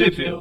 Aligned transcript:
Tweepville. 0.00 0.40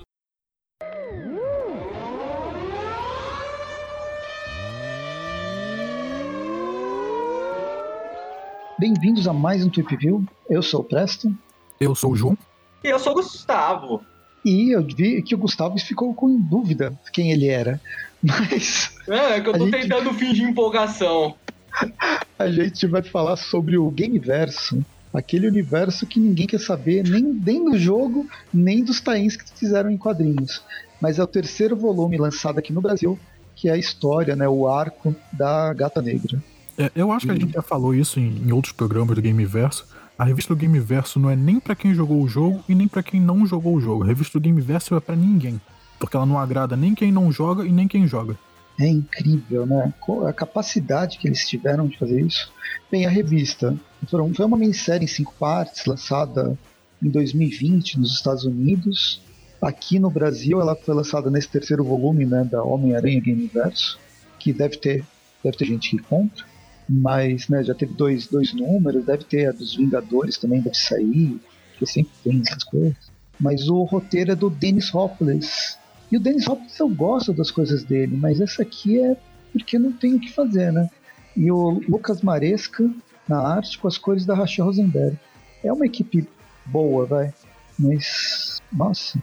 Bem-vindos 8.79 9.27
a 9.27 9.33
mais 9.33 9.65
um 9.65 9.69
Tweep 9.69 9.97
View. 9.97 10.25
Eu 10.49 10.63
sou 10.63 10.79
o 10.79 10.83
Preston. 10.85 11.33
Eu 11.77 11.93
sou 11.93 12.13
o 12.13 12.15
João. 12.15 12.37
E 12.85 12.87
eu 12.87 12.97
sou 12.99 13.11
o 13.11 13.15
Gustavo. 13.15 14.01
E 14.45 14.73
eu 14.73 14.81
vi 14.81 15.21
que 15.21 15.35
o 15.35 15.37
Gustavo 15.37 15.77
ficou 15.77 16.13
com 16.13 16.39
dúvida 16.39 16.97
quem 17.11 17.33
ele 17.33 17.49
era. 17.49 17.81
Mas. 18.23 18.97
É, 19.09 19.35
é 19.35 19.41
que 19.41 19.49
eu 19.49 19.57
tô 19.57 19.65
gente... 19.65 19.81
tentando 19.81 20.13
fingir 20.13 20.47
empolgação. 20.47 21.35
A 22.39 22.49
gente 22.49 22.87
vai 22.87 23.03
falar 23.03 23.35
sobre 23.35 23.77
o 23.77 23.91
Gameverso. 23.91 24.81
Aquele 25.13 25.47
universo 25.47 26.05
que 26.05 26.19
ninguém 26.19 26.45
quer 26.45 26.59
saber, 26.59 27.03
nem, 27.03 27.23
nem 27.23 27.65
do 27.65 27.77
jogo, 27.77 28.27
nem 28.53 28.83
dos 28.83 29.01
tains 29.01 29.35
que 29.35 29.49
fizeram 29.57 29.89
em 29.89 29.97
quadrinhos. 29.97 30.63
Mas 31.01 31.17
é 31.17 31.23
o 31.23 31.27
terceiro 31.27 31.75
volume 31.75 32.17
lançado 32.17 32.59
aqui 32.59 32.71
no 32.71 32.81
Brasil, 32.81 33.17
que 33.55 33.69
é 33.69 33.73
a 33.73 33.77
história, 33.77 34.35
né, 34.35 34.47
o 34.47 34.67
arco 34.67 35.15
da 35.33 35.73
Gata 35.73 36.01
Negra. 36.01 36.41
É, 36.77 36.91
eu 36.95 37.11
acho 37.11 37.25
que 37.25 37.31
a 37.31 37.35
gente 37.35 37.53
já 37.53 37.61
falou 37.61 37.93
isso 37.93 38.19
em, 38.19 38.43
em 38.45 38.51
outros 38.51 38.71
programas 38.71 39.15
do 39.15 39.21
Gameverso. 39.21 39.85
A 40.17 40.23
revista 40.23 40.53
do 40.53 40.61
Gameverso 40.61 41.19
não 41.19 41.29
é 41.29 41.35
nem 41.35 41.59
para 41.59 41.75
quem 41.75 41.93
jogou 41.93 42.21
o 42.21 42.27
jogo 42.27 42.63
e 42.69 42.75
nem 42.75 42.87
para 42.87 43.01
quem 43.01 43.19
não 43.19 43.45
jogou 43.45 43.75
o 43.75 43.81
jogo. 43.81 44.03
A 44.03 44.07
revista 44.07 44.39
do 44.39 44.47
Gameverso 44.47 44.95
é 44.95 44.99
para 44.99 45.15
ninguém, 45.15 45.59
porque 45.97 46.15
ela 46.15 46.25
não 46.25 46.37
agrada 46.37 46.75
nem 46.75 46.93
quem 46.93 47.11
não 47.11 47.31
joga 47.31 47.65
e 47.65 47.71
nem 47.71 47.87
quem 47.87 48.05
joga. 48.05 48.37
É 48.79 48.87
incrível, 48.87 49.65
né? 49.65 49.93
A 50.25 50.31
capacidade 50.31 51.17
que 51.17 51.27
eles 51.27 51.47
tiveram 51.47 51.87
de 51.87 51.97
fazer 51.97 52.21
isso. 52.21 52.51
Bem, 52.89 53.05
a 53.05 53.09
revista 53.09 53.77
foi 54.07 54.45
uma 54.45 54.57
minissérie 54.57 55.03
em 55.03 55.07
cinco 55.07 55.33
partes, 55.37 55.85
lançada 55.85 56.57
em 57.03 57.09
2020 57.09 57.99
nos 57.99 58.13
Estados 58.13 58.45
Unidos. 58.45 59.21
Aqui 59.61 59.99
no 59.99 60.09
Brasil, 60.09 60.61
ela 60.61 60.75
foi 60.75 60.95
lançada 60.95 61.29
nesse 61.29 61.49
terceiro 61.49 61.83
volume 61.83 62.25
né, 62.25 62.45
da 62.45 62.63
Homem-Aranha 62.63 63.19
Gameverso, 63.19 63.99
que 64.39 64.53
deve 64.53 64.77
ter, 64.77 65.03
deve 65.43 65.57
ter 65.57 65.65
gente 65.65 65.89
que 65.89 65.97
compra, 66.01 66.45
mas 66.87 67.49
né, 67.49 67.61
já 67.61 67.75
teve 67.75 67.93
dois, 67.93 68.27
dois 68.27 68.53
números, 68.53 69.05
deve 69.05 69.25
ter 69.25 69.47
a 69.47 69.51
dos 69.51 69.75
Vingadores 69.75 70.37
também, 70.37 70.61
deve 70.61 70.77
sair, 70.77 71.37
que 71.77 71.85
sempre 71.85 72.13
tem 72.23 72.41
essas 72.47 72.63
coisas. 72.63 73.11
Mas 73.37 73.67
o 73.67 73.83
roteiro 73.83 74.31
é 74.31 74.35
do 74.35 74.49
Dennis 74.49 74.93
Hopeless, 74.93 75.77
e 76.11 76.17
o 76.17 76.19
Dennis 76.19 76.47
Hopkins 76.47 76.79
eu 76.79 76.89
gosto 76.89 77.33
das 77.33 77.51
coisas 77.51 77.83
dele, 77.83 78.17
mas 78.17 78.41
essa 78.41 78.61
aqui 78.61 78.99
é 78.99 79.15
porque 79.51 79.77
não 79.77 79.91
tem 79.91 80.15
o 80.15 80.19
que 80.19 80.31
fazer, 80.31 80.71
né? 80.71 80.89
E 81.35 81.51
o 81.51 81.81
Lucas 81.87 82.21
Maresca 82.21 82.89
na 83.27 83.39
arte 83.39 83.77
com 83.77 83.87
as 83.87 83.97
cores 83.97 84.25
da 84.25 84.33
Rachel 84.33 84.65
Rosenberg. 84.65 85.17
É 85.63 85.71
uma 85.71 85.85
equipe 85.85 86.27
boa, 86.65 87.05
vai. 87.05 87.33
Mas, 87.77 88.61
nossa, 88.71 89.21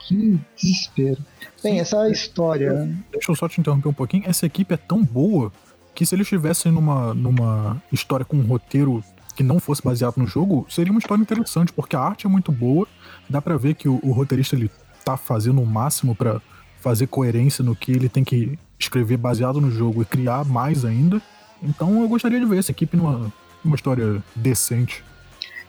que 0.00 0.38
desespero. 0.56 1.22
Bem, 1.62 1.80
essa 1.80 2.08
história. 2.08 2.88
Deixa 3.12 3.30
eu 3.30 3.36
só 3.36 3.48
te 3.48 3.60
interromper 3.60 3.88
um 3.88 3.92
pouquinho. 3.92 4.24
Essa 4.26 4.46
equipe 4.46 4.72
é 4.72 4.76
tão 4.76 5.04
boa 5.04 5.52
que 5.94 6.06
se 6.06 6.14
eles 6.14 6.26
estivessem 6.26 6.70
numa, 6.70 7.12
numa 7.12 7.82
história 7.90 8.24
com 8.24 8.36
um 8.36 8.46
roteiro 8.46 9.02
que 9.34 9.42
não 9.42 9.58
fosse 9.60 9.82
baseado 9.82 10.16
no 10.16 10.26
jogo, 10.26 10.66
seria 10.68 10.92
uma 10.92 10.98
história 10.98 11.22
interessante, 11.22 11.72
porque 11.72 11.96
a 11.96 12.00
arte 12.00 12.26
é 12.26 12.28
muito 12.28 12.50
boa. 12.52 12.86
Dá 13.28 13.42
para 13.42 13.56
ver 13.56 13.74
que 13.74 13.88
o, 13.88 14.00
o 14.02 14.12
roteirista 14.12 14.56
ele 14.56 14.70
tá 15.08 15.16
fazendo 15.16 15.62
o 15.62 15.66
máximo 15.66 16.14
para 16.14 16.40
fazer 16.80 17.06
coerência 17.06 17.64
no 17.64 17.74
que 17.74 17.92
ele 17.92 18.08
tem 18.08 18.22
que 18.22 18.58
escrever 18.78 19.16
baseado 19.16 19.60
no 19.60 19.70
jogo 19.70 20.02
e 20.02 20.04
criar 20.04 20.44
mais 20.44 20.84
ainda. 20.84 21.20
Então 21.62 22.02
eu 22.02 22.08
gostaria 22.08 22.38
de 22.38 22.44
ver 22.44 22.58
essa 22.58 22.70
equipe 22.70 22.96
numa, 22.96 23.32
numa 23.64 23.74
história 23.74 24.22
decente. 24.36 25.02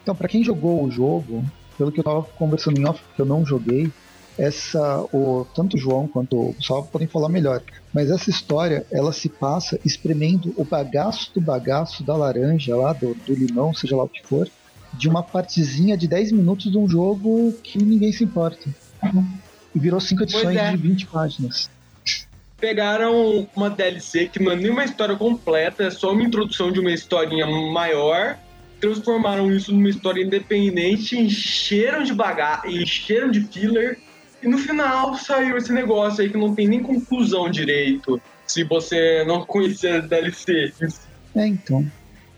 Então, 0.03 0.13
para 0.13 0.27
quem 0.27 0.43
jogou 0.43 0.83
o 0.83 0.91
jogo, 0.91 1.43
pelo 1.77 1.91
que 1.91 1.99
eu 1.99 2.03
tava 2.03 2.21
conversando 2.23 2.79
em 2.79 2.85
off, 2.85 3.01
que 3.15 3.21
eu 3.21 3.25
não 3.25 3.45
joguei, 3.45 3.91
essa, 4.37 5.01
o, 5.13 5.45
tanto 5.55 5.75
o 5.75 5.79
João 5.79 6.07
quanto 6.07 6.37
o 6.37 6.53
Gustavo 6.53 6.87
podem 6.87 7.07
falar 7.07 7.29
melhor, 7.29 7.61
mas 7.93 8.09
essa 8.09 8.29
história, 8.29 8.85
ela 8.91 9.11
se 9.11 9.27
passa 9.27 9.79
espremendo 9.83 10.53
o 10.55 10.63
bagaço 10.63 11.33
do 11.33 11.41
bagaço 11.41 12.03
da 12.03 12.15
laranja 12.15 12.75
lá, 12.75 12.93
do, 12.93 13.13
do 13.13 13.33
limão, 13.33 13.73
seja 13.73 13.95
lá 13.95 14.03
o 14.03 14.09
que 14.09 14.25
for, 14.25 14.49
de 14.93 15.09
uma 15.09 15.21
partezinha 15.21 15.97
de 15.97 16.07
10 16.07 16.31
minutos 16.31 16.71
de 16.71 16.77
um 16.77 16.87
jogo 16.87 17.53
que 17.61 17.77
ninguém 17.77 18.11
se 18.11 18.23
importa. 18.23 18.69
E 19.03 19.79
virou 19.79 19.99
cinco 19.99 20.23
edições 20.23 20.55
é. 20.55 20.71
de 20.71 20.77
20 20.77 21.07
páginas. 21.07 21.69
Pegaram 22.59 23.47
uma 23.55 23.69
DLC 23.69 24.27
que 24.27 24.41
não 24.41 24.51
é 24.51 24.55
nem 24.55 24.69
uma 24.69 24.83
história 24.83 25.15
completa, 25.15 25.83
é 25.83 25.89
só 25.89 26.11
uma 26.11 26.23
introdução 26.23 26.71
de 26.71 26.79
uma 26.79 26.91
historinha 26.91 27.45
maior, 27.45 28.37
transformaram 28.81 29.51
isso 29.51 29.73
numa 29.73 29.89
história 29.89 30.21
independente, 30.21 31.17
encheram 31.17 32.03
de 32.03 32.13
bagagem, 32.13 32.81
encheram 32.81 33.31
de 33.31 33.41
filler, 33.41 33.99
e 34.41 34.47
no 34.47 34.57
final 34.57 35.15
saiu 35.15 35.57
esse 35.57 35.71
negócio 35.71 36.21
aí 36.21 36.29
que 36.29 36.37
não 36.37 36.53
tem 36.53 36.67
nem 36.67 36.81
conclusão 36.81 37.49
direito, 37.49 38.21
se 38.45 38.63
você 38.63 39.23
não 39.25 39.45
conhecer 39.45 39.93
a 39.93 39.99
DLC. 39.99 40.73
É, 41.35 41.47
então. 41.47 41.89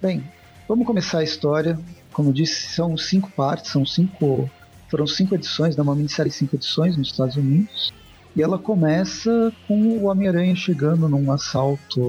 Bem, 0.02 0.24
vamos 0.68 0.86
começar 0.86 1.20
a 1.20 1.24
história. 1.24 1.80
Como 2.12 2.30
eu 2.30 2.34
disse, 2.34 2.74
são 2.74 2.98
cinco 2.98 3.32
partes, 3.32 3.72
são 3.72 3.86
cinco 3.86 4.50
foram 4.92 5.08
cinco 5.08 5.34
edições, 5.34 5.78
né, 5.78 5.82
uma 5.82 5.96
minissérie 5.96 6.30
de 6.30 6.38
cinco 6.38 6.58
edições 6.58 6.98
nos 6.98 7.08
Estados 7.08 7.38
Unidos. 7.38 7.94
E 8.36 8.42
ela 8.42 8.60
começa 8.60 9.52
com 9.68 9.76
o 9.76 10.06
Homem-Aranha 10.06 10.54
chegando 10.54 11.08
num 11.08 11.32
assalto, 11.32 12.08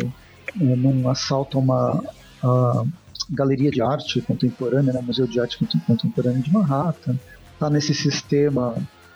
é, 0.61 0.65
num 0.77 1.09
assalto 1.09 1.57
a 1.57 1.61
uma 1.61 2.05
a 2.43 2.85
galeria 3.31 3.71
de 3.71 3.81
arte 3.81 4.21
contemporânea, 4.21 4.93
né, 4.93 5.01
Museu 5.01 5.29
de 5.29 5.39
Arte 5.39 5.59
Contemporânea 5.87 6.43
de 6.43 6.53
Manhattan. 6.53 7.17
Tá 7.59 7.71
nesse 7.71 7.95
sistema 7.95 8.75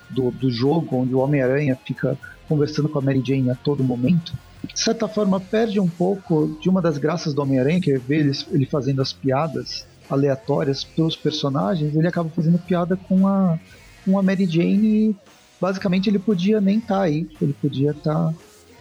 do, 0.09 0.31
do 0.31 0.49
jogo 0.49 0.95
onde 0.95 1.13
o 1.13 1.19
Homem-Aranha 1.19 1.77
fica 1.85 2.17
conversando 2.47 2.87
com 2.87 2.99
a 2.99 3.01
Mary 3.01 3.21
Jane 3.25 3.49
a 3.49 3.55
todo 3.55 3.83
momento. 3.83 4.33
De 4.63 4.79
certa 4.79 5.09
forma, 5.09 5.39
perde 5.41 5.79
um 5.79 5.89
pouco 5.89 6.57
de 6.61 6.69
uma 6.69 6.81
das 6.81 6.97
graças 6.97 7.33
do 7.33 7.41
Homem-Aranha, 7.41 7.81
que 7.81 7.91
é 7.91 7.97
ver 7.97 8.19
ele, 8.19 8.31
ele 8.51 8.65
fazendo 8.65 9.01
as 9.01 9.11
piadas 9.11 9.85
aleatórias 10.09 10.83
pelos 10.83 11.15
personagens, 11.15 11.95
ele 11.95 12.07
acaba 12.07 12.29
fazendo 12.29 12.57
piada 12.59 12.95
com 12.95 13.27
a, 13.27 13.59
com 14.05 14.17
a 14.17 14.23
Mary 14.23 14.45
Jane 14.45 14.87
e 14.87 15.15
basicamente 15.59 16.09
ele 16.09 16.19
podia 16.19 16.61
nem 16.61 16.77
estar 16.77 16.95
tá 16.95 17.01
aí, 17.01 17.29
ele 17.41 17.53
podia 17.53 17.91
estar 17.91 18.13
tá 18.13 18.33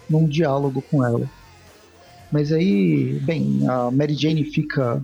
num 0.09 0.26
diálogo 0.26 0.82
com 0.82 1.04
ela. 1.04 1.28
Mas 2.31 2.53
aí, 2.53 3.20
bem, 3.22 3.60
a 3.69 3.91
Mary 3.91 4.14
Jane 4.14 4.44
fica 4.44 5.00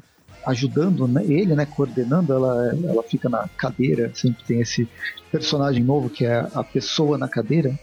ajudando 0.46 1.06
né, 1.06 1.24
ele, 1.24 1.54
né, 1.54 1.64
coordenando, 1.64 2.32
ela, 2.32 2.76
ela 2.84 3.02
fica 3.02 3.28
na 3.28 3.48
cadeira, 3.56 4.10
sempre 4.14 4.42
tem 4.44 4.60
esse 4.60 4.88
personagem 5.30 5.84
novo 5.84 6.10
que 6.10 6.26
é 6.26 6.46
a 6.54 6.64
pessoa 6.64 7.16
na 7.16 7.28
cadeira. 7.28 7.78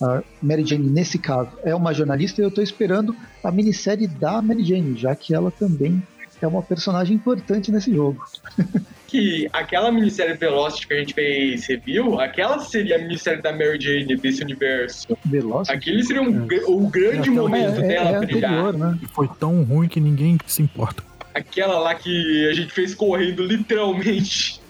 A 0.00 0.22
Mary 0.40 0.64
Jane, 0.64 0.88
nesse 0.88 1.18
caso, 1.18 1.50
é 1.64 1.74
uma 1.74 1.92
jornalista 1.92 2.40
e 2.40 2.44
eu 2.44 2.50
estou 2.50 2.62
esperando 2.62 3.16
a 3.42 3.50
minissérie 3.50 4.06
da 4.06 4.40
Mary 4.40 4.64
Jane, 4.64 4.96
já 4.96 5.14
que 5.16 5.34
ela 5.34 5.50
também 5.50 6.02
é 6.44 6.48
uma 6.48 6.62
personagem 6.62 7.16
importante 7.16 7.70
nesse 7.70 7.94
jogo. 7.94 8.24
que 9.08 9.48
aquela 9.52 9.90
minissérie 9.90 10.34
Velocity 10.34 10.86
que 10.86 10.94
a 10.94 10.98
gente 10.98 11.14
fez 11.14 11.66
review, 11.66 12.20
aquela 12.20 12.58
seria 12.58 12.96
a 12.96 12.98
minissérie 12.98 13.42
da 13.42 13.50
Mary 13.52 13.80
Jane 13.80 14.16
desse 14.16 14.42
universo. 14.42 15.16
Velocity? 15.24 15.76
Aquele 15.76 16.04
seria 16.04 16.22
um, 16.22 16.46
é. 16.50 16.64
o 16.66 16.86
grande 16.88 17.28
é, 17.28 17.32
momento 17.32 17.80
é, 17.80 17.88
dela 17.88 18.10
é, 18.10 18.26
brilhar. 18.26 18.72
Né? 18.74 18.98
Foi 19.12 19.28
tão 19.40 19.62
ruim 19.62 19.88
que 19.88 19.98
ninguém 19.98 20.38
se 20.46 20.62
importa. 20.62 21.02
Aquela 21.34 21.78
lá 21.78 21.94
que 21.94 22.48
a 22.48 22.52
gente 22.52 22.72
fez 22.72 22.94
correndo 22.94 23.42
literalmente. 23.42 24.60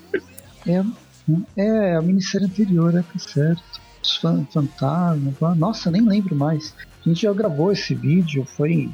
É, 0.66 0.82
é 1.56 1.96
a 1.96 2.02
minissérie 2.02 2.46
anterior, 2.46 2.96
é 2.96 3.02
tá 3.02 3.18
certo. 3.18 3.62
Os 4.02 4.16
fantasmas, 4.16 5.34
nossa, 5.56 5.90
nem 5.90 6.02
lembro 6.02 6.36
mais. 6.36 6.74
A 7.04 7.08
gente 7.08 7.22
já 7.22 7.32
gravou 7.32 7.72
esse 7.72 7.94
vídeo, 7.94 8.44
foi 8.44 8.88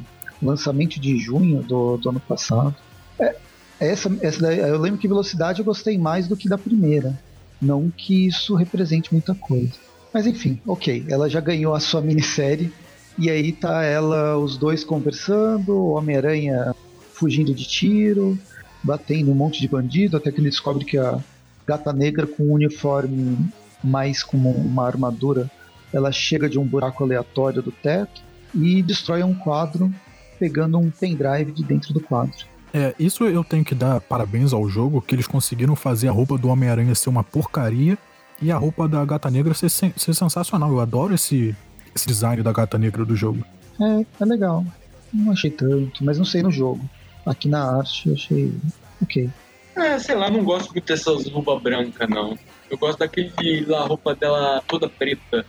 lançamento 0.47 1.01
de 1.01 1.19
junho 1.19 1.63
do, 1.63 1.97
do 1.97 2.11
ano 2.11 2.21
passado. 2.21 2.75
É, 3.19 3.37
essa, 3.81 4.15
essa 4.21 4.41
daí, 4.41 4.59
eu 4.59 4.79
lembro 4.79 4.99
que 4.99 5.09
velocidade 5.09 5.59
eu 5.59 5.65
gostei 5.65 5.99
mais 5.99 6.29
do 6.29 6.37
que 6.37 6.49
da 6.49 6.59
primeira. 6.59 7.19
Não 7.61 7.91
que 7.91 8.27
isso 8.27 8.55
represente 8.55 9.13
muita 9.13 9.35
coisa. 9.35 9.73
Mas 10.13 10.27
enfim, 10.27 10.61
ok. 10.67 11.05
Ela 11.09 11.29
já 11.29 11.41
ganhou 11.41 11.75
a 11.75 11.81
sua 11.81 12.01
minissérie. 12.01 12.73
E 13.19 13.31
aí 13.31 13.53
tá 13.53 13.83
ela, 13.83 14.37
os 14.37 14.57
dois 14.57 14.85
conversando, 14.85 15.93
Homem-Aranha 15.93 16.75
fugindo 17.13 17.55
de 17.55 17.65
tiro, 17.65 18.37
batendo 18.83 19.31
um 19.31 19.35
monte 19.35 19.61
de 19.61 19.69
bandido, 19.69 20.17
até 20.17 20.33
que 20.33 20.41
ele 20.41 20.51
descobre 20.51 20.85
que 20.85 20.99
a 20.99 21.19
gata 21.67 21.93
negra 21.93 22.27
com 22.27 22.43
um 22.45 22.53
uniforme 22.53 23.39
mais 23.83 24.23
como 24.23 24.51
uma 24.51 24.87
armadura, 24.87 25.51
ela 25.93 26.11
chega 26.11 26.49
de 26.49 26.59
um 26.59 26.65
buraco 26.65 27.05
aleatório 27.05 27.63
do 27.63 27.71
teto 27.71 28.21
e 28.55 28.83
destrói 28.83 29.23
um 29.23 29.35
quadro 29.35 29.93
pegando 30.39 30.79
um 30.79 30.91
pendrive 30.91 31.53
de 31.53 31.63
dentro 31.63 31.93
do 31.93 32.01
quadro. 32.01 32.47
É, 32.73 32.93
isso 32.99 33.25
eu 33.25 33.45
tenho 33.45 33.65
que 33.65 33.75
dar 33.75 34.01
parabéns 34.01 34.53
ao 34.53 34.69
jogo, 34.69 35.01
que 35.01 35.15
eles 35.15 35.29
conseguiram 35.29 35.77
fazer 35.77 36.09
a 36.09 36.13
roupa 36.13 36.37
do 36.37 36.49
Homem-Aranha 36.49 36.95
ser 36.95 37.09
uma 37.09 37.23
porcaria 37.23 37.97
e 38.43 38.51
a 38.51 38.57
roupa 38.57 38.89
da 38.89 39.05
Gata 39.05 39.31
Negra 39.31 39.55
ser, 39.55 39.71
ser 39.71 39.93
sensacional. 39.97 40.71
Eu 40.71 40.81
adoro 40.81 41.15
esse, 41.15 41.55
esse 41.95 42.07
design 42.07 42.43
da 42.43 42.53
Gata 42.53 42.77
Negra 42.77 43.05
do 43.05 43.15
jogo. 43.15 43.45
É, 43.81 44.05
é 44.21 44.25
legal. 44.25 44.65
Não 45.13 45.33
achei 45.33 45.51
tanto, 45.51 46.05
mas 46.05 46.19
não 46.19 46.25
sei 46.25 46.43
no 46.43 46.51
jogo. 46.51 46.81
Aqui 47.25 47.49
na 47.49 47.79
arte 47.79 48.09
eu 48.09 48.15
achei 48.15 48.53
ok. 49.01 49.31
É, 49.77 49.99
sei 49.99 50.15
lá, 50.15 50.31
não 50.31 50.45
gosto 50.45 50.73
muito 50.73 50.85
dessas 50.85 51.29
roupas 51.29 51.63
brancas, 51.63 52.09
não. 52.09 52.37
Eu 52.69 52.77
gosto 52.77 52.99
daquele 52.99 53.65
lá, 53.67 53.87
roupa 53.87 54.15
dela 54.15 54.63
toda 54.67 54.89
preta. 54.89 55.47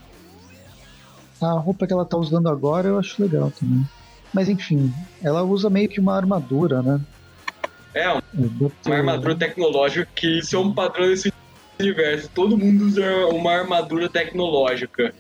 A 1.42 1.52
roupa 1.54 1.86
que 1.86 1.94
ela 1.94 2.06
tá 2.06 2.18
usando 2.18 2.48
agora 2.50 2.88
eu 2.88 3.00
acho 3.00 3.22
legal 3.22 3.52
também. 3.52 3.86
Mas 4.36 4.50
enfim, 4.50 4.94
ela 5.24 5.44
usa 5.44 5.70
meio 5.70 5.88
que 5.88 5.98
uma 5.98 6.14
armadura, 6.14 6.82
né? 6.82 7.00
É, 7.94 8.12
uma 8.12 8.96
armadura 8.96 9.34
tecnológica, 9.34 10.06
que 10.14 10.40
isso 10.40 10.58
é 10.58 10.60
um 10.60 10.74
padrão 10.74 11.08
desse 11.08 11.32
universo. 11.80 12.30
Todo 12.36 12.58
mundo 12.58 12.84
usa 12.84 13.28
uma 13.28 13.54
armadura 13.54 14.10
tecnológica. 14.10 15.16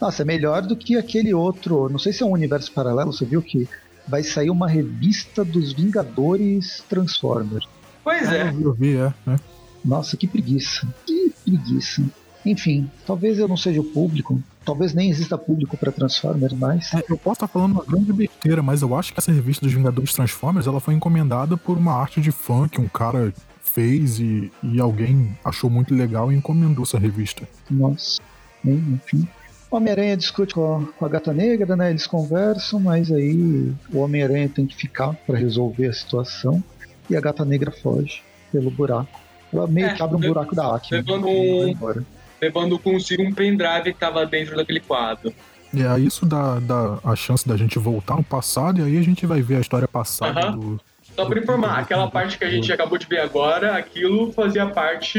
Nossa, 0.00 0.22
é 0.22 0.24
melhor 0.24 0.62
do 0.62 0.74
que 0.74 0.96
aquele 0.96 1.32
outro. 1.32 1.88
Não 1.88 2.00
sei 2.00 2.12
se 2.12 2.24
é 2.24 2.26
um 2.26 2.32
universo 2.32 2.72
paralelo, 2.72 3.12
você 3.12 3.24
viu 3.24 3.40
que 3.40 3.68
vai 4.08 4.24
sair 4.24 4.50
uma 4.50 4.68
revista 4.68 5.44
dos 5.44 5.72
Vingadores 5.72 6.82
Transformers. 6.88 7.68
Pois 8.02 8.32
é. 8.32 8.42
Ah, 8.42 8.54
Eu 8.60 8.72
vi, 8.72 8.96
é. 8.96 9.14
é. 9.28 9.36
Nossa, 9.84 10.16
que 10.16 10.26
preguiça. 10.26 10.84
Que 11.06 11.32
preguiça. 11.44 12.02
Enfim, 12.44 12.90
talvez 13.06 13.38
eu 13.38 13.46
não 13.46 13.56
seja 13.56 13.80
o 13.80 13.84
público. 13.84 14.42
Talvez 14.64 14.92
nem 14.92 15.10
exista 15.10 15.38
público 15.38 15.76
para 15.76 15.90
Transformers 15.90 16.52
mais. 16.52 16.92
É, 16.92 17.02
eu 17.08 17.16
posso 17.16 17.36
estar 17.36 17.48
falando 17.48 17.72
uma 17.72 17.84
grande 17.84 18.12
besteira, 18.12 18.62
mas 18.62 18.82
eu 18.82 18.94
acho 18.94 19.12
que 19.12 19.18
essa 19.18 19.32
revista 19.32 19.64
dos 19.64 19.74
Vingadores 19.74 20.12
Transformers 20.12 20.66
ela 20.66 20.80
foi 20.80 20.94
encomendada 20.94 21.56
por 21.56 21.78
uma 21.78 21.94
arte 21.94 22.20
de 22.20 22.30
fã 22.30 22.68
que 22.68 22.80
um 22.80 22.88
cara 22.88 23.32
fez 23.62 24.18
e, 24.20 24.52
e 24.62 24.80
alguém 24.80 25.36
achou 25.44 25.70
muito 25.70 25.94
legal 25.94 26.30
e 26.30 26.36
encomendou 26.36 26.84
essa 26.84 26.98
revista. 26.98 27.48
Nossa, 27.70 28.20
enfim. 28.64 29.26
O 29.70 29.76
Homem-Aranha 29.76 30.16
discute 30.16 30.52
com 30.54 30.76
a, 30.76 30.92
com 30.98 31.06
a 31.06 31.08
Gata 31.08 31.32
Negra, 31.32 31.76
né? 31.76 31.90
Eles 31.90 32.06
conversam, 32.06 32.80
mas 32.80 33.10
aí 33.10 33.72
o 33.92 33.98
Homem-Aranha 33.98 34.48
tem 34.48 34.66
que 34.66 34.74
ficar 34.74 35.14
para 35.26 35.38
resolver 35.38 35.86
a 35.86 35.92
situação 35.92 36.62
e 37.08 37.16
a 37.16 37.20
Gata 37.20 37.44
Negra 37.44 37.70
foge 37.70 38.22
pelo 38.50 38.70
buraco. 38.70 39.20
Ela 39.52 39.66
meio 39.66 39.86
É, 39.86 39.94
que 39.94 40.02
abre 40.02 40.16
um 40.16 40.20
buraco 40.20 40.54
da 40.54 40.74
Acme. 40.74 40.98
levando 40.98 41.28
um-. 41.28 42.04
Levando 42.40 42.78
consigo 42.78 43.22
um 43.22 43.32
pendrive 43.32 43.92
que 43.92 43.98
tava 43.98 44.24
dentro 44.26 44.56
daquele 44.56 44.80
quadro. 44.80 45.32
E 45.72 45.84
aí 45.86 46.06
isso 46.06 46.26
dá, 46.26 46.58
dá 46.58 46.98
a 47.04 47.14
chance 47.14 47.46
da 47.46 47.56
gente 47.56 47.78
voltar 47.78 48.16
no 48.16 48.24
passado 48.24 48.80
e 48.80 48.82
aí 48.82 48.98
a 48.98 49.02
gente 49.02 49.24
vai 49.26 49.40
ver 49.40 49.56
a 49.56 49.60
história 49.60 49.86
passada 49.86 50.40
Aham. 50.46 50.58
do. 50.58 50.80
Só 51.14 51.26
pra 51.26 51.38
informar, 51.40 51.78
aquela 51.78 52.08
parte 52.10 52.38
que 52.38 52.44
a 52.44 52.50
gente 52.50 52.72
acabou 52.72 52.96
de 52.96 53.06
ver 53.06 53.20
agora, 53.20 53.76
aquilo 53.76 54.32
fazia 54.32 54.66
parte 54.66 55.18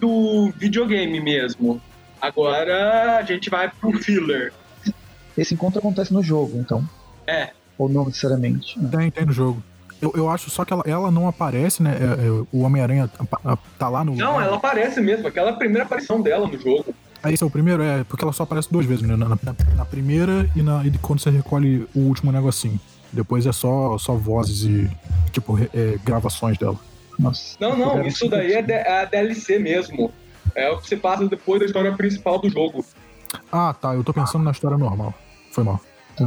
do 0.00 0.52
videogame 0.56 1.18
mesmo. 1.20 1.80
Agora 2.20 3.16
a 3.16 3.22
gente 3.22 3.48
vai 3.50 3.70
pro 3.70 3.92
filler. 3.98 4.52
Esse 5.36 5.54
encontro 5.54 5.78
acontece 5.78 6.12
no 6.12 6.22
jogo, 6.22 6.58
então. 6.58 6.86
É. 7.26 7.50
Ou 7.78 7.88
não 7.88 8.04
necessariamente. 8.04 8.78
né? 8.78 8.88
Tem, 8.90 9.10
tem 9.10 9.24
no 9.24 9.32
jogo. 9.32 9.62
Eu, 10.00 10.12
eu 10.14 10.28
acho 10.30 10.48
só 10.50 10.64
que 10.64 10.72
ela, 10.72 10.82
ela 10.86 11.10
não 11.10 11.28
aparece, 11.28 11.82
né? 11.82 11.96
É, 12.00 12.26
é, 12.26 12.30
o 12.52 12.60
Homem-Aranha 12.62 13.08
tá- 13.08 13.58
tá 13.78 13.88
lá 13.88 14.02
no. 14.04 14.14
Não, 14.14 14.40
ela 14.40 14.56
aparece 14.56 15.00
mesmo, 15.00 15.26
aquela 15.28 15.52
primeira 15.52 15.84
aparição 15.84 16.20
dela 16.22 16.46
no 16.46 16.58
jogo. 16.58 16.94
Aí 17.22 17.34
esse 17.34 17.42
é 17.42 17.46
o 17.46 17.50
primeiro, 17.50 17.82
é, 17.82 18.02
porque 18.04 18.24
ela 18.24 18.32
só 18.32 18.44
aparece 18.44 18.70
duas 18.72 18.86
vezes, 18.86 19.02
né? 19.06 19.14
Na, 19.14 19.28
na- 19.28 19.38
na 19.76 19.84
primeira 19.84 20.48
e, 20.56 20.62
na, 20.62 20.84
e 20.86 20.90
quando 20.98 21.20
você 21.20 21.28
recolhe 21.30 21.86
o 21.94 22.00
último 22.00 22.32
negocinho. 22.32 22.80
Depois 23.12 23.44
é 23.44 23.52
só, 23.52 23.98
só 23.98 24.14
vozes 24.14 24.62
e, 24.62 24.90
tipo, 25.32 25.52
re- 25.52 25.68
é, 25.74 25.98
gravações 26.04 26.56
dela. 26.56 26.76
Nossa. 27.18 27.56
Não, 27.60 27.76
não, 27.76 28.06
isso 28.06 28.26
daí 28.28 28.52
é, 28.54 28.62
de- 28.62 28.72
é 28.72 29.02
a 29.02 29.04
DLC 29.04 29.58
mesmo. 29.58 30.10
É 30.54 30.70
o 30.70 30.78
que 30.78 30.88
se 30.88 30.96
passa 30.96 31.26
depois 31.28 31.60
da 31.60 31.66
história 31.66 31.92
principal 31.94 32.38
do 32.40 32.48
jogo. 32.48 32.84
Ah, 33.52 33.74
tá. 33.78 33.94
Eu 33.94 34.02
tô 34.02 34.12
pensando 34.14 34.42
na 34.44 34.50
história 34.52 34.78
normal. 34.78 35.12
Foi 35.52 35.62
mal. 35.62 35.78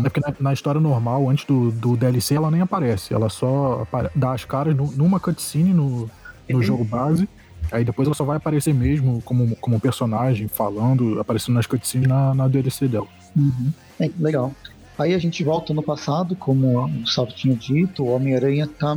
Tá. 0.02 0.08
É 0.08 0.10
porque 0.10 0.20
na, 0.20 0.34
na 0.40 0.54
história 0.54 0.80
normal, 0.82 1.30
antes 1.30 1.46
do, 1.46 1.72
do 1.72 1.96
DLC, 1.98 2.36
ela 2.36 2.50
nem 2.52 2.62
aparece. 2.62 3.14
Ela 3.14 3.30
só 3.30 3.82
apare- 3.84 4.10
dá 4.16 4.34
as 4.34 4.44
caras 4.46 4.76
nu- 4.76 4.92
numa 4.96 5.20
cutscene 5.20 5.74
no, 5.74 6.10
no 6.50 6.58
Uhum. 6.58 6.62
jogo 6.64 6.84
base. 6.84 7.28
Aí 7.72 7.84
depois 7.86 8.08
ela 8.08 8.14
só 8.16 8.24
vai 8.26 8.38
aparecer 8.38 8.74
mesmo 8.74 9.22
como, 9.24 9.56
como 9.56 9.80
personagem, 9.80 10.48
falando, 10.48 11.20
aparecendo 11.20 11.56
nas 11.56 11.66
cutscenes 11.66 12.08
na, 12.08 12.34
na 12.34 12.48
DLC 12.48 12.88
dela. 12.88 13.08
Uhum. 13.36 13.72
É, 14.00 14.10
legal. 14.20 14.52
Aí 15.00 15.14
a 15.14 15.18
gente 15.18 15.44
volta 15.44 15.74
no 15.74 15.82
passado, 15.82 16.36
como 16.36 16.78
o 16.84 16.88
Gustavo 16.88 17.32
tinha 17.32 17.56
dito, 17.56 18.04
o 18.04 18.10
Homem-Aranha 18.14 18.68
tá 18.68 18.96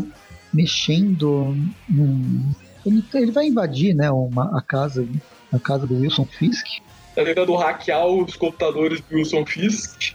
mexendo 0.53 1.57
num. 1.89 2.43
Ele, 2.85 3.03
tá- 3.03 3.21
ele 3.21 3.31
vai 3.33 3.47
invadir, 3.47 3.95
né, 3.95 4.11
uma, 4.11 4.57
a 4.57 4.63
casa, 4.63 5.07
a 5.53 5.59
casa 5.59 5.87
do 5.87 5.95
Wilson 6.01 6.25
Fisk. 6.25 6.67
Tá 7.15 7.25
tentando 7.25 7.55
hackear 7.57 8.05
os 8.07 8.37
computadores 8.37 9.01
do 9.01 9.17
Wilson 9.17 9.47
Fisk. 9.47 10.13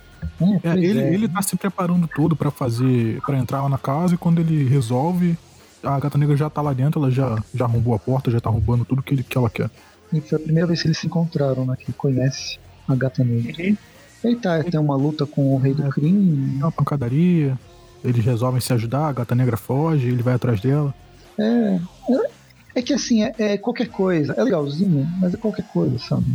É, 0.63 0.69
É, 0.69 0.73
ele, 0.77 0.99
é. 0.99 1.13
ele 1.13 1.27
tá 1.27 1.41
se 1.41 1.55
preparando 1.55 2.07
todo 2.07 2.35
pra 2.35 2.51
fazer. 2.51 3.21
para 3.21 3.37
entrar 3.37 3.61
lá 3.61 3.69
na 3.69 3.77
casa 3.77 4.15
e 4.15 4.17
quando 4.17 4.39
ele 4.39 4.63
resolve, 4.67 5.37
a 5.83 5.99
gata 5.99 6.17
negra 6.17 6.35
já 6.35 6.49
tá 6.49 6.61
lá 6.61 6.73
dentro, 6.73 7.01
ela 7.01 7.11
já, 7.11 7.41
já 7.53 7.65
arrombou 7.65 7.93
a 7.93 7.99
porta, 7.99 8.31
já 8.31 8.39
tá 8.39 8.49
roubando 8.49 8.85
tudo 8.85 9.01
que, 9.01 9.13
ele, 9.13 9.23
que 9.23 9.37
ela 9.37 9.49
quer. 9.49 9.69
E 10.13 10.19
foi 10.19 10.37
a 10.37 10.41
primeira 10.41 10.67
vez 10.67 10.81
que 10.81 10.87
eles 10.87 10.97
se 10.97 11.07
encontraram, 11.07 11.65
né, 11.65 11.75
que 11.77 11.85
ele 11.85 11.93
conhece 11.97 12.59
a 12.87 12.95
Gata 12.95 13.23
Negra. 13.23 13.63
Uhum. 13.63 13.77
E 14.23 14.35
tá, 14.35 14.63
tem 14.63 14.79
uma 14.79 14.95
luta 14.95 15.25
com 15.25 15.55
o 15.55 15.57
Rei 15.57 15.73
do 15.73 15.83
Crime. 15.89 16.59
É 16.59 16.63
uma 16.63 16.71
pancadaria, 16.71 17.57
eles 18.03 18.23
resolvem 18.23 18.61
se 18.61 18.71
ajudar, 18.73 19.07
a 19.07 19.13
gata 19.13 19.33
negra 19.33 19.57
foge, 19.57 20.07
ele 20.07 20.21
vai 20.21 20.35
atrás 20.35 20.59
dela. 20.61 20.93
É, 21.39 21.79
é, 22.09 22.29
é 22.75 22.81
que 22.81 22.93
assim, 22.93 23.23
é, 23.23 23.33
é 23.37 23.57
qualquer 23.57 23.87
coisa. 23.87 24.33
É 24.37 24.43
legalzinho, 24.43 25.07
mas 25.19 25.33
é 25.33 25.37
qualquer 25.37 25.65
coisa, 25.67 25.97
sabe? 25.97 26.25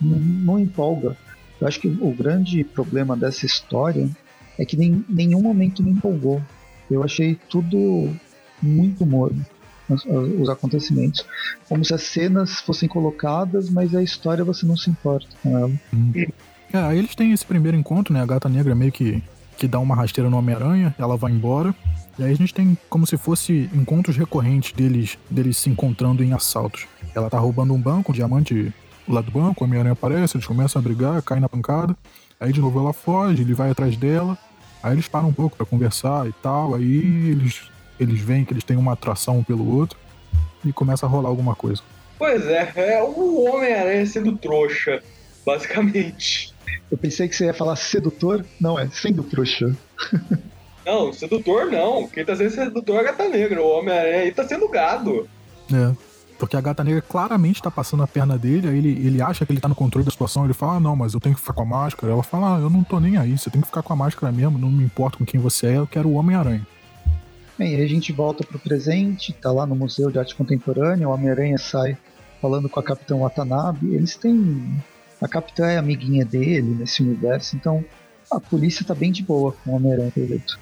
Não, 0.00 0.18
não 0.18 0.58
empolga. 0.58 1.16
Eu 1.64 1.68
acho 1.68 1.80
que 1.80 1.88
o 1.88 2.12
grande 2.12 2.62
problema 2.62 3.16
dessa 3.16 3.46
história 3.46 4.06
é 4.58 4.66
que 4.66 4.76
em 4.76 5.02
nenhum 5.08 5.40
momento 5.40 5.82
me 5.82 5.92
empolgou. 5.92 6.42
Eu 6.90 7.02
achei 7.02 7.38
tudo 7.48 8.14
muito 8.60 9.06
morno, 9.06 9.42
os, 9.88 10.04
os 10.04 10.50
acontecimentos. 10.50 11.24
Como 11.66 11.82
se 11.82 11.94
as 11.94 12.02
cenas 12.02 12.60
fossem 12.60 12.86
colocadas, 12.86 13.70
mas 13.70 13.94
a 13.94 14.02
história 14.02 14.44
você 14.44 14.66
não 14.66 14.76
se 14.76 14.90
importa 14.90 15.26
com 15.42 15.56
ela. 15.56 15.72
É, 16.70 16.78
aí 16.78 16.98
eles 16.98 17.14
têm 17.14 17.32
esse 17.32 17.46
primeiro 17.46 17.78
encontro, 17.78 18.12
né? 18.12 18.20
A 18.20 18.26
gata 18.26 18.46
negra 18.46 18.74
meio 18.74 18.92
que, 18.92 19.22
que 19.56 19.66
dá 19.66 19.78
uma 19.78 19.94
rasteira 19.94 20.28
no 20.28 20.36
Homem-Aranha, 20.36 20.94
ela 20.98 21.16
vai 21.16 21.32
embora. 21.32 21.74
E 22.18 22.24
aí 22.24 22.30
a 22.30 22.36
gente 22.36 22.52
tem 22.52 22.76
como 22.90 23.06
se 23.06 23.16
fosse 23.16 23.70
encontros 23.72 24.18
recorrentes 24.18 24.72
deles, 24.72 25.16
deles 25.30 25.56
se 25.56 25.70
encontrando 25.70 26.22
em 26.22 26.34
assaltos. 26.34 26.86
Ela 27.14 27.30
tá 27.30 27.38
roubando 27.38 27.72
um 27.72 27.80
banco, 27.80 28.12
um 28.12 28.14
diamante 28.14 28.70
lá 29.08 29.20
do 29.20 29.30
banco, 29.30 29.62
o 29.62 29.66
Homem-Aranha 29.66 29.92
aparece, 29.92 30.36
eles 30.36 30.46
começam 30.46 30.80
a 30.80 30.82
brigar, 30.82 31.22
caem 31.22 31.40
na 31.40 31.48
pancada. 31.48 31.96
Aí 32.38 32.52
de 32.52 32.60
novo 32.60 32.78
ela 32.78 32.92
foge, 32.92 33.42
ele 33.42 33.54
vai 33.54 33.70
atrás 33.70 33.96
dela. 33.96 34.36
Aí 34.82 34.92
eles 34.92 35.08
param 35.08 35.28
um 35.28 35.32
pouco 35.32 35.56
pra 35.56 35.64
conversar 35.64 36.26
e 36.28 36.32
tal. 36.42 36.74
Aí 36.74 37.30
eles, 37.30 37.62
eles 37.98 38.20
veem 38.20 38.44
que 38.44 38.52
eles 38.52 38.64
têm 38.64 38.76
uma 38.76 38.92
atração 38.92 39.38
um 39.38 39.44
pelo 39.44 39.76
outro. 39.76 39.98
E 40.64 40.72
começa 40.72 41.06
a 41.06 41.08
rolar 41.08 41.28
alguma 41.28 41.54
coisa. 41.54 41.82
Pois 42.18 42.46
é, 42.46 42.72
é 42.76 43.02
o 43.02 43.44
Homem-Aranha 43.44 44.06
sendo 44.06 44.36
trouxa, 44.36 45.02
basicamente. 45.44 46.54
Eu 46.90 46.96
pensei 46.96 47.28
que 47.28 47.36
você 47.36 47.46
ia 47.46 47.54
falar 47.54 47.76
sedutor, 47.76 48.44
não 48.60 48.78
é, 48.78 48.88
sendo 48.88 49.22
trouxa. 49.22 49.76
Não, 50.84 51.14
sedutor 51.14 51.70
não. 51.70 52.06
Quem 52.06 52.26
tá 52.26 52.36
sendo 52.36 52.50
sedutor 52.50 52.96
é 52.96 53.00
a 53.00 53.02
gata 53.04 53.26
negra. 53.26 53.62
O 53.62 53.78
Homem-Aranha 53.78 54.18
aí 54.18 54.32
tá 54.32 54.46
sendo 54.46 54.68
gado. 54.68 55.26
É. 55.72 55.96
Porque 56.38 56.56
a 56.56 56.60
gata 56.60 56.82
negra 56.82 57.00
claramente 57.00 57.62
tá 57.62 57.70
passando 57.70 58.02
a 58.02 58.06
perna 58.06 58.36
dele, 58.36 58.68
aí 58.68 58.78
ele, 58.78 59.06
ele 59.06 59.22
acha 59.22 59.46
que 59.46 59.52
ele 59.52 59.60
tá 59.60 59.68
no 59.68 59.74
controle 59.74 60.04
da 60.04 60.10
situação, 60.10 60.44
ele 60.44 60.52
fala, 60.52 60.74
ah, 60.74 60.80
não, 60.80 60.96
mas 60.96 61.14
eu 61.14 61.20
tenho 61.20 61.34
que 61.34 61.40
ficar 61.40 61.54
com 61.54 61.62
a 61.62 61.66
máscara. 61.66 62.12
Ela 62.12 62.22
fala, 62.22 62.56
ah, 62.56 62.60
eu 62.60 62.68
não 62.68 62.82
tô 62.82 62.98
nem 62.98 63.16
aí, 63.16 63.38
você 63.38 63.50
tem 63.50 63.60
que 63.60 63.66
ficar 63.66 63.82
com 63.82 63.92
a 63.92 63.96
máscara 63.96 64.32
mesmo, 64.32 64.58
não 64.58 64.70
me 64.70 64.84
importa 64.84 65.18
com 65.18 65.24
quem 65.24 65.40
você 65.40 65.68
é, 65.68 65.76
eu 65.78 65.86
quero 65.86 66.08
o 66.08 66.14
Homem-Aranha. 66.14 66.66
Bem, 67.56 67.76
aí 67.76 67.82
a 67.82 67.88
gente 67.88 68.12
volta 68.12 68.44
pro 68.44 68.58
presente, 68.58 69.32
tá 69.32 69.52
lá 69.52 69.64
no 69.64 69.76
Museu 69.76 70.10
de 70.10 70.18
Arte 70.18 70.34
Contemporânea, 70.34 71.08
o 71.08 71.12
Homem-Aranha 71.12 71.56
sai 71.56 71.96
falando 72.44 72.68
com 72.68 72.80
a 72.80 72.82
Capitã 72.82 73.16
Watanabe. 73.16 73.94
Eles 73.94 74.16
têm. 74.16 74.76
A 75.20 75.28
Capitã 75.28 75.66
é 75.66 75.78
amiguinha 75.78 76.24
dele 76.24 76.76
nesse 76.78 77.02
universo, 77.02 77.56
então 77.56 77.82
a 78.30 78.38
polícia 78.40 78.84
tá 78.84 78.94
bem 78.94 79.10
de 79.10 79.22
boa 79.22 79.52
com 79.52 79.70
o 79.70 79.76
Homem-Aranha, 79.76 80.10
pelo 80.10 80.26
jeito. 80.26 80.58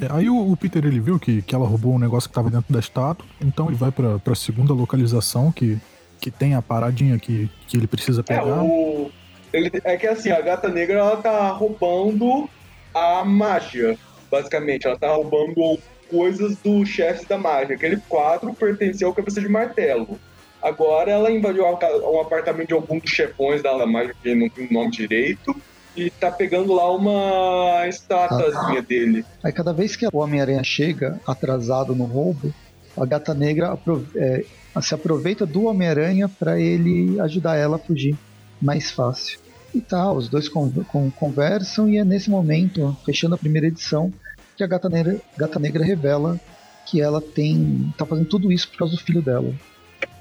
É, 0.00 0.08
aí 0.10 0.28
o, 0.28 0.52
o 0.52 0.56
Peter 0.56 0.84
ele 0.84 1.00
viu 1.00 1.18
que, 1.18 1.42
que 1.42 1.54
ela 1.54 1.66
roubou 1.66 1.94
um 1.94 1.98
negócio 1.98 2.28
que 2.28 2.34
tava 2.34 2.50
dentro 2.50 2.72
da 2.72 2.78
estátua, 2.80 3.26
então 3.40 3.66
ele 3.66 3.76
vai 3.76 3.90
pra, 3.90 4.18
pra 4.18 4.34
segunda 4.34 4.72
localização 4.72 5.50
que, 5.50 5.78
que 6.20 6.30
tem 6.30 6.54
a 6.54 6.62
paradinha 6.62 7.18
que, 7.18 7.50
que 7.66 7.76
ele 7.76 7.86
precisa 7.86 8.20
É, 8.20 8.22
pegar. 8.22 8.62
o. 8.62 9.10
Ele, 9.52 9.70
é 9.84 9.96
que 9.96 10.06
assim, 10.06 10.30
a 10.30 10.40
gata 10.40 10.68
negra 10.68 10.98
ela 10.98 11.16
tá 11.16 11.48
roubando 11.50 12.48
a 12.92 13.24
mágia, 13.24 13.98
basicamente. 14.30 14.86
Ela 14.86 14.98
tá 14.98 15.14
roubando 15.14 15.78
coisas 16.10 16.56
do 16.58 16.84
chefe 16.84 17.26
da 17.26 17.38
mágia. 17.38 17.76
Aquele 17.76 17.96
quadro 18.08 18.52
pertencia 18.52 19.06
ao 19.06 19.14
cabeça 19.14 19.40
de 19.40 19.48
martelo. 19.48 20.18
Agora 20.62 21.10
ela 21.10 21.30
invadiu 21.30 21.64
a 21.64 22.10
um 22.10 22.20
apartamento 22.20 22.68
de 22.68 22.74
algum 22.74 22.98
dos 22.98 23.10
chefões 23.10 23.62
da 23.62 23.86
mágia, 23.86 24.14
que 24.22 24.34
não 24.34 24.48
tem 24.48 24.66
o 24.66 24.72
nome 24.72 24.90
direito, 24.90 25.54
e 25.96 26.10
tá 26.10 26.30
pegando 26.30 26.72
lá 26.74 26.94
uma 26.94 27.86
estátuazinha 27.88 28.82
dele. 28.82 29.24
Aí 29.42 29.52
cada 29.52 29.72
vez 29.72 29.96
que 29.96 30.06
o 30.06 30.18
Homem-Aranha 30.18 30.62
chega 30.62 31.20
atrasado 31.26 31.94
no 31.94 32.04
roubo, 32.04 32.52
a 32.96 33.04
Gata 33.06 33.34
Negra 33.34 33.72
apro- 33.72 34.06
é, 34.16 34.44
se 34.82 34.94
aproveita 34.94 35.46
do 35.46 35.64
Homem-Aranha 35.64 36.28
para 36.28 36.60
ele 36.60 37.18
ajudar 37.20 37.56
ela 37.56 37.76
a 37.76 37.78
fugir 37.78 38.16
mais 38.60 38.90
fácil. 38.90 39.38
E 39.74 39.80
tá, 39.80 40.10
os 40.12 40.28
dois 40.28 40.48
con- 40.48 40.70
con- 40.88 41.10
conversam 41.10 41.88
e 41.88 41.98
é 41.98 42.04
nesse 42.04 42.30
momento, 42.30 42.96
fechando 43.04 43.34
a 43.34 43.38
primeira 43.38 43.66
edição, 43.66 44.12
que 44.56 44.64
a 44.64 44.66
Gata 44.66 44.88
Negra, 44.88 45.16
Gata 45.36 45.58
Negra 45.58 45.84
revela 45.84 46.40
que 46.86 47.00
ela 47.00 47.20
tem 47.20 47.92
tá 47.98 48.06
fazendo 48.06 48.28
tudo 48.28 48.50
isso 48.52 48.68
por 48.70 48.78
causa 48.78 48.94
do 48.94 49.02
filho 49.02 49.20
dela. 49.20 49.52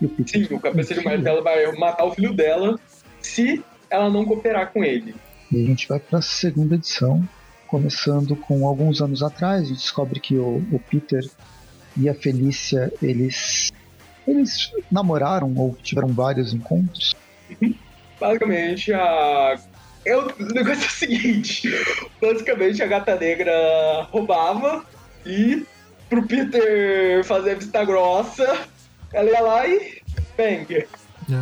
E 0.02 0.06
o 0.06 0.10
Peter 0.10 0.48
Sim, 0.48 0.54
o 0.56 0.60
cabeça 0.60 0.94
de 0.94 1.04
martelo 1.04 1.44
vai 1.44 1.72
matar 1.78 2.06
o 2.06 2.12
filho 2.12 2.34
dela 2.34 2.78
se 3.22 3.64
ela 3.90 4.10
não 4.10 4.26
cooperar 4.26 4.74
com 4.74 4.84
ele. 4.84 5.16
E 5.52 5.64
a 5.64 5.66
gente 5.66 5.88
vai 5.88 6.00
para 6.00 6.20
a 6.20 6.22
segunda 6.22 6.76
edição, 6.76 7.28
começando 7.68 8.36
com 8.36 8.68
alguns 8.68 9.02
anos 9.02 9.22
atrás. 9.22 9.64
A 9.64 9.66
gente 9.66 9.78
descobre 9.78 10.20
que 10.20 10.36
o, 10.36 10.58
o 10.72 10.80
Peter 10.80 11.28
e 11.98 12.10
a 12.10 12.14
Felícia 12.14 12.92
eles 13.02 13.72
eles 14.28 14.72
namoraram 14.92 15.54
ou 15.56 15.76
tiveram 15.82 16.10
vários 16.10 16.54
encontros. 16.54 17.16
Basicamente, 18.20 18.92
a. 18.94 19.56
Eu, 20.04 20.28
o 20.28 20.46
negócio 20.54 20.84
é 20.84 20.88
o 20.88 20.92
seguinte: 20.92 21.70
basicamente, 22.22 22.82
a 22.82 22.88
gata 22.88 23.16
negra 23.16 23.54
roubava 24.12 24.86
e 25.26 25.66
pro 26.10 26.26
Peter 26.26 27.24
fazer 27.24 27.58
vista 27.58 27.84
grossa, 27.84 28.68
ela 29.14 29.30
ia 29.30 29.42
lá 29.42 29.68
e. 29.68 30.02
Bang. 30.38 30.76
É, 30.76 30.88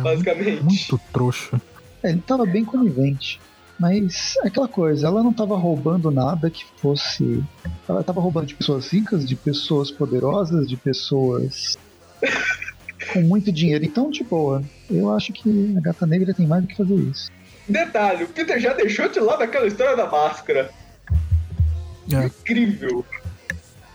Basicamente. 0.02 0.62
Muito 0.62 1.00
trouxa. 1.12 1.60
É, 2.02 2.10
ele 2.10 2.22
tava 2.26 2.46
bem 2.46 2.64
conivente. 2.64 3.40
Mas 3.78 4.36
é 4.42 4.48
aquela 4.48 4.68
coisa, 4.68 5.06
ela 5.06 5.22
não 5.22 5.32
tava 5.32 5.56
roubando 5.56 6.10
nada 6.10 6.48
que 6.48 6.64
fosse. 6.76 7.42
Ela 7.88 8.04
tava 8.04 8.20
roubando 8.20 8.46
de 8.46 8.54
pessoas 8.54 8.88
ricas, 8.88 9.26
de 9.26 9.34
pessoas 9.34 9.90
poderosas, 9.90 10.68
de 10.68 10.76
pessoas 10.76 11.76
com 13.12 13.20
muito 13.22 13.50
dinheiro. 13.50 13.84
Então, 13.84 14.10
de 14.10 14.22
boa, 14.22 14.62
eu 14.88 15.12
acho 15.12 15.32
que 15.32 15.74
a 15.76 15.80
gata 15.80 16.06
negra 16.06 16.32
tem 16.32 16.46
mais 16.46 16.62
do 16.62 16.68
que 16.68 16.76
fazer 16.76 16.94
isso. 16.94 17.30
Detalhe: 17.68 18.24
o 18.24 18.28
Peter 18.28 18.60
já 18.60 18.72
deixou 18.74 19.08
de 19.08 19.18
lado 19.18 19.42
aquela 19.42 19.66
história 19.66 19.96
da 19.96 20.06
máscara. 20.08 20.70
É. 22.12 22.26
Incrível. 22.26 23.04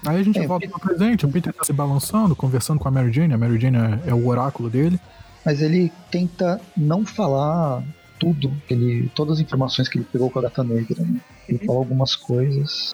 Aí 0.06 0.20
a 0.20 0.24
gente 0.24 0.40
É, 0.40 0.48
volta 0.48 0.68
pro 0.68 0.80
presente, 0.80 1.26
o 1.26 1.30
Peter 1.30 1.54
tá 1.54 1.64
se 1.64 1.74
balançando, 1.74 2.36
conversando 2.36 2.80
com 2.80 2.88
a 2.88 2.92
Mary 2.92 3.12
Jane, 3.12 3.34
a 3.34 3.38
Mary 3.38 3.60
Jane 3.60 3.78
é, 3.78 4.10
é 4.10 4.14
o 4.14 4.28
oráculo 4.28 4.70
dele. 4.70 5.00
Mas 5.46 5.62
ele 5.62 5.92
tenta 6.10 6.60
não 6.76 7.06
falar 7.06 7.84
tudo, 8.20 8.52
ele, 8.70 9.10
todas 9.16 9.38
as 9.38 9.40
informações 9.40 9.88
que 9.88 9.98
ele 9.98 10.06
pegou 10.12 10.30
com 10.30 10.40
a 10.40 10.44
gata 10.44 10.64
negra. 10.64 11.04
né? 11.04 11.20
Ele 11.48 11.60
fala 11.60 11.80
algumas 11.80 12.16
coisas, 12.16 12.94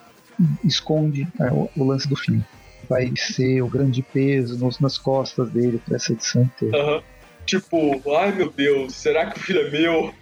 esconde 0.64 1.28
é, 1.40 1.52
o, 1.52 1.70
o 1.76 1.84
lance 1.84 2.08
do 2.08 2.16
filho. 2.16 2.46
Vai 2.90 3.12
ser 3.18 3.62
o 3.62 3.68
grande 3.68 4.02
peso 4.04 4.58
nos- 4.58 4.80
nas 4.80 4.98
costas 4.98 5.50
dele 5.50 5.82
para 5.84 5.96
essa 5.96 6.14
edição 6.14 6.44
inteira. 6.44 6.78
Aham. 6.78 7.02
Tipo, 7.46 8.02
ai 8.16 8.32
meu 8.36 8.52
Deus, 8.52 8.96
será 8.96 9.28
que 9.28 9.38
o 9.38 9.42
filho 9.42 9.62
é 9.62 9.70
meu? 9.72 10.14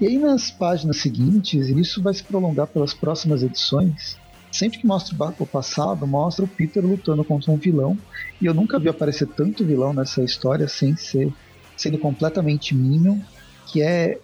E 0.00 0.06
aí 0.06 0.18
nas 0.18 0.50
páginas 0.50 0.98
seguintes, 0.98 1.68
e 1.68 1.80
isso 1.80 2.02
vai 2.02 2.14
se 2.14 2.22
prolongar 2.22 2.66
pelas 2.68 2.94
próximas 2.94 3.42
edições. 3.42 4.16
Sempre 4.50 4.78
que 4.78 4.86
mostra 4.86 5.16
o 5.38 5.46
passado, 5.46 6.06
mostra 6.06 6.44
o 6.44 6.48
Peter 6.48 6.84
lutando 6.84 7.24
contra 7.24 7.50
um 7.50 7.56
vilão. 7.56 7.96
E 8.40 8.46
eu 8.46 8.52
nunca 8.52 8.78
vi 8.78 8.88
aparecer 8.88 9.26
tanto 9.28 9.64
vilão 9.64 9.94
nessa 9.94 10.22
história 10.22 10.68
sem 10.68 10.96
ser 10.96 11.32
sendo 11.76 11.98
completamente 11.98 12.74
Minion, 12.74 13.18
que 13.66 13.82
é 13.82 14.18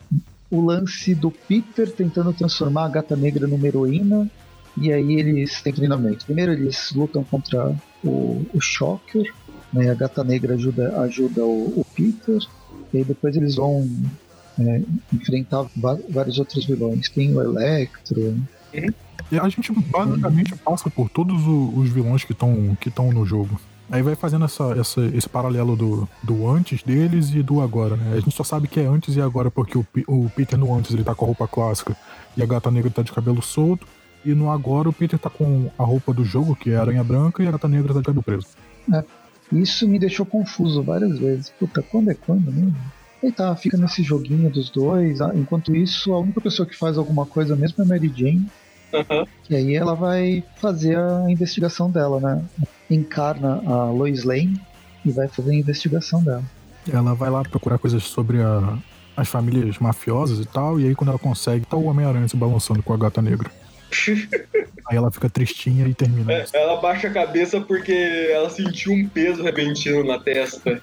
o 0.51 0.61
lance 0.61 1.15
do 1.15 1.31
Peter 1.31 1.91
tentando 1.91 2.33
transformar 2.33 2.87
a 2.87 2.89
gata 2.89 3.17
negra 3.17 3.47
numa 3.47 3.67
heroína. 3.67 4.31
E 4.77 4.93
aí 4.93 5.15
eles 5.15 5.61
têm 5.61 5.73
treinamento. 5.73 6.25
Primeiro 6.25 6.53
eles 6.53 6.93
lutam 6.93 7.25
contra 7.25 7.75
o, 8.05 8.47
o 8.55 8.61
Shocker, 8.61 9.33
né? 9.73 9.91
a 9.91 9.95
gata 9.95 10.23
negra 10.23 10.55
ajuda, 10.55 11.01
ajuda 11.01 11.45
o, 11.45 11.81
o 11.81 11.87
Peter. 11.95 12.39
E 12.93 13.05
depois 13.05 13.37
eles 13.37 13.57
vão 13.57 13.89
é, 14.59 14.83
enfrentar 15.13 15.67
vários 16.09 16.39
outros 16.39 16.65
vilões. 16.65 17.09
Tem 17.09 17.35
o 17.35 17.43
Electro. 17.43 18.37
E 19.31 19.39
a 19.39 19.49
gente 19.49 19.73
basicamente 19.73 20.55
passa 20.57 20.89
por 20.89 21.09
todos 21.11 21.43
os 21.47 21.91
vilões 21.91 22.25
que 22.25 22.33
estão 22.33 22.77
que 22.81 22.91
no 23.13 23.27
jogo. 23.27 23.61
Aí 23.91 24.03
vai 24.03 24.15
fazendo 24.15 24.45
essa, 24.45 24.65
essa- 24.79 25.05
esse 25.15 25.29
paralelo 25.29 25.75
do, 25.75 26.09
do 26.23 26.49
antes 26.49 26.83
deles 26.83 27.31
e 27.35 27.43
do 27.43 27.61
agora, 27.63 27.97
né? 27.97 28.13
A 28.17 28.21
gente 28.21 28.35
só 28.37 28.45
sabe 28.45 28.69
que 28.69 28.79
é 28.81 28.85
antes 28.87 29.17
e 29.17 29.21
agora 29.21 29.51
porque 29.51 29.79
o, 29.79 29.87
o 30.07 30.29
Peter 30.31 30.59
no 30.59 30.75
antes 30.75 30.93
ele 30.93 31.03
tá 31.05 31.15
com 31.15 31.25
a 31.25 31.29
roupa 31.29 31.49
clássica 31.49 31.97
e 32.37 32.43
a 32.43 32.47
gata 32.47 32.71
negra 32.71 32.91
tá 32.91 33.03
de 33.03 33.13
cabelo 33.13 33.41
solto. 33.43 33.87
E 34.25 34.35
no 34.35 34.51
agora 34.51 34.89
o 34.89 34.93
Peter 34.93 35.19
tá 35.19 35.31
com 35.31 35.71
a 35.79 35.85
roupa 35.85 36.13
do 36.13 36.25
jogo, 36.25 36.55
que 36.55 36.71
é 36.71 36.77
a 36.77 36.81
aranha 36.83 37.03
branca, 37.05 37.43
e 37.43 37.49
a 37.49 37.51
gata 37.53 37.69
negra 37.69 37.95
tá 37.95 38.01
de 38.01 38.07
cabelo 38.07 38.23
preso. 38.23 38.47
Isso 39.51 39.89
me 39.89 39.99
deixou 39.99 40.27
confuso 40.27 40.83
várias 40.83 41.19
vezes. 41.19 41.51
Puta, 41.59 41.81
quando 41.83 42.11
é 42.11 42.15
quando 42.15 42.53
mesmo? 42.53 42.77
E 43.23 43.33
tá, 43.33 43.55
fica 43.57 43.77
nesse 43.79 44.03
joguinho 44.03 44.51
dos 44.51 44.69
dois. 44.71 45.21
ah, 45.23 45.33
Enquanto 45.35 45.75
isso, 45.75 46.13
a 46.13 46.19
única 46.21 46.41
pessoa 46.41 46.67
que 46.69 46.77
faz 46.77 46.99
alguma 46.99 47.25
coisa 47.25 47.57
mesmo 47.57 47.77
é 47.79 47.83
a 47.83 47.89
Mary 47.89 48.13
Jane. 48.15 48.47
Aham. 48.93 49.25
E 49.49 49.57
aí 49.57 49.75
ela 49.75 49.95
vai 49.95 50.45
fazer 50.57 50.99
a 50.99 51.25
investigação 51.31 51.91
dela, 51.91 52.21
né? 52.21 52.45
Encarna 52.91 53.63
a 53.67 53.91
Lois 53.91 54.25
Lane 54.25 54.61
e 55.05 55.11
vai 55.11 55.29
fazer 55.29 55.51
a 55.51 55.55
investigação 55.55 56.23
dela. 56.23 56.43
Ela 56.91 57.15
vai 57.15 57.31
lá 57.31 57.43
procurar 57.43 57.79
coisas 57.79 58.03
sobre 58.05 58.41
a- 58.43 58.79
as 59.17 59.29
famílias 59.29 59.79
mafiosas 59.79 60.39
e 60.39 60.47
tal, 60.47 60.79
e 60.81 60.87
aí 60.87 60.95
quando 60.95 61.11
ela 61.11 61.19
consegue, 61.19 61.67
tá 61.67 61.77
o 61.77 61.85
Homem-Aranha 61.87 62.29
se 62.29 62.37
balançando 62.37 62.83
com 62.83 62.93
a 62.93 62.97
gata 62.97 63.21
negra. 63.21 63.51
Aí 64.91 64.97
ela 64.97 65.11
fica 65.11 65.29
tristinha 65.29 65.87
e 65.87 65.93
termina. 65.93 66.33
É, 66.33 66.47
ela 66.55 66.81
baixa 66.81 67.09
a 67.09 67.11
cabeça 67.11 67.61
porque 67.61 67.93
ela 68.33 68.49
sentiu 68.49 68.93
um 68.93 69.07
peso 69.07 69.43
repentino 69.43 70.03
na 70.03 70.19
testa. 70.19 70.81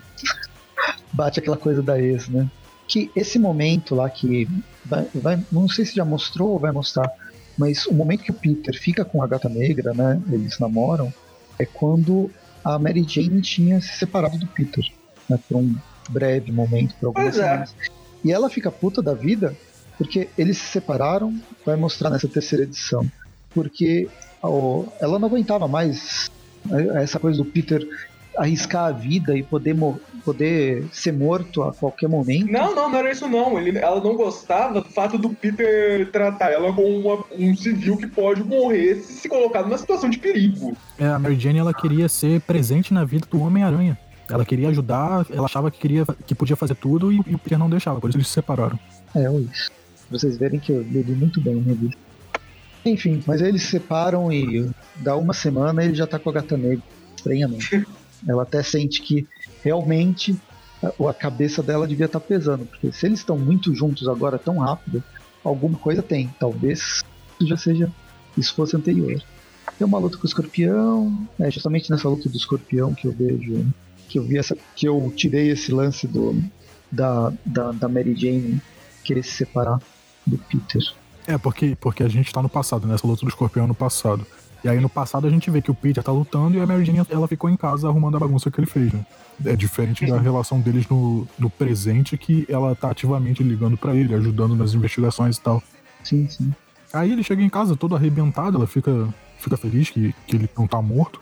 Bate 1.11 1.39
aquela 1.39 1.57
coisa 1.57 1.81
da 1.81 1.99
ex, 1.99 2.27
né? 2.27 2.47
Que 2.87 3.09
esse 3.15 3.39
momento 3.39 3.95
lá 3.95 4.07
que 4.09 4.47
vai, 4.85 5.07
vai- 5.15 5.43
não 5.51 5.67
sei 5.67 5.85
se 5.85 5.95
já 5.95 6.05
mostrou 6.05 6.49
ou 6.49 6.59
vai 6.59 6.71
mostrar, 6.71 7.09
mas 7.57 7.87
o 7.87 7.93
momento 7.93 8.23
que 8.23 8.31
o 8.31 8.33
Peter 8.35 8.79
fica 8.79 9.03
com 9.03 9.23
a 9.23 9.27
gata 9.27 9.49
negra, 9.49 9.91
né? 9.93 10.21
Eles 10.31 10.59
namoram, 10.59 11.11
é 11.59 11.65
quando 11.65 12.29
a 12.63 12.79
Mary 12.79 13.05
Jane 13.07 13.41
tinha 13.41 13.79
se 13.81 13.97
separado 13.97 14.37
do 14.37 14.47
Peter, 14.47 14.85
né? 15.29 15.39
Por 15.47 15.57
um 15.57 15.75
breve 16.09 16.51
momento, 16.51 16.95
por 16.99 17.07
algumas 17.07 17.37
é. 17.37 17.41
semanas. 17.43 17.75
E 18.23 18.31
ela 18.31 18.49
fica 18.49 18.71
puta 18.71 19.01
da 19.01 19.13
vida 19.13 19.55
porque 19.97 20.29
eles 20.37 20.57
se 20.57 20.65
separaram, 20.65 21.39
vai 21.65 21.75
mostrar 21.75 22.09
nessa 22.09 22.27
terceira 22.27 22.63
edição. 22.63 23.09
Porque 23.53 24.09
ela 24.99 25.17
não 25.17 25.27
aguentava 25.27 25.67
mais 25.67 26.29
né, 26.65 27.03
essa 27.03 27.19
coisa 27.19 27.37
do 27.37 27.45
Peter 27.45 27.87
arriscar 28.37 28.85
a 28.85 28.91
vida 28.91 29.37
e 29.37 29.43
poder, 29.43 29.75
poder 30.23 30.85
ser 30.91 31.11
morto 31.13 31.63
a 31.63 31.73
qualquer 31.73 32.07
momento. 32.09 32.51
Não, 32.51 32.75
não, 32.75 32.89
não 32.89 32.97
era 32.99 33.11
isso 33.11 33.27
não. 33.27 33.57
Ele, 33.59 33.77
ela 33.77 34.01
não 34.01 34.15
gostava 34.15 34.81
do 34.81 34.89
fato 34.89 35.17
do 35.17 35.29
Peter 35.29 36.09
tratar 36.11 36.51
ela 36.51 36.71
como 36.73 36.87
uma- 36.99 37.23
um 37.37 37.55
civil 37.55 37.97
que 37.97 38.07
pode 38.07 38.43
morrer 38.43 38.95
se 38.95 39.13
se 39.25 39.29
colocar 39.29 39.63
numa 39.63 39.77
situação 39.77 40.09
de 40.09 40.17
perigo. 40.19 40.75
É, 40.99 41.07
a 41.07 41.17
Mary 41.17 41.39
Jane 41.39 41.59
ela 41.59 41.73
queria 41.73 42.07
ser 42.07 42.41
presente 42.41 42.93
na 42.93 43.03
vida 43.03 43.27
do 43.31 43.41
Homem-Aranha. 43.41 43.97
Ela 44.29 44.43
queria 44.45 44.69
ajudar, 44.69 45.25
ela 45.31 45.45
achava 45.45 45.69
que 45.71 45.77
queria 45.79 46.03
que 46.25 46.33
podia 46.35 46.55
fazer 46.55 46.75
tudo 46.75 47.11
e, 47.11 47.17
e 47.27 47.35
o 47.35 47.37
Peter 47.37 47.57
não 47.59 47.69
deixava, 47.69 47.99
por 47.99 48.09
isso 48.09 48.17
eles 48.17 48.27
se 48.27 48.33
separaram. 48.33 48.77
É, 49.15 49.29
ou 49.29 49.39
isso. 49.41 49.71
Vocês 50.09 50.37
verem 50.37 50.59
que 50.59 50.71
eu 50.71 50.81
li 50.81 51.03
muito 51.15 51.39
bem 51.41 51.55
na 51.55 51.63
revista. 51.63 51.97
Enfim, 52.85 53.23
mas 53.25 53.41
aí 53.41 53.49
eles 53.49 53.63
se 53.63 53.69
separam 53.69 54.31
e 54.31 54.69
dá 54.97 55.15
uma 55.15 55.33
semana 55.33 55.83
ele 55.83 55.95
já 55.95 56.05
tá 56.05 56.19
com 56.19 56.29
a 56.29 56.33
gata 56.33 56.55
negra. 56.55 56.83
Estranhamente. 57.15 57.85
Ela 58.27 58.43
até 58.43 58.63
sente 58.63 59.01
que 59.01 59.27
realmente 59.63 60.39
a, 60.81 61.13
cabeça 61.13 61.63
dela 61.63 61.87
devia 61.87 62.05
estar 62.05 62.19
pesando. 62.19 62.65
Porque 62.65 62.91
se 62.91 63.05
eles 63.05 63.19
estão 63.19 63.37
muito 63.37 63.73
juntos 63.73 64.07
agora 64.07 64.37
tão 64.37 64.59
rápido, 64.59 65.03
alguma 65.43 65.77
coisa 65.77 66.01
tem. 66.01 66.33
Talvez 66.39 67.03
isso 67.39 67.47
já 67.47 67.57
seja. 67.57 67.91
Isso 68.37 68.53
fosse 68.53 68.75
anterior. 68.75 69.21
Tem 69.77 69.87
uma 69.87 69.97
luta 69.97 70.17
com 70.17 70.23
o 70.23 70.27
escorpião. 70.27 71.27
É 71.39 71.49
justamente 71.49 71.89
nessa 71.89 72.07
luta 72.09 72.29
do 72.29 72.37
escorpião 72.37 72.93
que 72.93 73.07
eu 73.07 73.11
vejo. 73.11 73.65
Que 74.07 74.19
eu 74.19 74.23
vi 74.23 74.37
essa. 74.37 74.57
Que 74.75 74.87
eu 74.87 75.13
tirei 75.15 75.49
esse 75.49 75.71
lance 75.71 76.07
do. 76.07 76.41
Da, 76.91 77.33
da, 77.45 77.71
da 77.71 77.89
Mary 77.89 78.15
Jane 78.15 78.61
querer 79.03 79.23
se 79.23 79.31
separar 79.31 79.81
do 80.25 80.37
Peter. 80.37 80.81
É, 81.27 81.37
porque, 81.37 81.75
porque 81.79 82.03
a 82.03 82.07
gente 82.07 82.31
tá 82.31 82.41
no 82.41 82.47
passado, 82.47 82.87
nessa 82.87 83.05
luta 83.05 83.25
do 83.25 83.29
escorpião 83.29 83.67
no 83.67 83.75
passado. 83.75 84.25
E 84.65 84.67
aí 84.67 84.79
no 84.79 84.89
passado 84.89 85.27
a 85.27 85.29
gente 85.29 85.51
vê 85.51 85.61
que 85.61 85.69
o 85.69 85.75
Peter 85.75 86.03
tá 86.03 86.11
lutando 86.11 86.57
e 86.57 86.59
a 86.59 86.65
Mary 86.65 86.83
Jane 86.83 87.05
ela 87.07 87.27
ficou 87.27 87.47
em 87.51 87.55
casa 87.55 87.87
arrumando 87.87 88.17
a 88.17 88.19
bagunça 88.19 88.49
que 88.49 88.59
ele 88.59 88.65
fez, 88.65 88.91
né? 88.91 89.05
É 89.45 89.55
diferente 89.55 90.07
da 90.07 90.17
relação 90.19 90.59
deles 90.59 90.89
no, 90.89 91.27
no 91.37 91.51
presente, 91.51 92.17
que 92.17 92.47
ela 92.49 92.73
tá 92.73 92.89
ativamente 92.89 93.43
ligando 93.43 93.77
pra 93.77 93.93
ele, 93.93 94.15
ajudando 94.15 94.55
nas 94.55 94.73
investigações 94.73 95.37
e 95.37 95.41
tal. 95.41 95.61
Sim, 96.03 96.27
sim. 96.27 96.51
Aí 96.91 97.11
ele 97.11 97.21
chega 97.21 97.43
em 97.43 97.49
casa 97.49 97.75
todo 97.75 97.95
arrebentado, 97.95 98.57
ela 98.57 98.65
fica, 98.65 99.07
fica 99.37 99.55
feliz 99.55 99.91
que, 99.91 100.15
que 100.25 100.35
ele 100.35 100.49
não 100.57 100.65
tá 100.65 100.81
morto. 100.81 101.21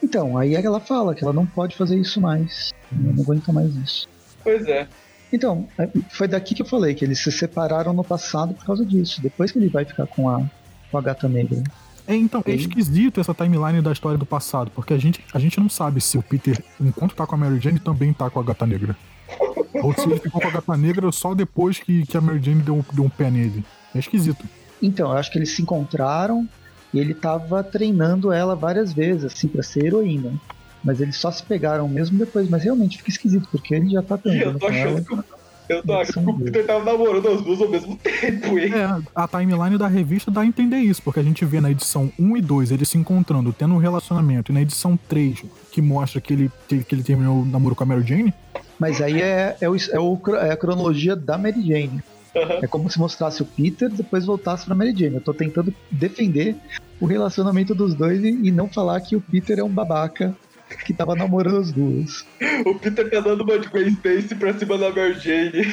Então, 0.00 0.38
aí 0.38 0.54
ela 0.54 0.78
fala 0.78 1.16
que 1.16 1.24
ela 1.24 1.32
não 1.32 1.44
pode 1.46 1.76
fazer 1.76 1.98
isso 1.98 2.20
mais. 2.20 2.70
Ela 2.92 3.12
não 3.12 3.24
aguenta 3.24 3.52
mais 3.52 3.74
isso. 3.74 4.08
Pois 4.44 4.64
é. 4.68 4.86
Então, 5.32 5.66
é, 5.76 5.88
foi 6.10 6.28
daqui 6.28 6.54
que 6.54 6.62
eu 6.62 6.66
falei 6.66 6.94
que 6.94 7.04
eles 7.04 7.18
se 7.18 7.32
separaram 7.32 7.92
no 7.92 8.04
passado 8.04 8.54
por 8.54 8.64
causa 8.64 8.86
disso. 8.86 9.20
Depois 9.20 9.50
que 9.50 9.58
ele 9.58 9.68
vai 9.68 9.84
ficar 9.84 10.06
com 10.06 10.28
a, 10.28 10.48
com 10.92 10.98
a 10.98 11.00
gata 11.00 11.28
negra. 11.28 11.60
É, 12.06 12.14
então, 12.16 12.42
é 12.44 12.52
esquisito 12.52 13.20
essa 13.20 13.32
timeline 13.32 13.80
da 13.80 13.92
história 13.92 14.18
do 14.18 14.26
passado, 14.26 14.70
porque 14.74 14.92
a 14.92 14.98
gente, 14.98 15.24
a 15.32 15.38
gente 15.38 15.58
não 15.60 15.68
sabe 15.68 16.00
se 16.00 16.18
o 16.18 16.22
Peter, 16.22 16.62
enquanto 16.80 17.14
tá 17.14 17.26
com 17.26 17.34
a 17.34 17.38
Mary 17.38 17.60
Jane, 17.60 17.78
também 17.78 18.12
tá 18.12 18.28
com 18.28 18.40
a 18.40 18.42
gata 18.42 18.66
negra. 18.66 18.96
Ou 19.82 19.94
se 19.94 20.02
ele 20.02 20.18
ficou 20.18 20.40
com 20.40 20.48
a 20.48 20.50
gata 20.50 20.76
negra 20.76 21.10
só 21.12 21.34
depois 21.34 21.78
que, 21.78 22.04
que 22.06 22.16
a 22.16 22.20
Mary 22.20 22.42
Jane 22.42 22.62
deu, 22.62 22.84
deu 22.92 23.04
um 23.04 23.08
pé 23.08 23.30
nele. 23.30 23.64
É 23.94 23.98
esquisito. 23.98 24.44
Então, 24.82 25.10
eu 25.10 25.16
acho 25.16 25.30
que 25.30 25.38
eles 25.38 25.50
se 25.54 25.62
encontraram 25.62 26.48
e 26.92 26.98
ele 26.98 27.14
tava 27.14 27.62
treinando 27.62 28.32
ela 28.32 28.54
várias 28.56 28.92
vezes, 28.92 29.24
assim, 29.24 29.48
pra 29.48 29.62
ser 29.62 29.86
heroína. 29.86 30.32
Mas 30.84 31.00
eles 31.00 31.16
só 31.16 31.30
se 31.30 31.42
pegaram 31.42 31.88
mesmo 31.88 32.18
depois, 32.18 32.48
mas 32.50 32.64
realmente 32.64 32.98
fica 32.98 33.10
esquisito, 33.10 33.48
porque 33.50 33.74
ele 33.74 33.90
já 33.90 34.02
tá 34.02 34.18
Eu 34.24 34.58
transando 34.58 34.58
tô 34.58 34.66
com 34.66 34.72
ela. 34.72 34.98
achando 34.98 35.04
que, 35.04 35.41
eu 35.68 35.82
tô 35.82 35.92
achando 35.94 36.34
que 36.34 36.42
o. 36.42 36.44
Peter 36.44 36.66
tava 36.66 36.84
namorando 36.84 37.28
as 37.28 37.42
duas 37.42 37.60
ao 37.60 37.68
mesmo 37.68 37.96
tempo, 37.96 38.58
hein? 38.58 38.72
É, 38.74 39.02
a 39.14 39.28
timeline 39.28 39.78
da 39.78 39.86
revista 39.86 40.30
dá 40.30 40.42
a 40.42 40.46
entender 40.46 40.78
isso, 40.78 41.02
porque 41.02 41.20
a 41.20 41.22
gente 41.22 41.44
vê 41.44 41.60
na 41.60 41.70
edição 41.70 42.10
1 42.18 42.36
e 42.36 42.40
2 42.42 42.72
eles 42.72 42.88
se 42.88 42.98
encontrando, 42.98 43.52
tendo 43.52 43.74
um 43.74 43.78
relacionamento, 43.78 44.50
e 44.50 44.54
na 44.54 44.62
edição 44.62 44.98
3, 45.08 45.44
que 45.70 45.80
mostra 45.80 46.20
que 46.20 46.32
ele, 46.32 46.50
que 46.68 46.84
ele 46.92 47.02
terminou 47.02 47.42
o 47.42 47.44
namoro 47.44 47.74
com 47.74 47.84
a 47.84 47.86
Mary 47.86 48.06
Jane, 48.06 48.34
Mas 48.78 49.00
aí 49.00 49.20
é, 49.20 49.56
é, 49.60 49.68
o, 49.68 49.76
é, 49.76 50.00
o 50.00 50.20
é 50.36 50.52
a 50.52 50.56
cronologia 50.56 51.16
da 51.16 51.38
Mary 51.38 51.62
Jane. 51.62 52.02
Aham. 52.34 52.58
É 52.62 52.66
como 52.66 52.90
se 52.90 52.98
mostrasse 52.98 53.42
o 53.42 53.44
Peter, 53.44 53.90
depois 53.90 54.24
voltasse 54.24 54.64
pra 54.64 54.74
Mary 54.74 54.94
Jane. 54.96 55.16
Eu 55.16 55.20
tô 55.20 55.34
tentando 55.34 55.72
defender 55.90 56.56
o 56.98 57.06
relacionamento 57.06 57.74
dos 57.74 57.94
dois 57.94 58.22
e, 58.22 58.28
e 58.28 58.50
não 58.50 58.68
falar 58.68 59.00
que 59.00 59.14
o 59.14 59.20
Peter 59.20 59.58
é 59.58 59.62
um 59.64 59.68
babaca 59.68 60.34
que 60.84 60.92
tava 60.92 61.14
namorando 61.14 61.58
as 61.58 61.72
duas. 61.72 62.24
O 62.64 62.74
Peter 62.74 63.08
tá 63.10 63.20
dando 63.20 63.42
uma 63.42 63.58
de 63.58 63.68
Gwen 63.68 63.88
Stacy 63.88 64.34
pra 64.34 64.56
cima 64.58 64.78
da 64.78 64.90
Mary 64.90 65.18
Jane. 65.18 65.66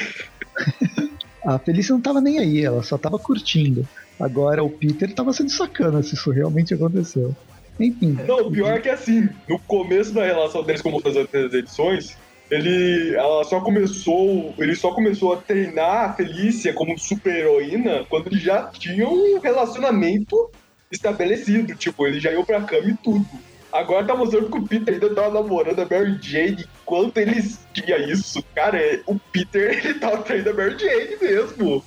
A 1.44 1.58
Felícia 1.58 1.92
não 1.92 2.00
tava 2.00 2.20
nem 2.20 2.38
aí, 2.38 2.64
ela 2.64 2.82
só 2.82 2.98
tava 2.98 3.18
curtindo. 3.18 3.86
Agora 4.18 4.62
o 4.62 4.70
Peter 4.70 5.12
tava 5.14 5.32
sendo 5.32 5.50
sacana 5.50 6.02
se 6.02 6.14
isso 6.14 6.30
realmente 6.30 6.74
aconteceu. 6.74 7.34
Enfim. 7.78 8.18
Não, 8.26 8.48
o 8.48 8.50
pior 8.50 8.74
é 8.74 8.80
que 8.80 8.90
assim, 8.90 9.28
no 9.48 9.58
começo 9.60 10.12
da 10.12 10.24
relação 10.24 10.62
deles 10.62 10.82
como 10.82 11.00
das 11.00 11.16
outras 11.16 11.54
edições, 11.54 12.16
ele 12.50 13.14
ela 13.14 13.42
só 13.44 13.60
começou, 13.60 14.54
ele 14.58 14.74
só 14.74 14.92
começou 14.92 15.32
a 15.32 15.36
treinar 15.38 16.10
a 16.10 16.12
Felícia 16.12 16.74
como 16.74 16.98
super 16.98 17.34
heroína 17.34 18.04
quando 18.08 18.26
eles 18.26 18.42
já 18.42 18.64
tinham 18.66 19.10
um 19.10 19.38
relacionamento 19.38 20.50
estabelecido, 20.92 21.74
tipo, 21.74 22.06
eles 22.06 22.22
já 22.22 22.32
iam 22.32 22.44
pra 22.44 22.60
cama 22.62 22.90
e 22.90 22.96
tudo. 22.96 23.24
Agora 23.72 24.06
tá 24.06 24.16
mostrando 24.16 24.50
que 24.50 24.58
o 24.58 24.66
Peter 24.66 24.94
ainda 24.94 25.14
tava 25.14 25.34
namorando 25.34 25.80
a 25.80 25.84
Mary 25.84 26.18
Jane 26.20 26.64
enquanto 26.82 27.18
eles 27.18 27.66
tinham 27.72 27.98
isso. 28.00 28.42
Cara, 28.54 28.78
é- 28.78 29.02
o 29.06 29.18
Peter 29.32 29.70
ele 29.84 29.98
tava 29.98 30.22
traindo 30.22 30.50
a 30.50 30.54
Mary 30.54 30.76
Jane 30.78 31.16
mesmo. 31.20 31.82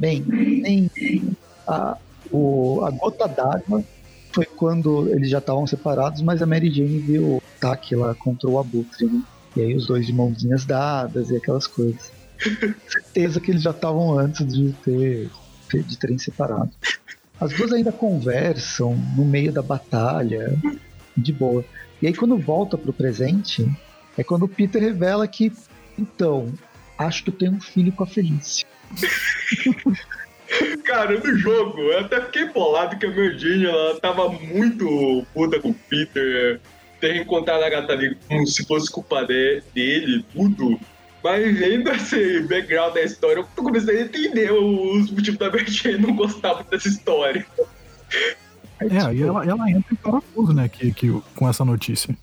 Bem, 0.00 0.22
bem 0.22 0.90
a, 1.66 1.96
o, 2.30 2.84
a 2.84 2.90
gota 2.90 3.28
d'água 3.28 3.82
foi 4.34 4.44
quando 4.56 5.08
eles 5.14 5.30
já 5.30 5.38
estavam 5.38 5.66
separados, 5.66 6.22
mas 6.22 6.42
a 6.42 6.46
Mary 6.46 6.70
Jane 6.70 7.00
viu 7.00 7.22
o 7.24 7.42
ataque 7.56 7.94
lá 7.94 8.14
contra 8.14 8.48
o 8.50 8.58
Abutre, 8.58 9.06
né? 9.06 9.20
E 9.56 9.60
aí 9.60 9.76
os 9.76 9.86
dois 9.86 10.06
de 10.06 10.14
mãozinhas 10.14 10.64
dadas 10.64 11.30
e 11.30 11.36
aquelas 11.36 11.66
coisas. 11.66 12.12
Certeza 12.88 13.40
que 13.40 13.50
eles 13.50 13.62
já 13.62 13.70
estavam 13.70 14.18
antes 14.18 14.46
de 14.46 14.72
ter 14.82 15.30
de 15.86 15.98
terem 15.98 16.18
separado. 16.18 16.70
As 17.42 17.52
duas 17.52 17.72
ainda 17.72 17.90
conversam 17.90 18.94
no 19.16 19.24
meio 19.24 19.50
da 19.52 19.62
batalha, 19.62 20.56
de 21.16 21.32
boa. 21.32 21.64
E 22.00 22.06
aí 22.06 22.14
quando 22.14 22.38
volta 22.38 22.78
pro 22.78 22.92
presente, 22.92 23.68
é 24.16 24.22
quando 24.22 24.44
o 24.44 24.48
Peter 24.48 24.80
revela 24.80 25.26
que, 25.26 25.52
então, 25.98 26.52
acho 26.96 27.24
que 27.24 27.30
eu 27.30 27.34
tenho 27.34 27.52
um 27.54 27.60
filho 27.60 27.90
com 27.90 28.04
a 28.04 28.06
Felícia. 28.06 28.64
Cara, 30.84 31.18
no 31.18 31.36
jogo, 31.36 31.80
eu 31.80 31.98
até 31.98 32.20
fiquei 32.20 32.48
bolado 32.50 32.96
que 32.96 33.06
a 33.06 33.10
Jane, 33.10 33.66
ela 33.66 33.98
tava 33.98 34.28
muito 34.28 35.26
puta 35.34 35.58
com 35.58 35.70
o 35.70 35.74
Peter, 35.74 36.60
ter 37.00 37.16
encontrado 37.16 37.64
a 37.64 37.70
gata 37.70 37.96
negra 37.96 38.18
como 38.28 38.46
se 38.46 38.64
fosse 38.66 38.88
culpa 38.88 39.24
de- 39.24 39.62
dele, 39.74 40.24
tudo. 40.32 40.78
Mas 41.22 41.58
vendo 41.58 41.90
esse 41.90 42.40
background 42.40 42.94
da 42.94 43.02
história, 43.02 43.40
eu 43.40 43.46
comecei 43.54 43.98
a 43.98 44.02
entender 44.02 44.52
os 44.52 45.10
motivos 45.10 45.38
da 45.38 45.50
Jane 45.64 45.98
não 45.98 46.16
gostar 46.16 46.54
muito 46.54 46.70
dessa 46.70 46.88
história. 46.88 47.46
é, 48.80 49.14
e 49.14 49.22
ela, 49.22 49.44
ela 49.44 49.70
entra 49.70 49.92
em 49.92 49.96
parafuso, 49.96 50.52
né, 50.52 50.68
que, 50.68 50.92
que, 50.92 51.22
com 51.36 51.48
essa 51.48 51.64
notícia. 51.64 52.16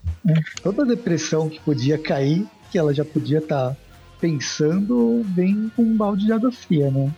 toda 0.62 0.84
a 0.84 0.86
depressão 0.86 1.50
que 1.50 1.60
podia 1.62 1.98
cair, 1.98 2.46
que 2.72 2.78
ela 2.78 2.94
já 2.94 3.06
podia 3.06 3.40
estar 3.40 3.76
pensando, 4.20 5.24
vem 5.34 5.72
com 5.76 5.84
um 5.84 5.96
balde 5.96 6.26
de 6.26 6.34
água 6.34 6.52
fria, 6.52 6.92
né? 6.92 7.10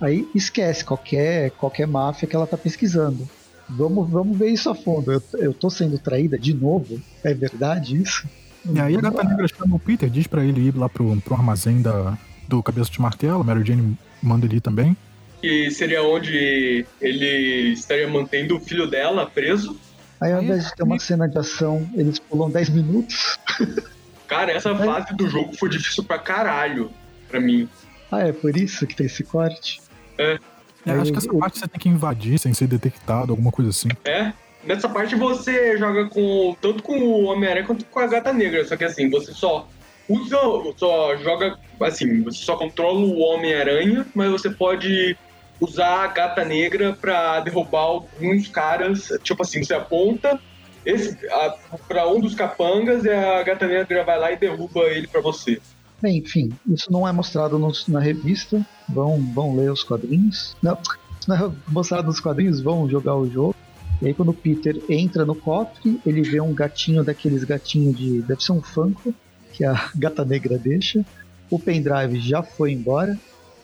Aí 0.00 0.28
esquece 0.32 0.84
qualquer, 0.84 1.50
qualquer 1.52 1.86
máfia 1.86 2.28
que 2.28 2.36
ela 2.36 2.46
tá 2.46 2.56
pesquisando. 2.56 3.28
Vamos, 3.68 4.08
vamos 4.08 4.38
ver 4.38 4.48
isso 4.50 4.70
a 4.70 4.74
fundo. 4.74 5.12
Eu, 5.12 5.22
eu 5.34 5.52
tô 5.52 5.68
sendo 5.68 5.98
traída 5.98 6.38
de 6.38 6.54
novo? 6.54 7.00
É 7.24 7.34
verdade 7.34 8.00
isso? 8.00 8.26
E 8.64 8.80
aí 8.80 8.96
a 8.96 9.00
gata 9.00 9.24
negra 9.24 9.46
chama 9.48 9.76
o 9.76 9.78
Peter, 9.78 10.08
diz 10.08 10.26
pra 10.26 10.44
ele 10.44 10.68
ir 10.68 10.76
lá 10.76 10.88
pro, 10.88 11.16
pro 11.20 11.34
armazém 11.34 11.80
da, 11.80 12.16
do 12.46 12.62
Cabeça 12.62 12.90
de 12.90 13.00
Martelo, 13.00 13.40
a 13.40 13.44
Mary 13.44 13.64
Jane 13.64 13.96
manda 14.22 14.46
ele 14.46 14.56
ir 14.56 14.60
também. 14.60 14.96
Que 15.40 15.70
seria 15.70 16.02
onde 16.02 16.84
ele 17.00 17.72
estaria 17.72 18.08
mantendo 18.08 18.56
o 18.56 18.60
filho 18.60 18.86
dela 18.88 19.26
preso. 19.26 19.78
Aí 20.20 20.32
ao 20.32 20.42
invés 20.42 20.66
de 20.66 20.74
ter 20.74 20.82
uma 20.82 20.98
cena 20.98 21.28
de 21.28 21.38
ação, 21.38 21.88
eles 21.94 22.18
pulam 22.18 22.50
10 22.50 22.70
minutos. 22.70 23.38
Cara, 24.26 24.52
essa 24.52 24.74
fase 24.74 25.14
do 25.14 25.28
jogo 25.28 25.56
foi 25.56 25.68
difícil 25.68 26.02
pra 26.02 26.18
caralho 26.18 26.90
pra 27.28 27.40
mim. 27.40 27.68
Ah, 28.10 28.20
é 28.20 28.32
por 28.32 28.56
isso 28.56 28.86
que 28.86 28.96
tem 28.96 29.06
esse 29.06 29.22
corte? 29.22 29.80
É, 30.18 30.38
Aí 30.84 30.98
acho 31.00 31.12
que 31.12 31.18
essa 31.18 31.32
parte 31.34 31.58
você 31.58 31.68
tem 31.68 31.80
que 31.80 31.88
invadir 31.88 32.38
sem 32.38 32.52
ser 32.54 32.66
detectado, 32.66 33.32
alguma 33.32 33.52
coisa 33.52 33.70
assim. 33.70 33.88
É. 34.04 34.32
Nessa 34.68 34.86
parte 34.86 35.14
você 35.16 35.78
joga 35.78 36.06
com 36.10 36.54
tanto 36.60 36.82
com 36.82 36.98
o 36.98 37.24
Homem-Aranha 37.24 37.66
quanto 37.66 37.86
com 37.86 37.98
a 38.00 38.06
Gata 38.06 38.34
Negra, 38.34 38.62
só 38.66 38.76
que 38.76 38.84
assim, 38.84 39.08
você 39.08 39.32
só 39.32 39.66
usa, 40.06 40.36
só 40.76 41.16
joga 41.16 41.58
assim, 41.80 42.22
você 42.22 42.44
só 42.44 42.54
controla 42.54 43.00
o 43.00 43.18
Homem-Aranha, 43.18 44.04
mas 44.14 44.30
você 44.30 44.50
pode 44.50 45.16
usar 45.58 46.04
a 46.04 46.06
Gata 46.08 46.44
Negra 46.44 46.92
pra 47.00 47.40
derrubar 47.40 47.80
alguns 47.80 48.46
caras, 48.48 49.08
tipo 49.22 49.42
assim, 49.42 49.62
você 49.64 49.72
aponta 49.72 50.38
esse 50.84 51.16
a, 51.30 51.54
pra 51.88 52.06
um 52.06 52.20
dos 52.20 52.34
capangas 52.34 53.06
e 53.06 53.10
a 53.10 53.42
Gata 53.42 53.66
Negra 53.66 54.04
vai 54.04 54.18
lá 54.18 54.32
e 54.32 54.36
derruba 54.36 54.80
ele 54.82 55.06
pra 55.06 55.22
você. 55.22 55.60
Bem, 56.02 56.18
enfim, 56.18 56.52
isso 56.68 56.92
não 56.92 57.08
é 57.08 57.12
mostrado 57.12 57.58
no- 57.58 57.72
na 57.88 58.00
revista. 58.00 58.64
Vão, 58.86 59.18
vão 59.34 59.56
ler 59.56 59.72
os 59.72 59.82
quadrinhos. 59.82 60.54
Não, 60.62 60.76
não 61.26 61.36
é 61.36 61.50
mostrado 61.68 62.06
nos 62.06 62.20
quadrinhos, 62.20 62.60
vão 62.60 62.86
jogar 62.88 63.16
o 63.16 63.28
jogo. 63.30 63.56
E 64.00 64.06
aí 64.08 64.14
quando 64.14 64.30
o 64.30 64.34
Peter 64.34 64.74
entra 64.88 65.24
no 65.24 65.34
cofre, 65.34 66.00
ele 66.06 66.22
vê 66.22 66.40
um 66.40 66.54
gatinho 66.54 67.02
daqueles 67.04 67.44
gatinhos 67.44 67.96
de. 67.96 68.22
deve 68.22 68.40
ser 68.40 68.52
um 68.52 68.62
Funko, 68.62 69.14
que 69.52 69.64
a 69.64 69.74
gata 69.96 70.24
negra 70.24 70.58
deixa. 70.58 71.04
O 71.50 71.58
pendrive 71.58 72.20
já 72.20 72.42
foi 72.42 72.72
embora. 72.72 73.16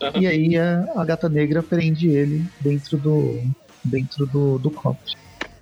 Aham. 0.02 0.20
E 0.20 0.26
aí 0.26 0.56
a, 0.56 0.84
a 0.96 1.04
gata 1.04 1.28
negra 1.28 1.62
prende 1.62 2.08
ele 2.08 2.42
dentro 2.60 2.98
do. 2.98 3.42
dentro 3.84 4.26
do, 4.26 4.58
do 4.58 4.70
cofre. 4.70 5.12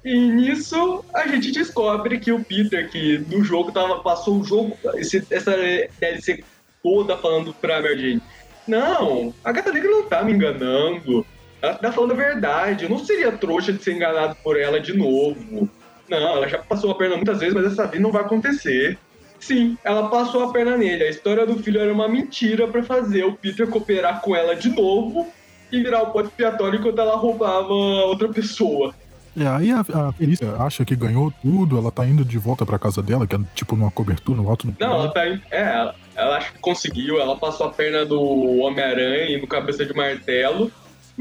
E 0.05 0.19
nisso 0.33 1.05
a 1.15 1.29
gente 1.29 1.53
descobre 1.53 2.19
que 2.19 2.33
o 2.33 2.45
Peter, 2.45 2.91
que 2.91 3.19
no 3.29 3.45
jogo 3.45 3.71
tava, 3.71 4.03
passou 4.03 4.41
o 4.41 4.45
jogo, 4.45 4.77
esse- 4.97 5.25
essa 5.31 5.53
DLC 6.01 6.43
toda 6.83 7.17
falando 7.19 7.55
pra 7.55 7.81
Mary 7.81 8.01
Jane, 8.01 8.23
não, 8.67 9.33
a 9.45 9.53
gata 9.53 9.71
negra 9.73 9.89
não 9.91 10.09
tá 10.09 10.25
me 10.25 10.33
enganando. 10.33 11.25
Ela 11.63 11.75
tá 11.75 11.93
falando 11.93 12.13
a 12.13 12.17
verdade. 12.17 12.85
Eu 12.85 12.91
não 12.91 12.99
seria 12.99 13.31
trouxa 13.31 13.73
de 13.73 13.83
ser 13.83 13.95
enganado 13.95 14.37
por 14.43 14.61
ela 14.61 14.81
de 14.81 14.93
novo. 14.93 15.71
Não, 16.09 16.19
ela 16.19 16.49
já 16.49 16.59
passou 16.59 16.91
a 16.91 16.95
perna 16.97 17.17
muitas 17.17 17.39
vezes, 17.39 17.55
mas 17.55 17.65
dessa 17.65 17.87
vez 17.87 18.03
não 18.03 18.11
vai 18.11 18.23
acontecer. 18.23 18.99
Sim, 19.39 19.79
ela 19.83 20.09
passou 20.09 20.45
a 20.45 20.53
perna 20.53 20.77
nele. 20.77 21.05
A 21.05 21.11
história 21.11 21.47
do 21.47 21.63
filho 21.63 21.81
era 21.81 21.93
uma 21.93 22.09
mentira 22.09 22.67
pra 22.67 22.83
fazer 22.83 23.25
o 23.25 23.35
Peter 23.35 23.69
cooperar 23.69 24.21
com 24.21 24.35
ela 24.35 24.55
de 24.55 24.71
novo 24.71 25.27
e 25.71 25.83
virar 25.83 26.03
o 26.03 26.11
pote 26.11 26.29
expiatório 26.29 26.79
enquanto 26.79 27.01
ela 27.01 27.17
roubava 27.17 27.73
outra 27.73 28.29
pessoa. 28.29 28.95
É, 29.37 29.47
aí 29.47 29.71
a, 29.71 29.81
a 29.81 30.13
Felícia 30.13 30.55
acha 30.59 30.85
que 30.85 30.95
ganhou 30.95 31.33
tudo, 31.43 31.79
ela 31.79 31.91
tá 31.91 32.05
indo 32.05 32.25
de 32.25 32.37
volta 32.37 32.67
pra 32.67 32.79
casa 32.79 33.03
dela, 33.03 33.27
que 33.27 33.35
é 33.35 33.41
tipo 33.55 33.75
numa 33.75 33.91
cobertura 33.91 34.41
no 34.41 34.49
alto 34.49 34.67
do 34.67 34.77
Não, 34.79 34.93
ela 34.93 35.09
tá. 35.11 35.25
É, 35.25 35.41
ela, 35.51 35.95
ela 36.15 36.37
acha 36.37 36.53
que 36.53 36.59
conseguiu, 36.59 37.19
ela 37.19 37.37
passou 37.37 37.67
a 37.67 37.71
perna 37.71 38.05
do 38.05 38.21
Homem-Aranha 38.61 39.31
e 39.31 39.41
no 39.41 39.47
cabeça 39.47 39.87
de 39.87 39.95
martelo. 39.95 40.71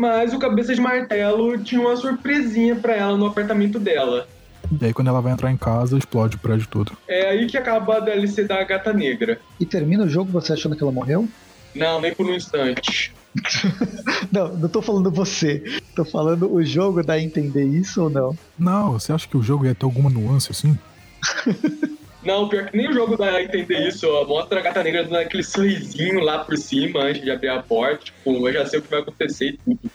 Mas 0.02 0.34
o 0.34 0.40
cabeça 0.40 0.74
de 0.74 0.82
martelo 0.82 1.60
tinha 1.60 1.80
uma 1.80 1.96
surpresinha 1.96 2.76
pra 2.76 2.96
ela 2.96 3.16
no 3.16 3.28
apartamento 3.28 3.78
dela. 3.78 4.28
E 4.82 4.84
aí 4.84 4.92
quando 4.92 5.10
ela 5.10 5.22
vai 5.22 5.32
entrar 5.32 5.52
em 5.52 5.58
casa, 5.58 5.96
explode 5.96 6.38
o 6.38 6.40
prédio 6.40 6.68
todo. 6.68 6.98
É 7.08 7.30
aí 7.30 7.46
que 7.46 7.56
acaba 7.56 7.98
a 7.98 8.00
DLC 8.00 8.46
da 8.46 8.64
Gata 8.64 8.92
Negra. 8.92 9.40
E 9.60 9.66
termina 9.66 10.04
o 10.04 10.10
jogo 10.10 10.32
você 10.32 10.54
achando 10.54 10.76
que 10.76 10.82
ela 10.82 10.92
morreu? 10.92 11.30
Não, 11.76 12.02
nem 12.02 12.16
por 12.16 12.26
um 12.26 12.34
instante. 12.34 13.14
Não, 14.32 14.50
não 14.58 14.68
tô 14.68 14.82
falando 14.82 15.10
você. 15.10 15.64
Tô 15.96 16.04
falando 16.04 16.52
o 16.52 16.62
jogo 16.66 17.02
dá 17.02 17.14
a 17.14 17.22
entender 17.22 17.64
isso 17.64 18.04
ou 18.04 18.10
não? 18.10 18.38
Não, 18.60 18.94
você 18.94 19.14
acha 19.14 19.26
que 19.26 19.38
o 19.38 19.42
jogo 19.42 19.66
ia 19.66 19.76
ter 19.76 19.86
alguma 19.86 20.10
nuance 20.10 20.52
assim? 20.52 20.78
Não, 22.24 22.48
pior 22.48 22.66
que 22.68 22.78
nem 22.78 22.90
o 22.90 22.94
jogo 22.94 23.18
dá 23.18 23.32
a 23.32 23.44
entender 23.44 23.88
isso. 23.88 24.08
ó. 24.08 24.26
Mostra 24.26 24.60
a 24.60 24.62
Gata 24.64 24.84
Negra 24.84 25.04
dando 25.04 25.18
aquele 25.18 25.44
sorrisinho 25.44 26.20
lá 26.20 26.40
por 26.40 26.58
cima 26.58 27.02
antes 27.04 27.22
de 27.22 27.32
abrir 27.32 27.50
a 27.50 27.62
porta. 27.64 28.06
Tipo, 28.06 28.48
eu 28.48 28.54
já 28.54 28.66
sei 28.66 28.80
o 28.80 28.82
que 28.82 28.90
vai 28.90 29.00
acontecer 29.02 29.50
e 29.50 29.58
tudo. 29.58 29.92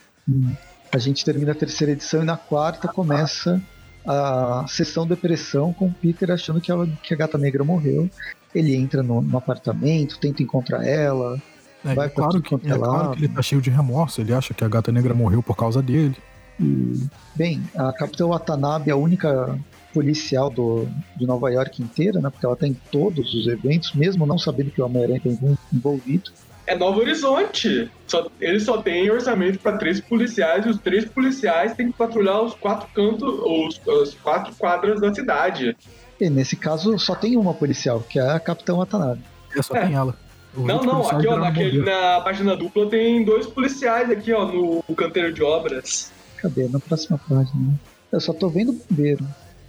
A 0.93 0.99
gente 0.99 1.25
termina 1.25 1.53
a 1.53 1.55
terceira 1.55 1.93
edição 1.93 2.23
e 2.23 2.25
na 2.25 2.37
quarta 2.37 2.89
começa 2.89 3.61
a 4.07 4.65
sessão 4.69 5.07
depressão 5.07 5.73
com 5.73 5.87
o 5.87 5.93
Peter 5.93 6.31
achando 6.31 6.61
que, 6.61 6.71
ela, 6.71 6.89
que 7.03 7.13
a 7.13 7.17
gata 7.17 7.37
negra 7.39 7.65
morreu. 7.65 8.09
Ele 8.55 8.75
entra 8.75 9.03
no, 9.03 9.21
no 9.21 9.37
apartamento, 9.37 10.19
tenta 10.19 10.43
encontrar 10.43 10.87
ela. 10.87 11.41
É, 11.85 11.95
Vai 11.95 12.07
é 12.07 12.11
claro, 12.11 12.33
tudo 12.33 12.43
que, 12.43 12.55
é 12.55 12.75
é 12.75 12.79
claro 12.79 13.11
que 13.13 13.19
ele 13.25 13.29
tá 13.29 13.43
cheio 13.43 13.61
de 13.61 13.71
remorso, 13.71 14.21
ele 14.21 14.33
acha 14.33 14.55
que 14.55 14.65
a 14.65 14.69
gata 14.69 14.91
negra 14.91 15.15
morreu 15.15 15.43
por 15.43 15.57
causa 15.57 15.83
dele. 15.83 16.17
E, 16.59 17.07
bem, 17.35 17.63
a 17.77 17.93
Capitã 17.93 18.27
Watanabe, 18.27 18.91
a 18.91 18.97
única 18.97 19.59
policial 19.97 20.51
do, 20.51 20.87
de 21.17 21.25
Nova 21.25 21.51
York 21.51 21.83
inteira, 21.83 22.21
né? 22.21 22.29
Porque 22.29 22.45
ela 22.45 22.55
tá 22.55 22.67
em 22.67 22.75
todos 22.93 23.33
os 23.33 23.47
eventos, 23.47 23.95
mesmo 23.95 24.27
não 24.27 24.37
sabendo 24.37 24.71
que 24.71 24.83
o 24.83 24.85
Homem-Aranha 24.85 25.23
tá 25.25 25.31
envolvido. 25.73 26.31
É 26.67 26.77
Novo 26.77 27.01
Horizonte. 27.01 27.91
Só, 28.07 28.29
ele 28.39 28.61
só 28.61 28.83
tem 28.83 29.11
orçamento 29.11 29.59
para 29.59 29.79
três 29.79 29.99
policiais 29.99 30.67
e 30.67 30.69
os 30.69 30.79
três 30.79 31.07
policiais 31.07 31.73
têm 31.73 31.91
que 31.91 31.97
patrulhar 31.97 32.43
os 32.43 32.53
quatro 32.53 32.87
cantos, 32.93 33.23
os, 33.27 33.81
os 33.87 34.15
quatro 34.17 34.55
quadras 34.57 35.01
da 35.01 35.15
cidade. 35.15 35.75
E 36.21 36.29
nesse 36.29 36.57
caso 36.57 36.99
só 36.99 37.15
tem 37.15 37.35
uma 37.39 37.55
policial, 37.55 38.01
que 38.01 38.19
é 38.19 38.31
a 38.31 38.39
Capitã 38.39 38.77
Watanabe. 38.77 39.23
É, 39.57 39.63
só 39.63 39.75
é. 39.77 39.87
tem 39.87 39.95
ela. 39.95 40.15
O 40.55 40.61
não, 40.61 40.83
não, 40.83 41.09
aqui 41.09 41.27
ó, 41.27 41.39
naquele, 41.39 41.83
na 41.83 42.21
página 42.21 42.55
dupla 42.55 42.87
tem 42.91 43.25
dois 43.25 43.47
policiais 43.47 44.11
aqui, 44.11 44.33
ó, 44.33 44.45
no 44.47 44.83
canteiro 44.95 45.33
de 45.33 45.43
obras. 45.43 46.13
Cadê? 46.37 46.69
Na 46.69 46.81
próxima 46.81 47.19
página. 47.19 47.81
Eu 48.13 48.21
só 48.21 48.35
tô 48.35 48.49
vendo 48.49 48.73
o 48.73 48.81
bombeiro. 48.91 49.25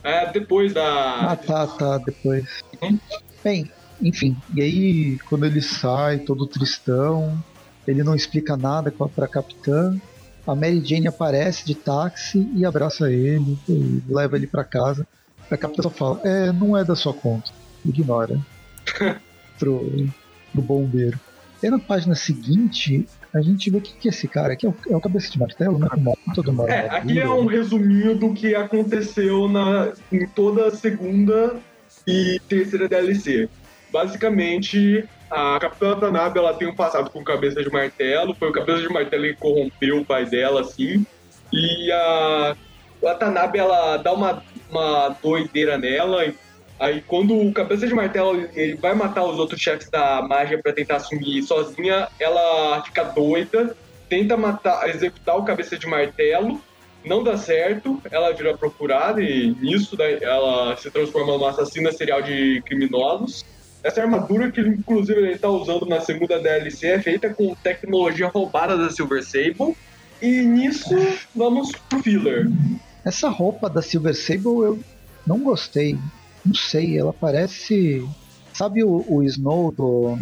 É, 0.07 0.31
depois 0.31 0.73
da. 0.73 1.31
Ah, 1.31 1.35
tá, 1.35 1.67
tá, 1.67 1.97
depois. 1.97 2.63
Uhum. 2.81 2.97
Bem, 3.43 3.69
enfim, 4.01 4.37
e 4.55 4.61
aí 4.61 5.19
quando 5.27 5.45
ele 5.45 5.61
sai 5.61 6.19
todo 6.19 6.47
tristão, 6.47 7.37
ele 7.85 8.03
não 8.03 8.15
explica 8.15 8.55
nada 8.55 8.89
pra 8.89 9.27
capitã. 9.27 9.99
A 10.47 10.55
Mary 10.55 10.81
Jane 10.81 11.09
aparece 11.09 11.65
de 11.65 11.75
táxi 11.75 12.49
e 12.55 12.65
abraça 12.65 13.11
ele 13.11 13.59
e 13.67 14.01
leva 14.07 14.37
ele 14.37 14.47
para 14.47 14.63
casa. 14.63 15.05
A 15.51 15.57
capitã 15.57 15.83
só 15.83 15.89
fala: 15.89 16.21
É, 16.23 16.53
não 16.53 16.77
é 16.77 16.85
da 16.85 16.95
sua 16.95 17.13
conta. 17.13 17.51
Ignora. 17.85 18.39
pro, 19.59 20.07
pro 20.53 20.61
bombeiro. 20.61 21.19
E 21.61 21.69
na 21.69 21.79
página 21.79 22.13
seguinte, 22.13 23.07
a 23.33 23.41
gente 23.41 23.69
vê 23.69 23.77
o 23.77 23.81
que, 23.81 23.93
que 23.93 24.07
é 24.07 24.11
esse 24.11 24.27
cara 24.27 24.53
aqui 24.53 24.65
é 24.65 24.69
o, 24.69 24.75
é 24.89 24.95
o 24.95 25.01
cabeça 25.01 25.31
de 25.31 25.39
martelo, 25.39 25.79
né? 25.79 25.87
Todo 26.35 26.67
é, 26.67 26.87
aqui 26.89 27.19
é 27.19 27.27
um 27.27 27.45
resuminho 27.45 28.15
do 28.15 28.33
que 28.33 28.53
aconteceu 28.53 29.47
na, 29.47 29.91
em 30.11 30.27
toda 30.27 30.67
a 30.67 30.71
segunda 30.71 31.55
e 32.05 32.39
terceira 32.47 32.87
DLC. 32.87 33.49
Basicamente, 33.91 35.03
a 35.31 35.57
Capitã 35.59 35.93
Watanabe 35.93 36.39
ela 36.39 36.53
tem 36.53 36.67
um 36.67 36.75
passado 36.75 37.09
com 37.09 37.23
cabeça 37.23 37.63
de 37.63 37.69
martelo, 37.71 38.35
foi 38.35 38.49
o 38.49 38.53
cabeça 38.53 38.81
de 38.81 38.89
martelo 38.89 39.23
que 39.23 39.33
corrompeu 39.35 39.99
o 39.99 40.05
pai 40.05 40.25
dela, 40.25 40.61
assim. 40.61 41.05
E 41.51 41.91
a 41.91 42.55
Watanabe 43.01 43.57
ela 43.57 43.97
dá 43.97 44.13
uma, 44.13 44.43
uma 44.69 45.09
doideira 45.21 45.77
nela, 45.77 46.23
Aí 46.79 47.01
quando 47.01 47.35
o 47.35 47.51
cabeça 47.51 47.87
de 47.87 47.93
martelo 47.93 48.47
ele 48.53 48.75
vai 48.75 48.93
matar 48.93 49.25
os 49.25 49.39
outros 49.39 49.59
chefes 49.59 49.89
da 49.89 50.21
magia 50.21 50.59
para 50.61 50.73
tentar 50.73 50.97
assumir 50.97 51.41
sozinha, 51.41 52.07
ela 52.19 52.83
fica 52.83 53.03
doida, 53.03 53.75
tenta 54.07 54.37
matar, 54.37 54.87
executar 54.89 55.37
o 55.37 55.43
cabeça 55.43 55.77
de 55.77 55.87
martelo, 55.87 56.61
não 57.03 57.23
dá 57.23 57.37
certo, 57.37 57.99
ela 58.11 58.31
vira 58.31 58.55
procurada 58.57 59.21
e 59.21 59.55
nisso 59.59 59.97
ela 59.99 60.75
se 60.77 60.91
transforma 60.91 61.33
numa 61.33 61.49
assassina 61.49 61.91
serial 61.91 62.21
de 62.21 62.61
criminosos. 62.65 63.43
Essa 63.83 64.01
armadura 64.01 64.51
que 64.51 64.61
inclusive 64.61 65.19
ele 65.19 65.33
está 65.33 65.49
usando 65.49 65.85
na 65.85 66.01
segunda 66.01 66.39
DLC 66.39 66.87
é 66.87 67.01
feita 67.01 67.33
com 67.33 67.55
tecnologia 67.55 68.27
roubada 68.27 68.77
da 68.77 68.89
Silver 68.89 69.23
Sable. 69.23 69.75
E 70.21 70.41
nisso 70.41 70.95
vamos 71.35 71.71
pro 71.89 72.01
filler. 72.01 72.47
Essa 73.05 73.29
roupa 73.29 73.69
da 73.69 73.81
Silver 73.81 74.15
Sable 74.15 74.65
eu 74.65 74.79
não 75.25 75.39
gostei. 75.39 75.97
Não 76.47 76.53
sei, 76.53 76.97
ela 76.97 77.13
parece. 77.13 78.07
Sabe 78.53 78.83
o, 78.83 79.05
o 79.07 79.21
Snow 79.23 79.71
do, 79.71 80.17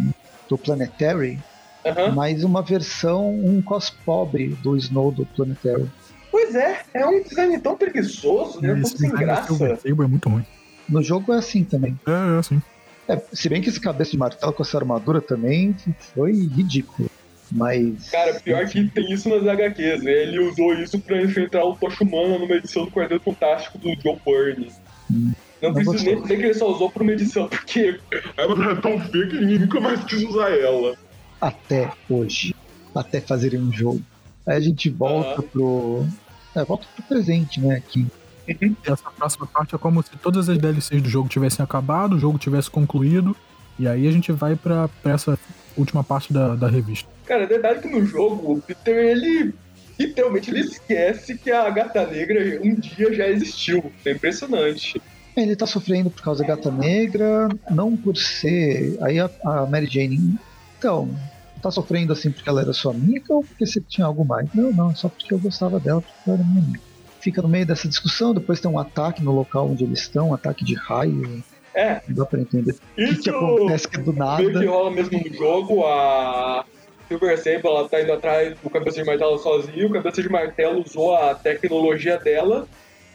do 0.48 0.58
Planetary? 0.58 1.38
Uhum. 1.84 2.12
Mas 2.14 2.42
uma 2.42 2.62
versão, 2.62 3.30
um 3.30 3.62
cos 3.62 3.88
pobre 3.90 4.48
do 4.62 4.76
Snow 4.76 5.12
do 5.12 5.24
Planetary. 5.24 5.88
Pois 6.32 6.54
é, 6.54 6.82
é 6.92 7.06
um 7.06 7.22
design 7.22 7.58
tão 7.60 7.76
preguiçoso, 7.76 8.60
né? 8.60 8.74
Tão 8.74 8.84
sem 8.84 9.10
graça. 9.10 9.78
É 9.84 9.92
muito 9.92 10.28
ruim. 10.28 10.44
No 10.88 11.02
jogo 11.02 11.32
é 11.32 11.38
assim 11.38 11.62
também. 11.64 11.98
É, 12.06 12.10
é 12.10 12.38
assim. 12.38 12.62
É, 13.08 13.22
se 13.32 13.48
bem 13.48 13.62
que 13.62 13.68
esse 13.68 13.80
cabeça 13.80 14.10
de 14.10 14.18
martelo 14.18 14.52
com 14.52 14.62
essa 14.62 14.76
armadura 14.76 15.20
também 15.20 15.76
foi 16.12 16.32
ridículo. 16.32 17.08
Mas. 17.52 18.10
Cara, 18.10 18.34
pior 18.40 18.66
que 18.66 18.88
tem 18.88 19.12
isso 19.12 19.28
nas 19.28 19.46
HQs, 19.46 20.02
né? 20.02 20.10
Ele 20.10 20.40
usou 20.40 20.74
isso 20.74 20.98
pra 20.98 21.22
enfrentar 21.22 21.64
o 21.64 21.76
Tocha 21.76 22.02
Humana 22.02 22.38
numa 22.38 22.56
edição 22.56 22.84
do 22.84 22.90
Quarteto 22.90 23.24
Fantástico 23.24 23.78
do 23.78 23.94
Joe 24.02 24.18
Byrne. 24.26 24.72
Hum. 25.10 25.32
Não, 25.68 25.74
não 25.74 25.84
preciso 25.84 26.04
nem 26.04 26.22
dizer 26.22 26.36
que 26.36 26.42
ele 26.44 26.54
só 26.54 26.70
usou 26.70 26.90
pra 26.90 27.02
uma 27.02 27.12
edição, 27.12 27.48
porque 27.48 27.98
ela 28.36 28.72
é 28.72 28.74
tão 28.76 29.00
feia 29.00 29.26
que 29.26 29.36
ninguém 29.36 29.58
nunca 29.60 29.80
mais 29.80 30.04
quis 30.04 30.22
usar 30.22 30.50
ela. 30.50 30.96
Até 31.40 31.92
hoje. 32.08 32.54
Até 32.94 33.20
fazerem 33.20 33.60
um 33.60 33.72
jogo. 33.72 34.02
Aí 34.46 34.56
a 34.56 34.60
gente 34.60 34.88
volta 34.88 35.42
pro. 35.42 36.06
É, 36.54 36.64
volta 36.64 36.86
pro 36.94 37.04
presente, 37.04 37.60
né? 37.60 37.76
Aqui. 37.76 38.06
Uhum. 38.48 38.76
Essa 38.84 39.10
próxima 39.10 39.46
parte 39.46 39.74
é 39.74 39.78
como 39.78 40.02
se 40.02 40.10
todas 40.22 40.48
as 40.48 40.56
DLCs 40.56 41.02
do 41.02 41.08
jogo 41.08 41.28
tivessem 41.28 41.62
acabado, 41.62 42.14
o 42.14 42.18
jogo 42.18 42.38
tivesse 42.38 42.70
concluído, 42.70 43.36
e 43.78 43.88
aí 43.88 44.06
a 44.06 44.10
gente 44.12 44.30
vai 44.30 44.54
pra, 44.54 44.88
pra 45.02 45.12
essa 45.12 45.38
última 45.76 46.04
parte 46.04 46.32
da, 46.32 46.54
da 46.54 46.68
revista. 46.68 47.08
Cara, 47.26 47.42
é 47.42 47.46
verdade 47.46 47.80
que 47.80 47.88
no 47.88 48.06
jogo 48.06 48.52
o 48.52 48.62
Peter, 48.62 48.96
ele 48.96 49.52
literalmente 49.98 50.50
ele 50.50 50.60
esquece 50.60 51.36
que 51.36 51.50
a 51.50 51.68
gata 51.70 52.06
negra 52.06 52.60
um 52.62 52.74
dia 52.74 53.12
já 53.12 53.28
existiu. 53.28 53.92
É 54.04 54.12
impressionante. 54.12 55.00
Ele 55.36 55.54
tá 55.54 55.66
sofrendo 55.66 56.10
por 56.10 56.22
causa 56.22 56.42
da 56.42 56.48
gata 56.48 56.70
negra, 56.70 57.48
não 57.70 57.96
por 57.96 58.16
ser. 58.16 58.96
Aí 59.02 59.20
a, 59.20 59.30
a 59.44 59.66
Mary 59.66 59.86
Jane. 59.86 60.38
Então, 60.78 61.10
tá 61.62 61.70
sofrendo 61.70 62.12
assim 62.12 62.30
porque 62.30 62.48
ela 62.48 62.62
era 62.62 62.72
sua 62.72 62.92
amiga 62.92 63.34
ou 63.34 63.42
porque 63.42 63.66
você 63.66 63.80
tinha 63.80 64.06
algo 64.06 64.24
mais? 64.24 64.48
Não, 64.54 64.72
não, 64.72 64.94
só 64.94 65.08
porque 65.08 65.34
eu 65.34 65.38
gostava 65.38 65.78
dela, 65.78 66.00
porque 66.00 66.30
ela 66.30 66.38
era 66.38 66.46
minha 66.46 66.62
amiga. 66.62 66.80
Fica 67.20 67.42
no 67.42 67.48
meio 67.48 67.66
dessa 67.66 67.88
discussão, 67.88 68.32
depois 68.32 68.60
tem 68.60 68.70
um 68.70 68.78
ataque 68.78 69.22
no 69.22 69.32
local 69.32 69.68
onde 69.68 69.84
eles 69.84 70.00
estão, 70.00 70.30
um 70.30 70.34
ataque 70.34 70.64
de 70.64 70.74
raio. 70.74 71.42
É. 71.74 72.00
Não 72.08 72.14
dá 72.14 72.24
pra 72.24 72.40
entender 72.40 72.72
o 72.72 73.20
que, 73.20 73.28
acontece 73.28 73.88
que 73.88 73.98
é 73.98 74.02
do 74.02 74.12
nada. 74.12 74.42
Meio 74.42 74.58
que 74.58 74.64
rola 74.64 74.90
mesmo 74.90 75.18
no 75.18 75.34
jogo, 75.34 75.84
a 75.84 76.64
Silver 77.08 77.36
Sable 77.36 77.66
ela 77.66 77.88
tá 77.88 78.00
indo 78.00 78.12
atrás 78.12 78.56
do 78.58 78.70
cabeça 78.70 79.02
de 79.02 79.04
martelo 79.04 79.38
sozinho, 79.38 79.88
o 79.88 79.92
cabeça 79.92 80.22
de 80.22 80.28
martelo 80.28 80.82
usou 80.82 81.14
a 81.14 81.34
tecnologia 81.34 82.16
dela 82.18 82.66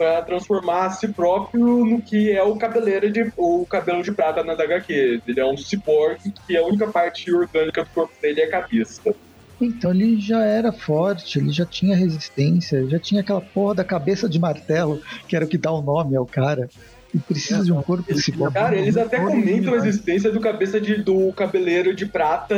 para 0.02 0.22
transformar 0.22 0.86
a 0.86 0.90
si 0.90 1.06
próprio 1.06 1.84
no 1.84 2.02
que 2.02 2.32
é 2.32 2.42
o 2.42 2.56
cabeleiro 2.56 3.10
de 3.10 3.32
o 3.36 3.64
cabelo 3.64 4.02
de 4.02 4.10
prata 4.10 4.42
na 4.42 4.54
HQ. 4.54 5.22
Ele 5.26 5.40
é 5.40 5.46
um 5.46 5.56
ciborgue 5.56 6.34
que 6.44 6.56
a 6.56 6.64
única 6.64 6.88
parte 6.88 7.32
orgânica 7.32 7.84
do 7.84 7.90
corpo 7.90 8.12
dele 8.20 8.40
é 8.40 8.46
a 8.46 8.50
cabeça. 8.50 9.14
Então 9.60 9.92
ele 9.92 10.20
já 10.20 10.44
era 10.44 10.72
forte, 10.72 11.38
ele 11.38 11.52
já 11.52 11.64
tinha 11.64 11.94
resistência, 11.94 12.84
já 12.88 12.98
tinha 12.98 13.20
aquela 13.20 13.40
porra 13.40 13.76
da 13.76 13.84
cabeça 13.84 14.28
de 14.28 14.40
martelo, 14.40 15.00
que 15.28 15.36
era 15.36 15.44
o 15.44 15.48
que 15.48 15.56
dá 15.56 15.70
o 15.70 15.80
nome 15.80 16.16
ao 16.16 16.26
cara. 16.26 16.68
E 17.14 17.18
precisa 17.18 17.62
de 17.62 17.70
um 17.70 17.80
corpo 17.82 18.12
ciborgue. 18.18 18.54
Cara, 18.54 18.74
eles 18.74 18.96
até 18.96 19.20
comentam 19.20 19.74
a 19.74 19.76
existência 19.76 20.32
do 20.32 20.40
cabeça 20.40 20.80
de, 20.80 21.02
do 21.02 21.30
cabeleiro 21.34 21.94
de 21.94 22.06
prata 22.06 22.56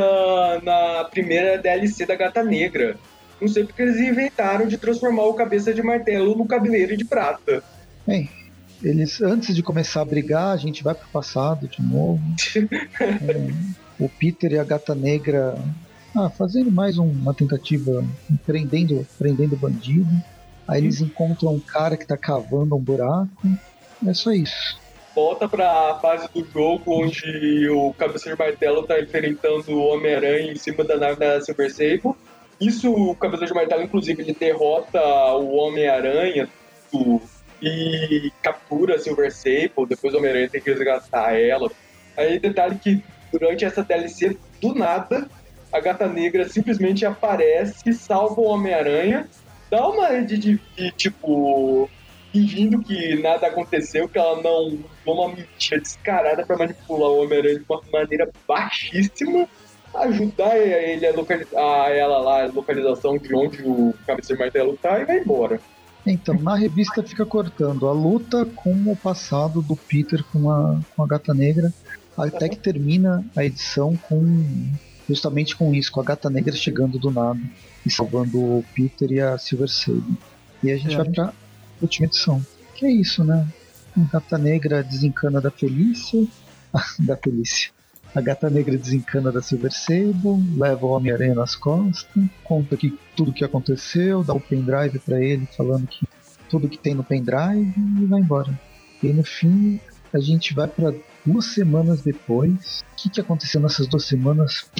na 0.63 1.05
primeira 1.11 1.59
DLC 1.59 2.07
da 2.07 2.15
Gata 2.15 2.43
Negra. 2.43 2.97
Não 3.41 3.49
sei 3.49 3.65
porque 3.65 3.83
eles 3.83 3.97
inventaram 3.97 4.67
de 4.67 4.79
transformar 4.79 5.25
o 5.25 5.35
cabeça 5.35 5.73
de 5.73 5.83
martelo 5.83 6.37
no 6.37 6.47
cabeleiro 6.47 6.97
de 6.97 7.05
prata. 7.05 7.63
Bem, 8.07 8.31
eles 8.83 9.21
antes 9.21 9.55
de 9.55 9.63
começar 9.63 10.03
a 10.03 10.05
brigar, 10.05 10.53
a 10.53 10.57
gente 10.57 10.83
vai 10.83 10.95
pro 10.95 11.09
passado 11.09 11.67
de 11.69 11.83
novo. 11.83 12.21
é, 13.01 13.53
o 13.99 14.09
Peter 14.09 14.53
e 14.53 14.59
a 14.59 14.65
gata 14.65 14.95
negra 14.95 15.57
ah, 16.17 16.31
fazendo 16.31 16.71
mais 16.71 16.97
uma 16.97 17.35
tentativa, 17.35 18.05
prendendo, 18.47 19.07
prendendo 19.19 19.57
bandido. 19.57 20.11
Aí 20.67 20.81
eles 20.81 21.01
encontram 21.01 21.55
um 21.55 21.61
cara 21.61 21.97
que 21.97 22.07
tá 22.07 22.17
cavando 22.17 22.77
um 22.77 22.81
buraco. 22.81 23.49
É 24.07 24.15
só 24.15 24.33
isso. 24.33 24.79
Volta 25.15 25.49
pra 25.49 25.99
fase 26.01 26.29
do 26.35 26.45
jogo 26.45 26.83
onde 26.87 27.69
o 27.69 27.93
Cabeça 27.95 28.31
de 28.31 28.39
Martelo 28.39 28.83
tá 28.85 29.01
enfrentando 29.01 29.73
o 29.73 29.87
Homem-Aranha 29.89 30.53
em 30.53 30.57
cima 30.57 30.83
da 30.83 30.97
nave 30.97 31.21
da 31.21 31.41
Silver 31.41 31.73
Sable. 31.73 32.15
Isso, 32.61 32.93
o 32.93 33.15
Cabeça 33.15 33.47
de 33.47 33.55
Martelo, 33.55 33.83
inclusive, 33.83 34.23
ele 34.23 34.33
derrota 34.33 35.01
o 35.35 35.57
Homem-Aranha 35.57 36.49
e 37.61 38.33
captura 38.43 38.97
a 38.97 38.99
Silver 38.99 39.33
Sable, 39.33 39.87
depois 39.89 40.15
o 40.15 40.19
Homem-Aranha 40.19 40.49
tem 40.49 40.61
que 40.61 40.71
resgatar 40.71 41.35
ela. 41.39 41.71
Aí, 42.17 42.39
detalhe 42.39 42.79
que 42.79 43.03
durante 43.33 43.65
essa 43.65 43.83
DLC, 43.83 44.37
do 44.61 44.75
nada, 44.75 45.29
a 45.73 45.81
Gata 45.81 46.07
Negra 46.07 46.49
simplesmente 46.49 47.05
aparece, 47.05 47.93
salva 47.93 48.41
o 48.41 48.45
Homem-Aranha, 48.45 49.29
dá 49.71 49.89
uma 49.89 50.21
de, 50.23 50.39
de, 50.39 50.61
de, 50.77 50.91
tipo, 50.93 51.91
fingindo 52.33 52.81
que 52.81 53.17
nada 53.21 53.49
aconteceu, 53.49 54.09
que 54.09 54.19
ela 54.19 54.41
não 54.41 54.79
uma 55.05 55.29
mentira 55.29 55.81
descarada 55.81 56.47
para 56.47 56.57
manipular 56.57 57.11
o 57.11 57.25
Homem-Aranha 57.25 57.59
de 57.59 57.65
uma 57.69 57.83
maneira 57.93 58.31
baixíssima 58.47 59.49
ajudar 59.95 60.57
ele 60.57 61.07
a, 61.07 61.13
localizar 61.13 61.91
ela 61.91 62.19
lá, 62.19 62.45
a 62.45 62.47
localização 62.47 63.19
de 63.19 63.35
onde 63.35 63.63
o 63.63 63.95
Cabeça 64.07 64.35
de 64.35 64.39
Martelo 64.39 64.77
tá 64.77 65.01
e 65.01 65.05
vai 65.05 65.19
embora. 65.19 65.61
Então, 66.07 66.35
na 66.35 66.55
revista 66.55 67.03
fica 67.03 67.25
cortando 67.25 67.89
a 67.89 67.93
luta 67.93 68.45
com 68.45 68.73
o 68.73 68.97
passado 68.97 69.63
do 69.63 69.75
Peter 69.75 70.23
com 70.25 70.51
a, 70.51 70.79
com 70.95 71.03
a 71.03 71.07
Gata 71.07 71.33
Negra, 71.33 71.73
até 72.17 72.49
que 72.49 72.59
termina 72.59 73.25
a 73.35 73.45
edição 73.45 73.97
com 73.97 74.23
justamente 75.09 75.57
com 75.57 75.73
isso, 75.75 75.91
com 75.91 76.01
a 76.01 76.05
Gata 76.05 76.29
Negra 76.29 76.55
chegando 76.55 76.99
do 76.99 77.11
nada 77.11 77.41
e 77.85 77.91
salvando 77.91 78.39
o 78.39 78.65
Peter 78.75 79.11
e 79.13 79.21
a 79.21 79.39
Silver 79.39 79.69
Sable. 79.69 80.17
E 80.63 80.71
a 80.71 80.77
gente 80.77 80.95
é. 80.95 80.97
vai 80.97 81.09
pra 81.09 81.33
última 81.81 82.07
edição. 82.07 82.45
Que 82.75 82.87
é 82.87 82.91
isso, 82.91 83.25
né? 83.25 83.47
A 83.97 84.13
Gata 84.13 84.39
Negra 84.39 84.83
desencana 84.83 85.41
da 85.41 85.51
Felícia. 85.51 86.27
da 87.01 87.17
Felícia. 87.17 87.71
A 88.15 88.21
Gata 88.21 88.49
Negra 88.49 88.79
desencana 88.79 89.33
da 89.33 89.43
Silver 89.43 89.73
Sable, 89.73 90.41
leva 90.57 90.87
o 90.87 90.91
Homem-Aranha 90.91 91.35
nas 91.35 91.57
costas, 91.57 92.25
conta 92.45 92.77
que 92.77 92.97
tudo 93.17 93.33
que 93.33 93.45
aconteceu, 93.45 94.23
dá 94.23 94.33
o 94.33 94.41
pendrive 94.41 95.01
para 95.01 95.21
ele, 95.21 95.49
falando 95.57 95.87
que 95.89 96.07
tudo 96.49 96.69
que 96.69 96.79
tem 96.79 96.95
no 96.95 97.03
pendrive 97.03 97.75
e 98.01 98.07
vai 98.07 98.21
embora. 98.21 98.57
E 99.03 99.09
no 99.09 99.25
fim, 99.25 99.81
a 100.13 100.21
gente 100.21 100.55
vai 100.55 100.69
para 100.69 100.95
duas 101.27 101.47
semanas 101.47 102.03
depois. 102.03 102.85
O 102.93 102.97
que, 102.97 103.11
que 103.11 103.21
aconteceu 103.21 103.61
nessas 103.61 103.89
duas 103.89 104.05
semanas? 104.05 104.71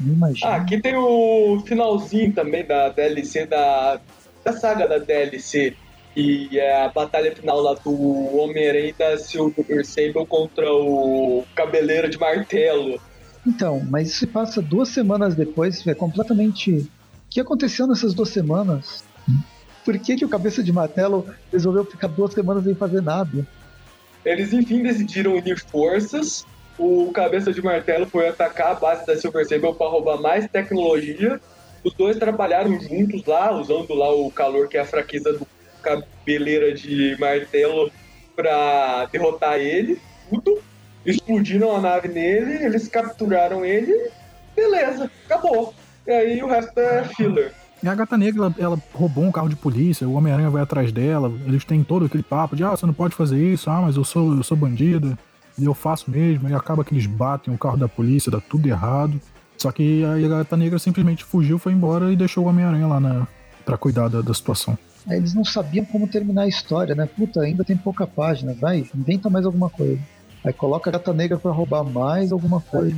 Não 0.00 0.14
imagino. 0.14 0.50
Ah, 0.50 0.56
aqui 0.56 0.80
tem 0.80 0.96
o 0.96 1.62
finalzinho 1.66 2.32
também 2.32 2.64
da 2.64 2.88
DLC, 2.88 3.44
da, 3.44 4.00
da 4.42 4.52
saga 4.54 4.88
da 4.88 4.96
DLC. 4.96 5.76
E 6.16 6.58
é 6.58 6.82
a 6.82 6.88
batalha 6.88 7.34
final 7.36 7.60
lá 7.60 7.74
do 7.74 8.36
Homem-Aranha 8.36 8.94
da 8.98 9.18
Silver 9.18 9.84
Sable 9.84 10.26
contra 10.26 10.72
o 10.72 11.44
Cabeleiro 11.70 12.10
de 12.10 12.18
Martelo. 12.18 13.00
Então, 13.46 13.80
mas 13.88 14.08
isso 14.08 14.18
se 14.18 14.26
passa 14.26 14.60
duas 14.60 14.88
semanas 14.88 15.34
depois, 15.34 15.86
é 15.86 15.94
completamente. 15.94 16.72
O 16.72 16.88
que 17.30 17.40
aconteceu 17.40 17.86
nessas 17.86 18.12
duas 18.12 18.28
semanas? 18.30 19.04
Por 19.84 19.98
que, 19.98 20.16
que 20.16 20.24
o 20.24 20.28
Cabeça 20.28 20.62
de 20.62 20.72
Martelo 20.72 21.26
resolveu 21.50 21.84
ficar 21.84 22.08
duas 22.08 22.34
semanas 22.34 22.64
sem 22.64 22.74
fazer 22.74 23.00
nada? 23.00 23.46
Eles 24.24 24.52
enfim 24.52 24.82
decidiram 24.82 25.36
unir 25.36 25.58
forças. 25.58 26.44
O 26.76 27.10
Cabeça 27.12 27.52
de 27.52 27.62
Martelo 27.62 28.06
foi 28.06 28.28
atacar 28.28 28.72
a 28.72 28.74
base 28.74 29.06
da 29.06 29.16
Silver 29.16 29.46
Sable 29.46 29.74
para 29.74 29.88
roubar 29.88 30.20
mais 30.20 30.46
tecnologia. 30.48 31.40
Os 31.82 31.94
dois 31.94 32.18
trabalharam 32.18 32.78
juntos 32.78 33.24
lá, 33.24 33.52
usando 33.52 33.94
lá 33.94 34.12
o 34.12 34.30
calor 34.30 34.68
que 34.68 34.76
é 34.76 34.80
a 34.80 34.84
fraqueza 34.84 35.32
do 35.32 35.46
cabeleira 35.80 36.74
de 36.74 37.16
martelo 37.18 37.90
para 38.36 39.06
derrotar 39.06 39.58
ele, 39.58 39.98
tudo. 40.28 40.62
Explodiram 41.04 41.76
a 41.76 41.80
nave 41.80 42.08
nele, 42.08 42.64
eles 42.64 42.88
capturaram 42.88 43.64
ele, 43.64 44.10
beleza, 44.54 45.10
acabou. 45.26 45.74
E 46.06 46.10
aí 46.10 46.42
o 46.42 46.46
resto 46.46 46.78
é 46.78 47.04
filler. 47.04 47.52
E 47.82 47.88
a 47.88 47.94
gata 47.94 48.18
negra, 48.18 48.44
ela, 48.44 48.54
ela 48.58 48.78
roubou 48.92 49.24
um 49.24 49.32
carro 49.32 49.48
de 49.48 49.56
polícia, 49.56 50.06
o 50.06 50.12
Homem-Aranha 50.12 50.50
vai 50.50 50.62
atrás 50.62 50.92
dela, 50.92 51.32
eles 51.46 51.64
têm 51.64 51.82
todo 51.82 52.04
aquele 52.04 52.22
papo 52.22 52.54
de, 52.54 52.62
ah, 52.62 52.70
você 52.70 52.84
não 52.84 52.92
pode 52.92 53.14
fazer 53.14 53.42
isso, 53.42 53.70
ah, 53.70 53.80
mas 53.80 53.96
eu 53.96 54.04
sou, 54.04 54.36
eu 54.36 54.42
sou 54.42 54.56
bandida, 54.56 55.18
e 55.58 55.64
eu 55.64 55.72
faço 55.72 56.10
mesmo, 56.10 56.48
e 56.48 56.54
acaba 56.54 56.84
que 56.84 56.92
eles 56.92 57.06
batem 57.06 57.52
o 57.52 57.58
carro 57.58 57.78
da 57.78 57.88
polícia, 57.88 58.30
dá 58.30 58.40
tudo 58.40 58.68
errado. 58.68 59.18
Só 59.56 59.70
que 59.72 60.04
a 60.04 60.28
gata 60.28 60.56
negra 60.56 60.78
simplesmente 60.78 61.24
fugiu, 61.24 61.58
foi 61.58 61.72
embora 61.72 62.12
e 62.12 62.16
deixou 62.16 62.44
o 62.44 62.48
Homem-Aranha 62.48 62.86
lá 62.86 63.00
na, 63.00 63.26
pra 63.64 63.76
cuidar 63.76 64.08
da, 64.08 64.20
da 64.20 64.34
situação. 64.34 64.76
Aí 65.06 65.16
eles 65.16 65.34
não 65.34 65.44
sabiam 65.44 65.84
como 65.84 66.06
terminar 66.06 66.42
a 66.42 66.48
história, 66.48 66.94
né? 66.94 67.06
Puta, 67.06 67.40
ainda 67.40 67.64
tem 67.64 67.76
pouca 67.76 68.06
página, 68.06 68.54
vai, 68.54 68.86
inventa 68.94 69.28
mais 69.30 69.44
alguma 69.46 69.70
coisa. 69.70 69.98
Aí 70.44 70.52
coloca 70.52 70.88
a 70.88 70.92
gata 70.92 71.12
negra 71.12 71.38
pra 71.38 71.50
roubar 71.50 71.84
mais 71.84 72.32
alguma 72.32 72.60
coisa. 72.60 72.96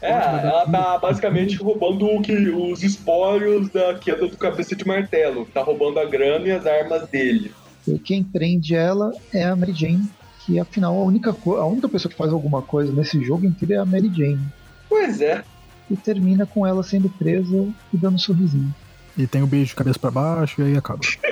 É, 0.00 0.12
ela 0.12 0.66
tá 0.66 0.98
basicamente 0.98 1.56
roubando 1.56 2.06
o 2.06 2.22
que, 2.22 2.32
os 2.32 2.82
espólios 2.82 3.68
da 3.68 3.94
queda 3.94 4.26
do 4.26 4.36
cabeça 4.36 4.74
de 4.74 4.86
martelo. 4.86 5.44
Tá 5.46 5.62
roubando 5.62 6.00
a 6.00 6.06
grana 6.06 6.46
e 6.46 6.52
as 6.52 6.66
armas 6.66 7.06
dele. 7.08 7.52
E 7.86 7.98
quem 7.98 8.22
prende 8.22 8.74
ela 8.74 9.12
é 9.32 9.44
a 9.44 9.54
Mary 9.54 9.72
Jane, 9.72 10.08
que 10.44 10.58
afinal 10.58 10.94
a 10.94 11.04
única, 11.04 11.30
a 11.30 11.66
única 11.66 11.88
pessoa 11.88 12.10
que 12.10 12.16
faz 12.16 12.32
alguma 12.32 12.62
coisa 12.62 12.92
nesse 12.92 13.22
jogo 13.22 13.44
inteiro 13.44 13.74
é 13.74 13.76
a 13.76 13.84
Mary 13.84 14.10
Jane. 14.14 14.40
Pois 14.88 15.20
é. 15.20 15.44
E 15.90 15.96
termina 15.96 16.46
com 16.46 16.66
ela 16.66 16.82
sendo 16.82 17.10
presa 17.10 17.68
e 17.92 17.96
dando 17.96 18.14
um 18.14 18.18
sorrisinho. 18.18 18.74
E 19.18 19.26
tem 19.26 19.42
o 19.42 19.44
um 19.44 19.48
beijo 19.48 19.70
de 19.70 19.76
cabeça 19.76 19.98
para 19.98 20.10
baixo 20.10 20.62
e 20.62 20.64
aí 20.64 20.76
acaba. 20.76 21.00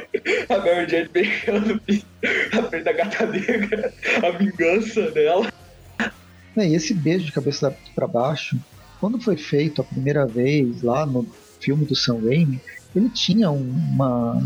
a 0.49 0.59
Mary 0.59 0.89
Jane 0.89 1.09
beijando 1.09 1.81
a 2.53 2.63
frente 2.63 2.85
da 2.85 2.93
gata 2.93 3.27
negra, 3.27 3.93
a 4.23 4.31
vingança 4.31 5.11
dela. 5.11 5.53
E 6.57 6.75
esse 6.75 6.93
beijo 6.93 7.27
de 7.27 7.33
cabeça 7.33 7.75
para 7.95 8.07
baixo, 8.07 8.59
quando 9.01 9.21
foi 9.21 9.37
feito 9.37 9.81
a 9.81 9.85
primeira 9.85 10.27
vez 10.27 10.83
lá 10.83 11.07
no 11.07 11.27
filme 11.61 11.85
do 11.85 11.95
Sam 11.95 12.21
Raimi, 12.25 12.61
ele 12.95 13.09
tinha 13.11 13.51
uma, 13.51 14.43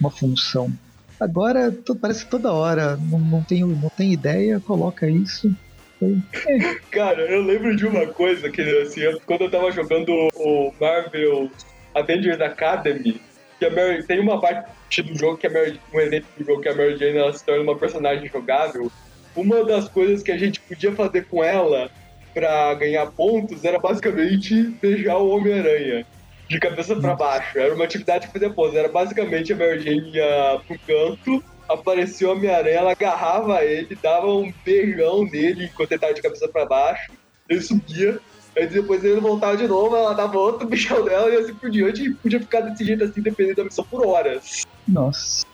uma 0.00 0.10
função. 0.10 0.72
Agora 1.18 1.74
parece 2.00 2.26
toda 2.26 2.52
hora, 2.52 2.96
não, 2.96 3.18
não, 3.18 3.42
tenho, 3.42 3.68
não 3.68 3.88
tem 3.88 4.12
ideia, 4.12 4.60
coloca 4.60 5.08
isso. 5.08 5.54
É. 6.02 6.74
Cara, 6.90 7.22
eu 7.22 7.42
lembro 7.42 7.74
de 7.76 7.86
uma 7.86 8.06
coisa 8.06 8.50
que 8.50 8.60
assim, 8.82 9.00
quando 9.24 9.42
eu 9.42 9.50
tava 9.50 9.70
jogando 9.70 10.10
o 10.34 10.72
Marvel 10.78 11.50
Avengers 11.94 12.40
Academy, 12.40 13.20
que 13.64 13.66
a 13.66 13.70
Mary, 13.70 14.02
tem 14.02 14.20
uma 14.20 14.40
parte 14.40 15.02
do 15.02 15.16
jogo 15.16 15.38
que 15.38 15.46
a 15.46 15.50
Mary, 15.50 15.80
um 15.92 16.00
evento 16.00 16.26
do 16.36 16.44
jogo 16.44 16.60
que 16.60 16.68
a 16.68 16.74
Mary 16.74 16.96
Jane 16.96 17.16
ela 17.16 17.32
se 17.32 17.44
torna 17.44 17.62
uma 17.62 17.76
personagem 17.76 18.28
jogável. 18.28 18.90
Uma 19.34 19.64
das 19.64 19.88
coisas 19.88 20.22
que 20.22 20.30
a 20.30 20.38
gente 20.38 20.60
podia 20.60 20.92
fazer 20.92 21.26
com 21.26 21.42
ela 21.42 21.90
para 22.32 22.74
ganhar 22.74 23.06
pontos 23.06 23.64
era 23.64 23.78
basicamente 23.78 24.62
beijar 24.80 25.16
o 25.16 25.28
Homem-Aranha 25.30 26.06
de 26.48 26.60
cabeça 26.60 26.94
para 26.96 27.14
baixo. 27.14 27.58
Era 27.58 27.74
uma 27.74 27.84
atividade 27.84 28.26
que 28.26 28.32
fazia 28.32 28.50
pose. 28.50 28.76
Era 28.76 28.88
basicamente 28.88 29.52
a 29.52 29.56
Mary 29.56 29.80
Jane 29.80 30.10
ia 30.10 30.60
pro 30.66 30.78
canto, 30.80 31.42
apareceu 31.68 32.28
o 32.28 32.32
Homem-Aranha, 32.32 32.76
ela 32.76 32.92
agarrava 32.92 33.64
ele, 33.64 33.96
dava 34.00 34.26
um 34.26 34.52
beijão 34.64 35.24
nele 35.24 35.64
enquanto 35.64 35.92
ele 35.92 36.00
tava 36.00 36.14
de 36.14 36.22
cabeça 36.22 36.46
para 36.48 36.66
baixo. 36.66 37.12
Ele 37.48 37.60
subia, 37.60 38.20
Aí 38.56 38.66
depois 38.66 39.02
ele 39.02 39.20
voltava 39.20 39.56
de 39.56 39.66
novo, 39.66 39.96
ela 39.96 40.14
dava 40.14 40.38
outro 40.38 40.66
bichão 40.68 41.04
dela 41.04 41.28
e 41.30 41.36
assim 41.36 41.54
por 41.54 41.70
diante, 41.70 42.04
e 42.04 42.14
podia 42.14 42.38
ficar 42.38 42.60
desse 42.60 42.84
jeito 42.84 43.04
assim, 43.04 43.20
dependendo 43.20 43.56
da 43.56 43.64
missão 43.64 43.84
por 43.84 44.06
horas. 44.06 44.62
Nossa. 44.86 45.44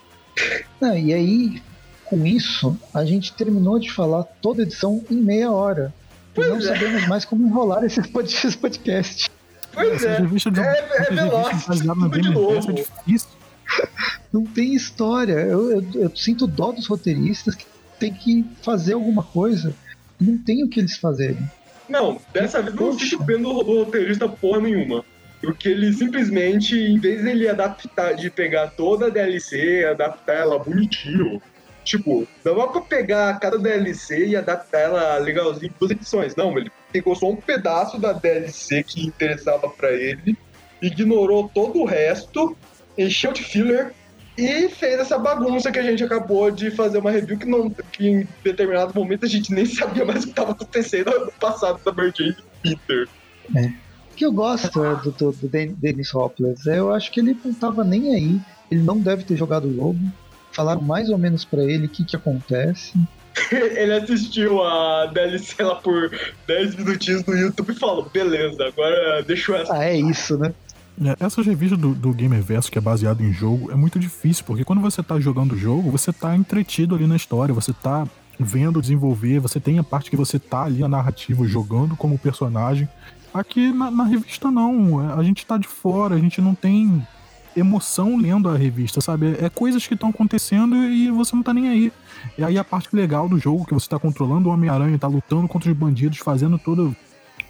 Não, 0.80 0.96
e 0.96 1.12
aí, 1.12 1.62
com 2.04 2.26
isso, 2.26 2.76
a 2.92 3.04
gente 3.04 3.32
terminou 3.32 3.78
de 3.78 3.90
falar 3.90 4.24
toda 4.24 4.62
a 4.62 4.64
edição 4.64 5.02
em 5.10 5.16
meia 5.16 5.50
hora. 5.50 5.94
Pois 6.34 6.48
não 6.48 6.58
é. 6.58 6.60
sabemos 6.60 7.08
mais 7.08 7.24
como 7.24 7.46
enrolar 7.46 7.84
esse 7.84 8.00
podcast. 8.58 9.30
Pois 9.72 10.04
é, 10.04 10.20
do, 10.20 10.60
é, 10.60 10.88
é 10.94 11.14
veloz, 11.14 11.64
tudo 11.64 12.20
de 12.20 12.30
novo. 12.30 12.70
É 12.70 12.74
difícil. 12.74 13.28
Não 14.32 14.44
tem 14.44 14.74
história. 14.74 15.34
Eu, 15.34 15.70
eu, 15.70 15.86
eu 15.94 16.16
sinto 16.16 16.46
dó 16.46 16.72
dos 16.72 16.86
roteiristas 16.86 17.54
que 17.54 17.64
tem 17.98 18.12
que 18.12 18.44
fazer 18.62 18.94
alguma 18.94 19.22
coisa. 19.22 19.74
Não 20.20 20.36
tem 20.36 20.64
o 20.64 20.68
que 20.68 20.80
eles 20.80 20.96
fazerem. 20.96 21.48
Não, 21.90 22.20
dessa 22.32 22.62
vez 22.62 22.74
não 22.74 22.96
fico 22.96 23.24
vendo 23.24 23.48
o 23.48 23.62
roteirista 23.62 24.28
porra 24.28 24.60
nenhuma. 24.60 25.04
Porque 25.40 25.68
ele 25.68 25.92
simplesmente, 25.92 26.76
em 26.76 26.98
vez 26.98 27.22
de 27.22 27.30
ele 27.30 27.48
adaptar, 27.48 28.14
de 28.14 28.30
pegar 28.30 28.68
toda 28.68 29.06
a 29.06 29.10
DLC, 29.10 29.84
adaptar 29.84 30.34
ela 30.34 30.58
bonitinho, 30.58 31.42
tipo, 31.82 32.28
dava 32.44 32.68
pra 32.68 32.82
pegar 32.82 33.40
cada 33.40 33.58
DLC 33.58 34.28
e 34.28 34.36
adaptar 34.36 34.80
ela 34.80 35.18
legalzinho 35.18 35.72
em 35.72 35.78
duas 35.78 35.90
edições. 35.90 36.36
Não, 36.36 36.56
ele 36.56 36.70
pegou 36.92 37.16
só 37.16 37.28
um 37.28 37.36
pedaço 37.36 37.98
da 37.98 38.12
DLC 38.12 38.82
que 38.82 39.04
interessava 39.04 39.68
para 39.68 39.90
ele, 39.92 40.36
ignorou 40.80 41.50
todo 41.52 41.80
o 41.80 41.84
resto, 41.86 42.56
encheu 42.96 43.32
de 43.32 43.42
filler 43.42 43.92
e 44.36 44.68
fez 44.68 45.00
essa 45.00 45.18
bagunça 45.18 45.70
que 45.70 45.78
a 45.78 45.82
gente 45.82 46.02
acabou 46.02 46.50
de 46.50 46.70
fazer 46.70 46.98
uma 46.98 47.10
review 47.10 47.38
que, 47.38 47.46
não, 47.46 47.70
que 47.70 48.08
em 48.08 48.28
determinado 48.42 48.92
momento 48.94 49.24
a 49.24 49.28
gente 49.28 49.52
nem 49.52 49.66
sabia 49.66 50.04
mais 50.04 50.22
o 50.22 50.26
que 50.26 50.32
estava 50.32 50.52
acontecendo 50.52 51.10
no 51.26 51.32
passado 51.32 51.80
da 51.84 51.92
Mary 51.92 52.12
Jane 52.16 52.36
Peter. 52.62 53.08
É. 53.54 53.66
O 54.12 54.16
que 54.16 54.24
eu 54.24 54.32
gosto 54.32 54.84
é, 54.84 54.96
do, 54.96 55.10
do, 55.10 55.32
do 55.32 55.48
Dennis 55.48 56.14
Hopper 56.14 56.54
é, 56.66 56.78
eu 56.78 56.92
acho 56.92 57.10
que 57.10 57.20
ele 57.20 57.36
não 57.42 57.50
estava 57.50 57.82
nem 57.84 58.14
aí, 58.14 58.40
ele 58.70 58.82
não 58.82 58.98
deve 58.98 59.24
ter 59.24 59.36
jogado 59.36 59.66
o 59.66 59.74
jogo. 59.74 59.98
Falaram 60.52 60.82
mais 60.82 61.08
ou 61.08 61.16
menos 61.16 61.44
para 61.44 61.62
ele 61.62 61.86
o 61.86 61.88
que, 61.88 62.04
que 62.04 62.16
acontece. 62.16 62.92
ele 63.52 63.92
assistiu 63.92 64.62
a 64.62 65.06
DLC 65.06 65.62
lá 65.62 65.76
por 65.76 66.10
10 66.46 66.74
minutinhos 66.76 67.24
no 67.24 67.34
YouTube 67.34 67.72
e 67.72 67.78
falou: 67.78 68.08
beleza, 68.12 68.66
agora 68.66 69.22
deixa 69.22 69.56
essa. 69.56 69.74
Ah, 69.74 69.84
é 69.84 69.96
isso, 69.96 70.36
né? 70.36 70.52
É, 71.02 71.24
essas 71.24 71.46
revistas 71.46 71.78
do, 71.78 71.94
do 71.94 72.12
Gamerverse, 72.12 72.70
que 72.70 72.76
é 72.76 72.80
baseado 72.80 73.22
em 73.22 73.32
jogo, 73.32 73.70
é 73.70 73.74
muito 73.74 73.98
difícil, 73.98 74.44
porque 74.44 74.64
quando 74.64 74.82
você 74.82 75.02
tá 75.02 75.18
jogando 75.18 75.52
o 75.52 75.56
jogo, 75.56 75.90
você 75.90 76.12
tá 76.12 76.36
entretido 76.36 76.94
ali 76.94 77.06
na 77.06 77.16
história, 77.16 77.54
você 77.54 77.72
tá 77.72 78.06
vendo 78.38 78.80
desenvolver, 78.80 79.38
você 79.38 79.58
tem 79.58 79.78
a 79.78 79.84
parte 79.84 80.10
que 80.10 80.16
você 80.16 80.38
tá 80.38 80.64
ali 80.64 80.80
na 80.80 80.88
narrativa, 80.88 81.46
jogando 81.46 81.96
como 81.96 82.18
personagem. 82.18 82.88
Aqui 83.32 83.72
na, 83.72 83.90
na 83.90 84.04
revista 84.04 84.50
não, 84.50 85.02
é, 85.02 85.14
a 85.14 85.22
gente 85.22 85.46
tá 85.46 85.56
de 85.56 85.68
fora, 85.68 86.14
a 86.14 86.18
gente 86.18 86.40
não 86.40 86.54
tem 86.54 87.06
emoção 87.56 88.16
lendo 88.16 88.48
a 88.48 88.56
revista, 88.56 89.00
sabe? 89.00 89.36
É 89.40 89.48
coisas 89.48 89.86
que 89.86 89.94
estão 89.94 90.10
acontecendo 90.10 90.76
e 90.76 91.10
você 91.10 91.34
não 91.34 91.42
tá 91.42 91.52
nem 91.52 91.68
aí. 91.68 91.92
E 92.36 92.44
aí 92.44 92.58
a 92.58 92.64
parte 92.64 92.94
legal 92.94 93.28
do 93.28 93.38
jogo, 93.38 93.64
que 93.64 93.74
você 93.74 93.88
tá 93.88 93.98
controlando 93.98 94.48
o 94.48 94.52
Homem-Aranha, 94.52 94.98
tá 94.98 95.08
lutando 95.08 95.48
contra 95.48 95.70
os 95.70 95.76
bandidos, 95.76 96.18
fazendo 96.18 96.58
todo, 96.58 96.94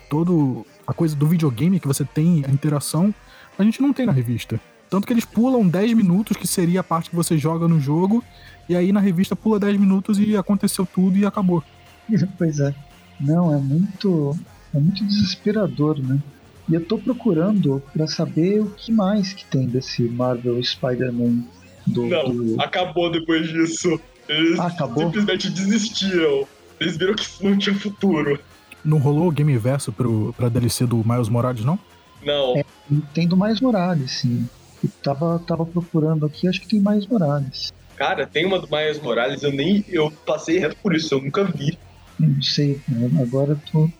todo 0.08 0.64
a 0.86 0.92
coisa 0.92 1.14
do 1.14 1.26
videogame 1.26 1.80
que 1.80 1.88
você 1.88 2.04
tem, 2.04 2.44
a 2.46 2.50
interação, 2.50 3.14
a 3.60 3.64
gente 3.64 3.82
não 3.82 3.92
tem 3.92 4.06
na 4.06 4.12
revista. 4.12 4.58
Tanto 4.88 5.06
que 5.06 5.12
eles 5.12 5.24
pulam 5.24 5.68
10 5.68 5.92
minutos, 5.92 6.36
que 6.36 6.46
seria 6.46 6.80
a 6.80 6.84
parte 6.84 7.10
que 7.10 7.16
você 7.16 7.36
joga 7.36 7.68
no 7.68 7.78
jogo, 7.78 8.24
e 8.68 8.74
aí 8.74 8.90
na 8.90 9.00
revista 9.00 9.36
pula 9.36 9.60
10 9.60 9.78
minutos 9.78 10.18
e 10.18 10.36
aconteceu 10.36 10.86
tudo 10.86 11.16
e 11.18 11.26
acabou. 11.26 11.62
pois 12.38 12.58
é. 12.58 12.74
Não, 13.20 13.54
é 13.54 13.58
muito. 13.58 14.36
É 14.74 14.78
muito 14.78 15.04
desesperador, 15.04 15.98
né? 15.98 16.18
E 16.68 16.74
eu 16.74 16.84
tô 16.84 16.96
procurando 16.96 17.82
para 17.92 18.06
saber 18.06 18.60
o 18.60 18.70
que 18.70 18.90
mais 18.92 19.32
que 19.32 19.44
tem 19.44 19.66
desse 19.66 20.02
Marvel 20.04 20.62
Spider-Man 20.62 21.42
do. 21.86 22.06
Não, 22.06 22.34
do... 22.34 22.60
acabou 22.62 23.10
depois 23.10 23.48
disso. 23.48 24.00
Eles 24.28 24.58
Ah, 24.58 24.68
acabou? 24.68 25.04
simplesmente 25.04 25.50
desistiram. 25.50 26.46
Eles 26.78 26.96
viram 26.96 27.14
que 27.14 27.24
isso 27.24 27.44
não 27.44 27.58
tinha 27.58 27.74
futuro. 27.74 28.38
Não 28.84 28.98
rolou 28.98 29.28
o 29.28 29.32
Game 29.32 29.56
Verso 29.58 29.92
pro, 29.92 30.32
pra 30.36 30.48
DLC 30.48 30.86
do 30.86 31.04
Miles 31.06 31.28
Morales, 31.28 31.64
não? 31.64 31.78
Não. 32.24 32.56
É. 32.56 32.64
Tem 33.14 33.26
do 33.26 33.36
Mais 33.36 33.60
Morales, 33.60 34.12
sim. 34.20 34.48
Eu 34.82 34.90
tava, 35.02 35.38
tava 35.46 35.64
procurando 35.66 36.26
aqui, 36.26 36.48
acho 36.48 36.60
que 36.60 36.68
tem 36.68 36.80
Mais 36.80 37.06
Morales. 37.06 37.72
Cara, 37.96 38.26
tem 38.26 38.46
uma 38.46 38.58
do 38.58 38.66
Miles 38.70 38.98
Morales, 39.00 39.42
eu 39.42 39.52
nem. 39.52 39.84
Eu 39.88 40.10
passei 40.24 40.58
reto 40.58 40.76
por 40.82 40.94
isso, 40.94 41.14
eu 41.14 41.20
nunca 41.22 41.44
vi. 41.44 41.78
Não 42.18 42.40
sei, 42.42 42.80
agora 43.20 43.52
eu 43.52 43.58
tô. 43.70 43.90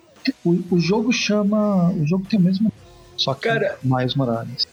O, 0.44 0.58
o 0.74 0.78
jogo 0.80 1.12
chama. 1.12 1.90
O 1.90 2.06
jogo 2.06 2.24
tem 2.28 2.38
o 2.38 2.42
mesmo. 2.42 2.72
Só 3.16 3.34
que 3.34 3.48
Cara- 3.48 3.78
Mais 3.82 4.14
Morales. 4.14 4.66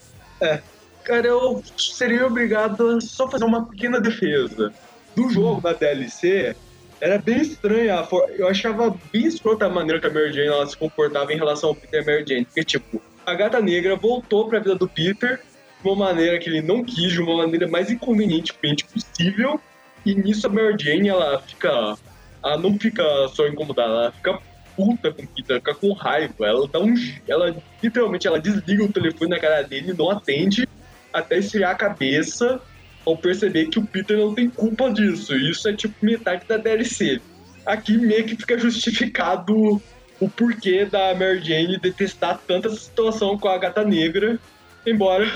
Cara, 1.04 1.26
eu 1.26 1.62
seria 1.76 2.26
obrigado 2.26 2.86
a 2.96 3.00
só 3.00 3.30
fazer 3.30 3.44
uma 3.44 3.64
pequena 3.66 4.00
defesa. 4.00 4.72
Do 5.16 5.28
jogo 5.30 5.60
da 5.60 5.72
DLC, 5.72 6.54
era 7.00 7.18
bem 7.18 7.40
estranha. 7.40 8.06
Eu 8.36 8.48
achava 8.48 8.94
bem 9.12 9.26
escrota 9.26 9.66
a 9.66 9.70
maneira 9.70 10.00
que 10.00 10.06
a 10.06 10.10
Mary 10.12 10.32
Jane 10.32 10.48
ela 10.48 10.66
se 10.66 10.76
comportava 10.76 11.32
em 11.32 11.36
relação 11.36 11.70
ao 11.70 11.74
Peter 11.74 12.02
e 12.02 12.06
Mary 12.06 12.24
Jane. 12.26 12.44
Porque, 12.44 12.64
tipo, 12.64 13.02
a 13.28 13.34
gata 13.34 13.60
negra 13.60 13.94
voltou 13.94 14.48
pra 14.48 14.58
vida 14.58 14.74
do 14.74 14.88
Peter 14.88 15.40
de 15.82 15.88
uma 15.88 16.06
maneira 16.06 16.38
que 16.38 16.48
ele 16.48 16.62
não 16.62 16.82
quis, 16.82 17.12
de 17.12 17.20
uma 17.20 17.36
maneira 17.36 17.68
mais 17.68 17.90
inconvenientemente 17.90 18.84
possível. 18.84 19.60
E 20.04 20.14
nisso 20.14 20.46
a 20.46 20.50
Mary 20.50 20.76
Jane, 20.78 21.08
ela 21.08 21.40
fica. 21.40 21.96
Ela 22.42 22.56
não 22.56 22.78
fica 22.78 23.02
só 23.28 23.46
incomodada, 23.46 23.92
ela 23.92 24.12
fica 24.12 24.40
puta 24.76 25.12
com 25.12 25.22
o 25.22 25.26
Peter, 25.26 25.56
fica 25.56 25.74
com 25.74 25.92
raiva. 25.92 26.46
Ela 26.46 26.66
dá 26.68 26.80
um. 26.80 26.94
Ela 27.26 27.54
literalmente 27.82 28.26
ela 28.26 28.40
desliga 28.40 28.84
o 28.84 28.92
telefone 28.92 29.30
na 29.30 29.38
cara 29.38 29.62
dele, 29.62 29.92
não 29.92 30.10
atende 30.10 30.68
até 31.12 31.38
esfriar 31.38 31.72
a 31.72 31.74
cabeça 31.74 32.60
ao 33.04 33.16
perceber 33.16 33.66
que 33.66 33.78
o 33.78 33.86
Peter 33.86 34.16
não 34.16 34.34
tem 34.34 34.48
culpa 34.48 34.90
disso. 34.90 35.34
Isso 35.36 35.68
é 35.68 35.72
tipo 35.72 35.94
metade 36.02 36.44
da 36.46 36.56
DLC. 36.56 37.20
Aqui 37.66 37.98
meio 37.98 38.24
que 38.24 38.36
fica 38.36 38.58
justificado 38.58 39.80
o 40.20 40.28
porquê 40.28 40.84
da 40.84 41.14
Mary 41.14 41.42
Jane 41.42 41.78
detestar 41.78 42.40
tanta 42.46 42.70
situação 42.70 43.38
com 43.38 43.48
a 43.48 43.58
gata 43.58 43.84
negra, 43.84 44.38
embora 44.86 45.30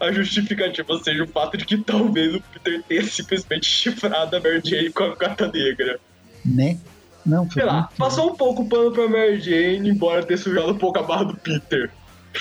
a 0.00 0.12
justificativa 0.12 0.98
seja 1.02 1.24
o 1.24 1.28
fato 1.28 1.56
de 1.56 1.64
que 1.64 1.78
talvez 1.78 2.34
o 2.34 2.40
Peter 2.40 2.82
tenha 2.82 3.04
simplesmente 3.04 3.66
chifrado 3.66 4.36
a 4.36 4.40
Mary 4.40 4.60
Jane 4.64 4.90
com 4.90 5.04
a 5.04 5.14
gata 5.14 5.50
negra. 5.50 5.98
Né? 6.44 6.78
Não, 7.24 7.44
foi 7.44 7.62
Sei 7.62 7.64
lá, 7.64 7.88
passou 7.96 8.32
um 8.32 8.36
pouco 8.36 8.62
o 8.62 8.68
pano 8.68 8.92
pra 8.92 9.08
Mary 9.08 9.40
Jane, 9.40 9.88
embora 9.88 10.24
ter 10.24 10.36
sujado 10.36 10.72
um 10.72 10.78
pouco 10.78 10.98
a 10.98 11.02
barra 11.02 11.24
do 11.24 11.36
Peter. 11.36 11.90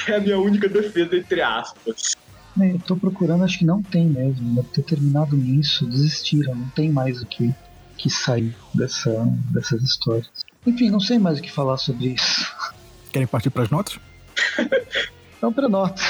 É 0.07 0.15
a 0.15 0.19
minha 0.19 0.37
única 0.37 0.67
defesa, 0.67 1.15
entre 1.15 1.41
aspas. 1.41 2.15
né, 2.55 2.73
Eu 2.73 2.79
tô 2.79 2.95
procurando, 2.95 3.43
acho 3.43 3.59
que 3.59 3.65
não 3.65 3.81
tem 3.81 4.05
mesmo. 4.05 4.55
Deve 4.55 4.67
ter 4.69 4.83
terminado 4.83 5.35
nisso, 5.37 5.85
desistiram, 5.85 6.53
não 6.53 6.69
tem 6.69 6.91
mais 6.91 7.21
o 7.21 7.25
que, 7.25 7.53
que 7.97 8.09
sair 8.09 8.55
dessa, 8.73 9.09
dessas 9.51 9.81
histórias. 9.81 10.45
Enfim, 10.65 10.89
não 10.89 10.99
sei 10.99 11.17
mais 11.19 11.39
o 11.39 11.41
que 11.41 11.51
falar 11.51 11.77
sobre 11.77 12.07
isso. 12.09 12.45
Querem 13.11 13.27
partir 13.27 13.49
pras 13.49 13.69
notas? 13.69 13.99
Então, 15.37 15.51
pra 15.53 15.69
nota. 15.69 16.01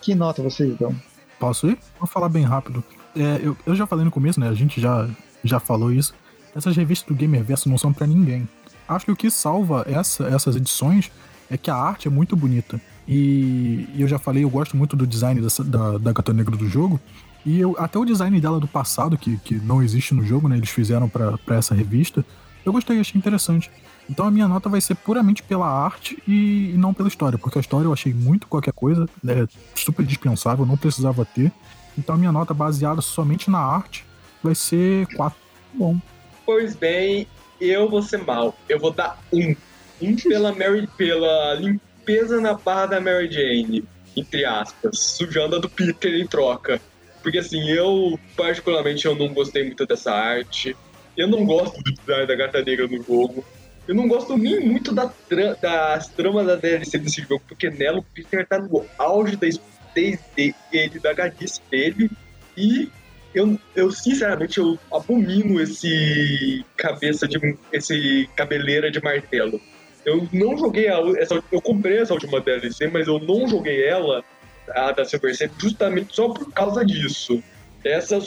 Que 0.00 0.14
nota 0.14 0.40
vocês 0.42 0.76
dão? 0.78 0.94
Posso 1.40 1.68
ir? 1.68 1.78
Vou 1.98 2.06
falar 2.06 2.28
bem 2.28 2.44
rápido. 2.44 2.84
É, 3.16 3.40
eu, 3.42 3.56
eu 3.66 3.74
já 3.74 3.86
falei 3.86 4.04
no 4.04 4.10
começo, 4.10 4.38
né? 4.38 4.48
A 4.48 4.54
gente 4.54 4.80
já, 4.80 5.08
já 5.42 5.58
falou 5.58 5.90
isso. 5.90 6.14
Essas 6.54 6.76
revistas 6.76 7.08
do 7.08 7.20
Gamerverso 7.20 7.68
não 7.68 7.76
são 7.76 7.92
pra 7.92 8.06
ninguém. 8.06 8.46
Acho 8.86 9.06
que 9.06 9.10
o 9.10 9.16
que 9.16 9.30
salva 9.30 9.84
essa- 9.88 10.24
essas 10.28 10.54
edições 10.54 11.10
é 11.50 11.56
que 11.56 11.70
a 11.70 11.74
arte 11.74 12.06
é 12.06 12.10
muito 12.10 12.36
bonita. 12.36 12.80
E, 13.08 13.88
e 13.94 14.02
eu 14.02 14.06
já 14.06 14.18
falei, 14.18 14.44
eu 14.44 14.50
gosto 14.50 14.76
muito 14.76 14.94
do 14.94 15.06
design 15.06 15.40
dessa- 15.40 15.64
da, 15.64 15.98
da 15.98 16.12
Gata 16.12 16.32
Negra 16.32 16.54
do 16.56 16.68
jogo. 16.68 17.00
E 17.44 17.58
eu, 17.58 17.74
até 17.78 17.98
o 17.98 18.04
design 18.04 18.38
dela 18.40 18.60
do 18.60 18.68
passado, 18.68 19.18
que, 19.18 19.38
que 19.38 19.54
não 19.56 19.82
existe 19.82 20.14
no 20.14 20.24
jogo, 20.24 20.46
né? 20.46 20.56
Eles 20.56 20.70
fizeram 20.70 21.08
pra 21.08 21.36
essa 21.48 21.74
revista. 21.74 22.24
Eu 22.64 22.72
gostei, 22.72 22.98
achei 22.98 23.18
interessante. 23.18 23.70
Então 24.08 24.26
a 24.26 24.30
minha 24.30 24.48
nota 24.48 24.68
vai 24.68 24.80
ser 24.80 24.94
puramente 24.94 25.42
pela 25.42 25.66
arte 25.66 26.22
e, 26.28 26.74
não 26.76 26.92
pela 26.92 27.08
história, 27.08 27.38
porque 27.38 27.58
a 27.58 27.60
história 27.60 27.86
eu 27.86 27.92
achei 27.92 28.12
muito 28.12 28.46
qualquer 28.46 28.72
coisa, 28.72 29.08
é 29.26 29.46
super 29.74 30.04
dispensável, 30.04 30.66
não 30.66 30.76
precisava 30.76 31.24
ter. 31.24 31.50
Então 31.96 32.14
a 32.14 32.18
minha 32.18 32.32
nota 32.32 32.52
baseada 32.52 33.00
somente 33.00 33.50
na 33.50 33.60
arte 33.60 34.04
vai 34.42 34.54
ser 34.54 35.06
4. 35.14 35.38
Bom, 35.72 35.98
Pois 36.44 36.76
bem, 36.76 37.26
eu 37.60 37.88
vou 37.88 38.02
ser 38.02 38.18
mal. 38.18 38.56
Eu 38.68 38.78
vou 38.78 38.90
dar 38.90 39.18
um. 39.32 39.56
Um 40.02 40.16
pela 40.16 40.52
Mary, 40.52 40.86
pela 40.96 41.54
limpeza 41.54 42.40
na 42.40 42.54
barra 42.54 42.86
da 42.86 43.00
Mary 43.00 43.30
Jane, 43.30 43.84
entre 44.16 44.44
aspas, 44.44 44.98
sujando 44.98 45.56
a 45.56 45.58
do 45.58 45.68
Peter 45.68 46.12
em 46.14 46.26
troca. 46.26 46.80
Porque 47.22 47.38
assim, 47.38 47.70
eu 47.70 48.18
particularmente 48.36 49.06
eu 49.06 49.14
não 49.14 49.32
gostei 49.32 49.64
muito 49.64 49.86
dessa 49.86 50.12
arte. 50.12 50.76
Eu 51.16 51.28
não 51.28 51.44
gosto 51.44 51.82
do 51.82 51.92
design 51.92 52.26
da 52.26 52.34
gata 52.34 52.62
negra 52.62 52.86
no 52.86 53.02
jogo. 53.02 53.44
Eu 53.86 53.94
não 53.94 54.08
gosto 54.08 54.36
nem 54.36 54.60
muito 54.60 54.92
da 54.92 55.08
tra 55.08 55.54
das 55.54 56.08
tramas 56.08 56.46
da 56.46 56.56
DLC 56.56 56.98
desse 56.98 57.22
jogo, 57.22 57.42
porque 57.46 57.70
nela 57.70 57.98
o 57.98 58.02
Peter 58.02 58.46
tá 58.46 58.58
no 58.58 58.84
auge 58.98 59.36
da 59.36 59.46
estupidez 59.46 60.20
dele, 60.36 60.98
da 61.00 61.12
gadice 61.12 61.60
dele. 61.70 62.10
E 62.56 62.88
eu, 63.34 63.58
eu 63.74 63.90
sinceramente 63.90 64.58
eu 64.58 64.78
abomino 64.92 65.60
esse 65.60 66.64
cabeça 66.76 67.28
de 67.28 67.58
esse 67.72 68.28
cabeleira 68.36 68.90
de 68.90 69.02
martelo. 69.02 69.60
Eu 70.04 70.28
não 70.32 70.56
joguei 70.56 70.88
a, 70.88 70.98
essa, 71.18 71.42
eu 71.50 71.60
comprei 71.60 71.98
essa 71.98 72.14
última 72.14 72.40
DLC, 72.40 72.88
mas 72.88 73.06
eu 73.06 73.18
não 73.18 73.48
joguei 73.48 73.84
ela 73.86 74.24
a 74.70 74.92
da 74.92 75.04
Silver 75.04 75.36
Sable 75.36 75.54
justamente 75.58 76.14
só 76.14 76.28
por 76.28 76.50
causa 76.52 76.84
disso. 76.84 77.42
Essa 77.84 78.18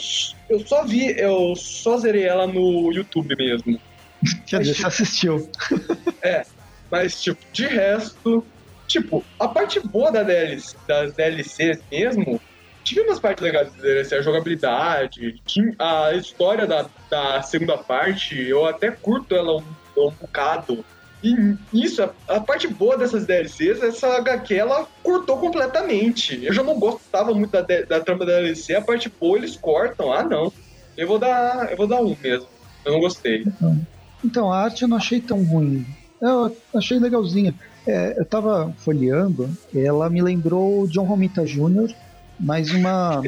eu 0.48 0.60
só 0.66 0.84
vi, 0.84 1.18
eu 1.18 1.54
só 1.56 1.98
zerei 1.98 2.24
ela 2.24 2.46
no 2.46 2.92
YouTube 2.92 3.34
mesmo. 3.36 3.80
quer 4.46 4.60
dizer, 4.60 4.74
você 4.74 4.86
assistiu. 4.86 5.50
Mas, 6.90 7.20
tipo, 7.20 7.38
de 7.52 7.66
resto, 7.66 8.46
tipo, 8.86 9.24
a 9.38 9.48
parte 9.48 9.80
boa 9.80 10.10
da 10.10 10.22
DLC, 10.22 10.76
das 10.86 11.12
DLCs 11.14 11.82
mesmo, 11.90 12.40
tive 12.82 13.02
umas 13.02 13.20
partes 13.20 13.44
legais 13.44 13.70
da 13.72 13.82
DLC, 13.82 14.14
a 14.14 14.22
jogabilidade, 14.22 15.42
a 15.78 16.14
história 16.14 16.66
da, 16.66 16.88
da 17.10 17.42
segunda 17.42 17.76
parte, 17.76 18.40
eu 18.40 18.64
até 18.64 18.90
curto 18.90 19.34
ela 19.34 19.56
um, 19.56 19.64
um 19.98 20.10
bocado. 20.12 20.84
E 21.22 21.56
isso, 21.72 22.08
a, 22.28 22.40
parte 22.40 22.68
boa 22.68 22.96
dessas 22.96 23.26
DLCs, 23.26 23.82
essa 23.82 24.18
HQ, 24.18 24.54
ela 24.54 24.86
cortou 25.02 25.36
completamente. 25.38 26.44
Eu 26.44 26.52
já 26.52 26.62
não 26.62 26.78
gostava 26.78 27.34
muito 27.34 27.50
da, 27.50 27.62
da 27.62 28.00
trama 28.00 28.24
da 28.24 28.40
DLC, 28.40 28.76
a 28.76 28.82
parte 28.82 29.08
boa 29.08 29.36
eles 29.36 29.56
cortam. 29.56 30.12
Ah, 30.12 30.22
não. 30.22 30.52
Eu 30.96 31.08
vou 31.08 31.18
dar, 31.18 31.70
eu 31.70 31.76
vou 31.76 31.86
dar 31.86 32.00
um 32.00 32.16
mesmo. 32.22 32.46
Eu 32.84 32.92
não 32.92 33.00
gostei. 33.00 33.44
Então, 34.24 34.52
a 34.52 34.58
arte 34.58 34.82
eu 34.82 34.88
não 34.88 34.96
achei 34.96 35.20
tão 35.20 35.42
ruim. 35.42 35.84
Eu 36.20 36.56
achei 36.74 36.98
legalzinha. 36.98 37.54
É, 37.86 38.18
eu 38.18 38.24
tava 38.24 38.72
folheando, 38.78 39.48
ela 39.74 40.10
me 40.10 40.20
lembrou 40.20 40.86
John 40.88 41.04
Romita 41.04 41.44
Jr., 41.44 41.94
mas 42.38 42.70
uma. 42.70 43.22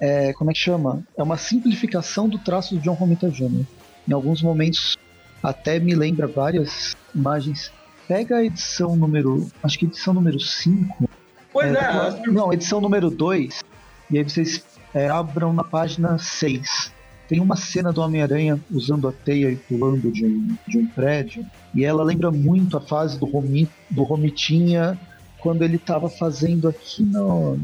é, 0.00 0.32
como 0.32 0.50
é 0.50 0.54
que 0.54 0.58
chama? 0.58 1.02
É 1.16 1.22
uma 1.22 1.36
simplificação 1.36 2.28
do 2.28 2.38
traço 2.38 2.74
do 2.74 2.80
John 2.80 2.94
Romita 2.94 3.28
Jr. 3.28 3.64
Em 4.08 4.12
alguns 4.12 4.42
momentos, 4.42 4.96
até 5.42 5.78
me 5.78 5.94
lembra 5.94 6.26
várias 6.26 6.96
imagens. 7.14 7.72
Pega 8.06 8.36
a 8.36 8.44
edição 8.44 8.94
número. 8.94 9.48
Acho 9.62 9.78
que 9.78 9.86
edição 9.86 10.14
número 10.14 10.38
5. 10.38 11.08
Pois 11.52 11.74
é, 11.74 11.78
É, 11.78 12.30
não, 12.30 12.52
edição 12.52 12.80
número 12.80 13.10
2. 13.10 13.62
E 14.10 14.18
aí 14.18 14.24
vocês 14.24 14.64
é, 14.94 15.08
abram 15.08 15.52
na 15.52 15.64
página 15.64 16.18
6. 16.18 16.92
Tem 17.28 17.40
uma 17.40 17.56
cena 17.56 17.92
do 17.92 18.00
Homem-Aranha 18.00 18.60
usando 18.70 19.08
a 19.08 19.12
teia 19.12 19.50
e 19.50 19.56
pulando 19.56 20.10
de 20.10 20.24
um, 20.24 20.56
de 20.68 20.78
um 20.78 20.86
prédio. 20.86 21.44
E 21.74 21.84
ela 21.84 22.02
lembra 22.02 22.30
muito 22.30 22.76
a 22.76 22.80
fase 22.80 23.18
do, 23.18 23.26
Romi, 23.26 23.68
do 23.88 24.02
Romitinha 24.02 24.98
quando 25.40 25.62
ele 25.62 25.76
estava 25.76 26.08
fazendo 26.08 26.68
aqui 26.68 27.02
no. 27.02 27.58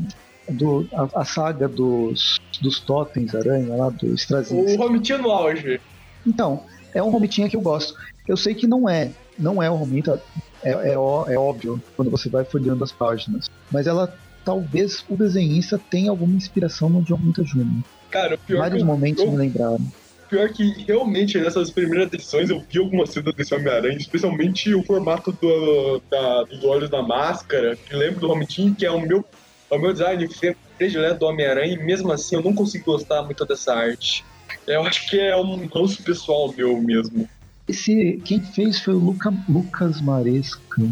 Do, 0.48 0.88
a, 0.94 1.20
a 1.20 1.24
saga 1.26 1.68
dos, 1.68 2.40
dos 2.62 2.80
totens 2.80 3.34
aranha 3.34 3.76
lá, 3.76 3.90
do 3.90 4.14
Strazinski. 4.14 4.76
o 4.76 4.78
Romitinho 4.78 5.18
no 5.18 5.30
auge. 5.30 5.78
Então, 6.26 6.62
é 6.94 7.02
um 7.02 7.10
Romitinha 7.10 7.48
que 7.48 7.56
eu 7.56 7.60
gosto. 7.60 7.94
Eu 8.26 8.36
sei 8.36 8.54
que 8.54 8.66
não 8.66 8.88
é, 8.88 9.10
não 9.38 9.62
é 9.62 9.70
o 9.70 9.74
Romita, 9.76 10.22
é, 10.62 10.70
é, 10.72 10.92
é 10.92 10.98
óbvio 11.38 11.82
quando 11.96 12.10
você 12.10 12.28
vai 12.28 12.44
folheando 12.44 12.84
as 12.84 12.92
páginas. 12.92 13.46
Mas 13.70 13.86
ela, 13.86 14.12
talvez 14.44 15.04
o 15.08 15.16
desenhista 15.16 15.80
tenha 15.90 16.10
alguma 16.10 16.34
inspiração 16.34 16.88
no 16.90 17.02
John 17.02 17.16
Romita 17.16 17.42
Jr. 17.42 17.64
Cara, 18.10 18.34
o 18.34 18.38
pior 18.38 18.56
que 18.56 18.62
Vários 18.62 18.80
eu 18.80 18.86
momentos 18.86 19.24
eu- 19.24 19.30
me 19.30 19.36
lembraram. 19.36 19.80
Pior 20.28 20.46
que 20.50 20.84
realmente 20.86 21.38
nessas 21.38 21.70
primeiras 21.70 22.12
edições 22.12 22.50
eu 22.50 22.60
vi 22.70 22.78
algumas 22.78 23.08
cenas 23.10 23.34
desse 23.34 23.54
Homem-Aranha, 23.54 23.96
especialmente 23.96 24.74
o 24.74 24.82
formato 24.84 25.32
do, 25.32 26.02
da- 26.10 26.42
dos 26.44 26.62
olhos 26.64 26.90
da 26.90 27.02
máscara, 27.02 27.76
que 27.76 27.94
lembra 27.96 28.20
do 28.20 28.28
Romitinho, 28.28 28.74
que 28.74 28.84
é 28.84 28.90
o 28.90 29.00
meu, 29.00 29.24
é 29.70 29.74
o 29.74 29.78
meu 29.80 29.90
design 29.90 30.28
predileto 30.76 31.20
do 31.20 31.26
Homem-Aranha, 31.26 31.72
e 31.72 31.82
mesmo 31.82 32.12
assim 32.12 32.36
eu 32.36 32.42
não 32.42 32.54
consigo 32.54 32.84
gostar 32.84 33.22
muito 33.22 33.46
dessa 33.46 33.72
arte. 33.72 34.22
Eu 34.68 34.82
acho 34.82 35.08
que 35.08 35.18
é 35.18 35.34
um 35.34 35.66
ranço 35.66 36.02
pessoal 36.02 36.52
meu 36.54 36.78
mesmo. 36.80 37.26
Esse, 37.66 38.20
quem 38.22 38.40
fez 38.40 38.78
foi 38.80 38.94
o 38.94 38.98
Luca, 38.98 39.32
Lucas 39.48 40.00
Maresca. 40.02 40.82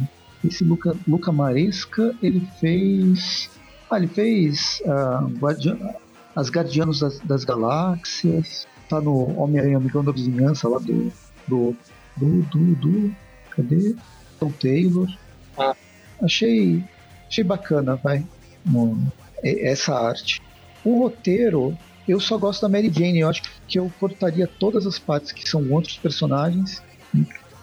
Esse 0.42 0.64
Luca, 0.64 0.96
Luca 1.06 1.30
Maresca, 1.30 2.14
ele 2.22 2.40
fez. 2.58 3.50
Ah, 3.90 3.98
ele 3.98 4.06
fez 4.06 4.82
ah, 4.86 5.28
As 6.34 6.50
Guardianos 6.50 7.00
das, 7.00 7.18
das 7.20 7.44
Galáxias. 7.44 8.66
tá 8.88 8.98
no 8.98 9.38
Homem-Aranha 9.38 9.76
Amigão 9.76 10.02
da 10.02 10.10
Vizinhança 10.10 10.68
lá 10.68 10.78
do. 10.78 11.12
do. 11.46 11.76
do. 12.16 12.42
do. 12.44 12.74
do 12.76 13.16
cadê? 13.50 13.94
Tom 14.40 14.50
Taylor. 14.52 15.08
Ah. 15.58 15.76
Achei. 16.22 16.82
Achei 17.28 17.44
bacana, 17.44 17.96
vai. 17.96 18.24
essa 19.42 19.94
arte. 19.94 20.40
O 20.82 21.00
roteiro, 21.00 21.76
eu 22.08 22.20
só 22.20 22.36
gosto 22.38 22.62
da 22.62 22.68
Mary 22.68 22.90
Jane. 22.92 23.20
Eu 23.20 23.28
acho 23.28 23.42
que 23.66 23.78
eu 23.78 23.90
cortaria 23.98 24.46
todas 24.46 24.86
as 24.86 24.98
partes 24.98 25.32
que 25.32 25.48
são 25.48 25.68
outros 25.70 25.96
personagens. 25.98 26.82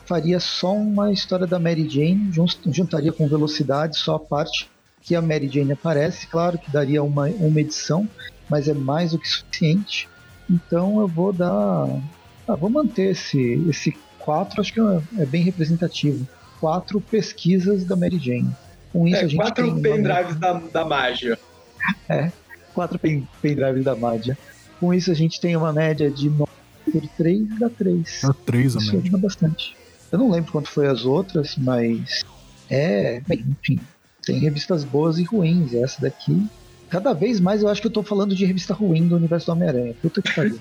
Faria 0.05 0.39
só 0.39 0.73
uma 0.73 1.11
história 1.11 1.47
da 1.47 1.59
Mary 1.59 1.87
Jane, 1.87 2.29
jun- 2.31 2.45
juntaria 2.71 3.11
com 3.11 3.27
velocidade 3.27 3.97
só 3.97 4.15
a 4.15 4.19
parte 4.19 4.69
que 5.01 5.15
a 5.15 5.21
Mary 5.21 5.49
Jane 5.49 5.71
aparece. 5.71 6.27
Claro 6.27 6.57
que 6.57 6.69
daria 6.71 7.01
uma, 7.03 7.27
uma 7.27 7.59
edição, 7.61 8.07
mas 8.49 8.67
é 8.67 8.73
mais 8.73 9.11
do 9.11 9.19
que 9.19 9.27
suficiente. 9.27 10.09
Então 10.49 10.99
eu 10.99 11.07
vou 11.07 11.31
dar. 11.31 11.87
Ah, 12.47 12.55
vou 12.55 12.69
manter 12.69 13.11
esse, 13.11 13.63
esse 13.69 13.97
4, 14.19 14.59
acho 14.59 14.73
que 14.73 14.79
é, 14.81 15.01
é 15.19 15.25
bem 15.25 15.43
representativo. 15.43 16.27
Quatro 16.59 16.99
pesquisas 16.99 17.85
da 17.85 17.95
Mary 17.95 18.19
Jane. 18.19 18.49
Com 18.91 19.07
isso 19.07 19.17
É, 19.17 19.23
a 19.23 19.27
gente 19.27 19.35
quatro 19.37 19.81
pendrives 19.81 20.35
da, 20.35 20.53
da 20.53 20.85
mágia. 20.85 21.39
Quatro 22.74 22.99
pen, 22.99 23.28
pendrives 23.41 23.84
da 23.84 23.95
Madia. 23.95 24.38
Com 24.80 24.93
isso 24.93 25.11
a 25.11 25.13
gente 25.13 25.39
tem 25.39 25.55
uma 25.55 25.71
média 25.71 26.09
de 26.11 26.30
9 26.30 26.51
por 26.91 27.07
3 27.17 27.59
dá 27.59 27.69
3. 27.69 28.24
É 28.24 28.28
três 28.45 28.76
a 28.76 28.80
Isso 28.80 28.88
média. 28.88 29.01
ajuda 29.01 29.17
bastante. 29.17 29.76
Eu 30.11 30.19
não 30.19 30.30
lembro 30.30 30.51
quanto 30.51 30.69
foi 30.69 30.88
as 30.88 31.05
outras, 31.05 31.55
mas 31.57 32.24
é, 32.69 33.21
bem, 33.21 33.45
enfim, 33.49 33.80
tem 34.26 34.39
revistas 34.39 34.84
boas 34.84 35.17
e 35.17 35.24
ruins. 35.24 35.74
Essa 35.74 36.01
daqui, 36.01 36.45
cada 36.89 37.13
vez 37.13 37.39
mais 37.39 37.61
eu 37.61 37.69
acho 37.69 37.82
que 37.82 37.88
eu 37.88 37.91
tô 37.91 38.03
falando 38.03 38.36
de 38.36 38.45
revista 38.45 38.74
ruim 38.74 39.07
do 39.07 39.15
universo 39.15 39.47
do 39.47 39.51
Homem-Aranha. 39.53 39.95
Puta 40.01 40.21
que 40.21 40.34
pariu. 40.36 40.59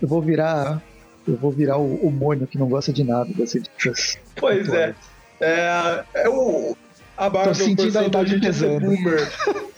eu 0.00 0.08
vou 0.08 0.22
virar, 0.22 0.82
eu 1.26 1.36
vou 1.36 1.50
virar 1.50 1.78
o, 1.78 1.94
o 2.06 2.10
Mônio 2.10 2.46
que 2.46 2.58
não 2.58 2.68
gosta 2.68 2.92
de 2.92 3.02
nada 3.02 3.30
das 3.34 3.52
revistas. 3.52 4.18
Pois 4.36 4.68
é. 4.68 4.90
atuais. 4.90 4.96
É, 5.40 6.04
é 6.14 6.28
o. 6.28 6.76
A 7.16 7.28
Marvel 7.28 7.54
sentindo 7.54 7.98
a 7.98 8.04
idade 8.04 8.40
pesando. 8.40 8.86
boomer. 8.86 9.32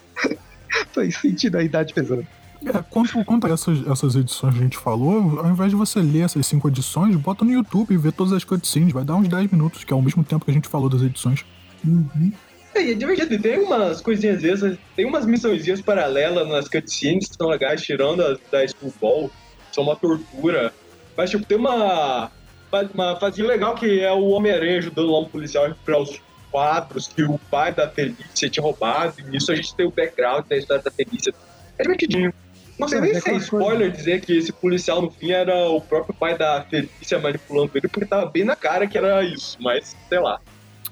Tô 0.94 1.10
sentindo 1.10 1.58
a 1.58 1.62
idade 1.62 1.92
pesando. 1.92 2.26
É, 2.64 2.82
quanto, 2.88 3.22
quanto 3.24 3.46
a 3.46 3.50
essas, 3.50 3.86
essas 3.86 4.14
edições 4.14 4.54
que 4.54 4.60
a 4.60 4.62
gente 4.62 4.78
falou, 4.78 5.40
ao 5.40 5.50
invés 5.50 5.70
de 5.70 5.76
você 5.76 6.00
ler 6.00 6.20
essas 6.20 6.46
cinco 6.46 6.68
edições, 6.68 7.14
bota 7.16 7.44
no 7.44 7.52
YouTube 7.52 7.92
e 7.92 7.98
vê 7.98 8.10
todas 8.10 8.32
as 8.32 8.44
cutscenes. 8.44 8.92
Vai 8.92 9.04
dar 9.04 9.16
uns 9.16 9.28
10 9.28 9.50
minutos, 9.50 9.84
que 9.84 9.92
é 9.92 9.96
o 9.96 10.00
mesmo 10.00 10.24
tempo 10.24 10.44
que 10.44 10.50
a 10.50 10.54
gente 10.54 10.68
falou 10.68 10.88
das 10.88 11.02
edições. 11.02 11.44
Uhum. 11.84 12.32
É, 12.74 12.90
é 12.90 12.94
divertido. 12.94 13.40
Tem 13.40 13.58
umas 13.58 14.00
coisinhas 14.00 14.40
dessas, 14.40 14.78
tem 14.96 15.04
umas 15.04 15.26
missõezinhas 15.26 15.82
paralelas 15.82 16.48
nas 16.48 16.68
cutscenes 16.68 17.28
que 17.28 17.36
são 17.36 17.48
legais, 17.48 17.82
tirando 17.82 18.22
as 18.22 18.38
da 18.50 18.64
Skullball, 18.64 19.30
são 19.70 19.84
uma 19.84 19.96
tortura. 19.96 20.72
Mas, 21.16 21.30
tipo, 21.30 21.44
tem 21.44 21.58
uma, 21.58 22.30
uma 22.94 23.16
fazinha 23.16 23.46
legal 23.46 23.74
que 23.74 24.00
é 24.00 24.12
o 24.12 24.28
Homem-Aranha 24.28 24.78
ajudando 24.78 25.10
lá 25.10 25.20
um 25.20 25.28
policial 25.28 25.64
a 25.64 25.68
recuperar 25.68 26.00
os 26.00 26.20
quadros 26.54 27.08
que 27.08 27.24
o 27.24 27.36
pai 27.50 27.72
da 27.74 27.88
Felícia 27.88 28.48
tinha 28.48 28.62
roubado. 28.62 29.14
E 29.18 29.24
nisso 29.24 29.50
a 29.50 29.56
gente 29.56 29.74
tem 29.74 29.84
o 29.84 29.90
background 29.90 30.46
da 30.46 30.56
história 30.56 30.80
da 30.84 30.90
Felícia. 30.90 31.34
É 31.76 31.82
divertidinho. 31.82 32.32
Não 32.78 32.86
sei 32.86 32.98
É, 32.98 33.00
nem 33.00 33.10
é 33.10 33.20
se 33.20 33.28
é 33.28 33.36
spoiler 33.38 33.90
dizer 33.90 34.20
que 34.20 34.36
esse 34.38 34.52
policial 34.52 35.02
no 35.02 35.10
fim 35.10 35.32
era 35.32 35.68
o 35.68 35.80
próprio 35.80 36.14
pai 36.14 36.38
da 36.38 36.62
Felícia 36.62 37.18
manipulando 37.18 37.72
ele, 37.74 37.88
porque 37.88 38.06
tava 38.06 38.26
bem 38.26 38.44
na 38.44 38.54
cara 38.54 38.86
que 38.86 38.96
era 38.96 39.24
isso, 39.24 39.56
mas 39.60 39.96
sei 40.08 40.20
lá. 40.20 40.38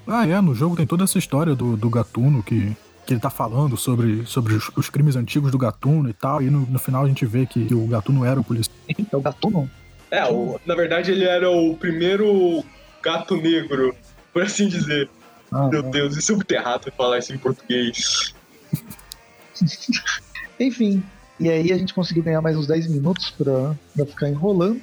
Ah, 0.05 0.27
é, 0.27 0.41
no 0.41 0.53
jogo 0.53 0.75
tem 0.75 0.85
toda 0.85 1.05
essa 1.05 1.17
história 1.17 1.55
do, 1.55 1.77
do 1.77 1.89
gatuno 1.89 2.43
que, 2.43 2.75
que 3.05 3.13
ele 3.13 3.21
tá 3.21 3.29
falando 3.29 3.77
sobre, 3.77 4.25
sobre 4.25 4.53
os, 4.55 4.69
os 4.75 4.89
crimes 4.89 5.15
antigos 5.15 5.49
do 5.49 5.57
gatuno 5.57 6.09
e 6.09 6.13
tal, 6.13 6.41
e 6.41 6.49
no, 6.49 6.59
no 6.69 6.77
final 6.77 7.05
a 7.05 7.07
gente 7.07 7.25
vê 7.25 7.45
que, 7.45 7.73
o 7.73 7.87
gatuno 7.87 8.25
era 8.25 8.37
o 8.37 8.43
policial. 8.43 8.75
É 8.89 9.15
o 9.15 9.21
gatuno? 9.21 9.71
É, 10.11 10.25
o- 10.29 10.59
na 10.65 10.75
verdade 10.75 11.11
ele 11.11 11.23
era 11.23 11.49
o 11.49 11.77
primeiro 11.77 12.63
gato 13.01 13.37
negro, 13.37 13.95
por 14.33 14.41
assim 14.43 14.67
dizer. 14.67 15.09
Ah, 15.53 15.67
Meu 15.67 15.83
não. 15.83 15.91
Deus, 15.91 16.17
isso 16.17 16.31
é 16.31 16.35
muito 16.35 16.51
errado 16.51 16.91
falar 16.97 17.19
isso 17.19 17.33
em 17.33 17.37
português. 17.37 18.33
Enfim, 20.59 21.03
e 21.39 21.49
aí 21.49 21.71
a 21.71 21.77
gente 21.77 21.93
conseguiu 21.93 22.23
ganhar 22.23 22.41
mais 22.41 22.57
uns 22.57 22.67
10 22.67 22.87
minutos 22.87 23.29
pra, 23.29 23.75
pra 23.95 24.05
ficar 24.05 24.29
enrolando. 24.29 24.81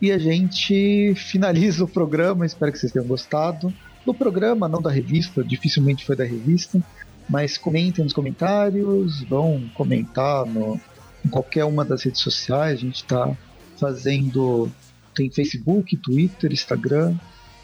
E 0.00 0.10
a 0.10 0.18
gente 0.18 1.14
finaliza 1.14 1.84
o 1.84 1.88
programa, 1.88 2.44
espero 2.44 2.72
que 2.72 2.78
vocês 2.78 2.90
tenham 2.90 3.06
gostado. 3.06 3.72
Do 4.04 4.12
programa, 4.12 4.68
não 4.68 4.82
da 4.82 4.90
revista, 4.90 5.44
dificilmente 5.44 6.04
foi 6.04 6.16
da 6.16 6.24
revista. 6.24 6.82
Mas 7.28 7.56
comentem 7.56 8.02
nos 8.02 8.12
comentários, 8.12 9.22
vão 9.22 9.70
comentar 9.74 10.44
no, 10.44 10.80
em 11.24 11.28
qualquer 11.28 11.64
uma 11.64 11.84
das 11.84 12.02
redes 12.02 12.20
sociais. 12.20 12.78
A 12.78 12.82
gente 12.82 13.04
tá 13.04 13.36
fazendo. 13.78 14.70
Tem 15.14 15.30
Facebook, 15.30 15.96
Twitter, 15.98 16.50
Instagram, 16.50 17.14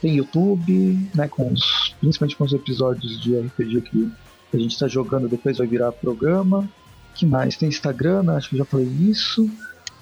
tem 0.00 0.16
YouTube, 0.16 1.08
né? 1.14 1.28
Com 1.28 1.52
os, 1.52 1.94
principalmente 2.00 2.36
com 2.36 2.44
os 2.44 2.52
episódios 2.52 3.20
de 3.20 3.36
RPG 3.38 3.80
que 3.82 4.10
a 4.52 4.56
gente 4.58 4.72
está 4.72 4.88
jogando, 4.88 5.28
depois 5.28 5.58
vai 5.58 5.66
virar 5.66 5.92
programa 5.92 6.68
que 7.14 7.26
mais? 7.26 7.56
Tem 7.56 7.68
Instagram, 7.68 8.22
né? 8.22 8.36
acho 8.36 8.48
que 8.48 8.54
eu 8.54 8.58
já 8.60 8.64
falei 8.64 8.86
isso. 8.86 9.50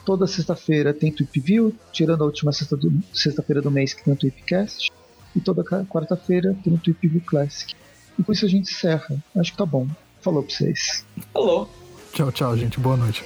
Toda 0.05 0.27
sexta-feira 0.27 0.93
tem 0.93 1.11
Tweep 1.11 1.41
View, 1.41 1.75
tirando 1.91 2.21
a 2.23 2.27
última 2.27 2.53
sexta 2.53 2.77
do- 2.77 2.93
sexta-feira 3.13 3.63
do 3.63 3.71
mês 3.71 3.95
que 3.95 4.05
tem 4.05 4.13
o 4.13 4.17
Tweepcast. 4.17 4.93
E 5.35 5.41
toda 5.41 5.65
quarta-feira 5.65 6.55
tem 6.63 6.75
o 6.75 6.79
Tweep 6.79 7.09
View 7.09 7.23
Classic. 7.25 7.75
E 8.19 8.23
com 8.23 8.33
isso 8.33 8.45
a 8.45 8.49
gente 8.49 8.71
encerra. 8.71 9.17
Acho 9.35 9.51
que 9.53 9.57
tá 9.59 9.65
bom. 9.67 9.89
Falou 10.21 10.43
pra 10.43 10.55
vocês. 10.55 11.05
Alô? 11.35 11.67
Tchau, 12.13 12.31
tchau, 12.31 12.55
gente. 12.57 12.79
Boa 12.79 12.97
noite. 12.99 13.25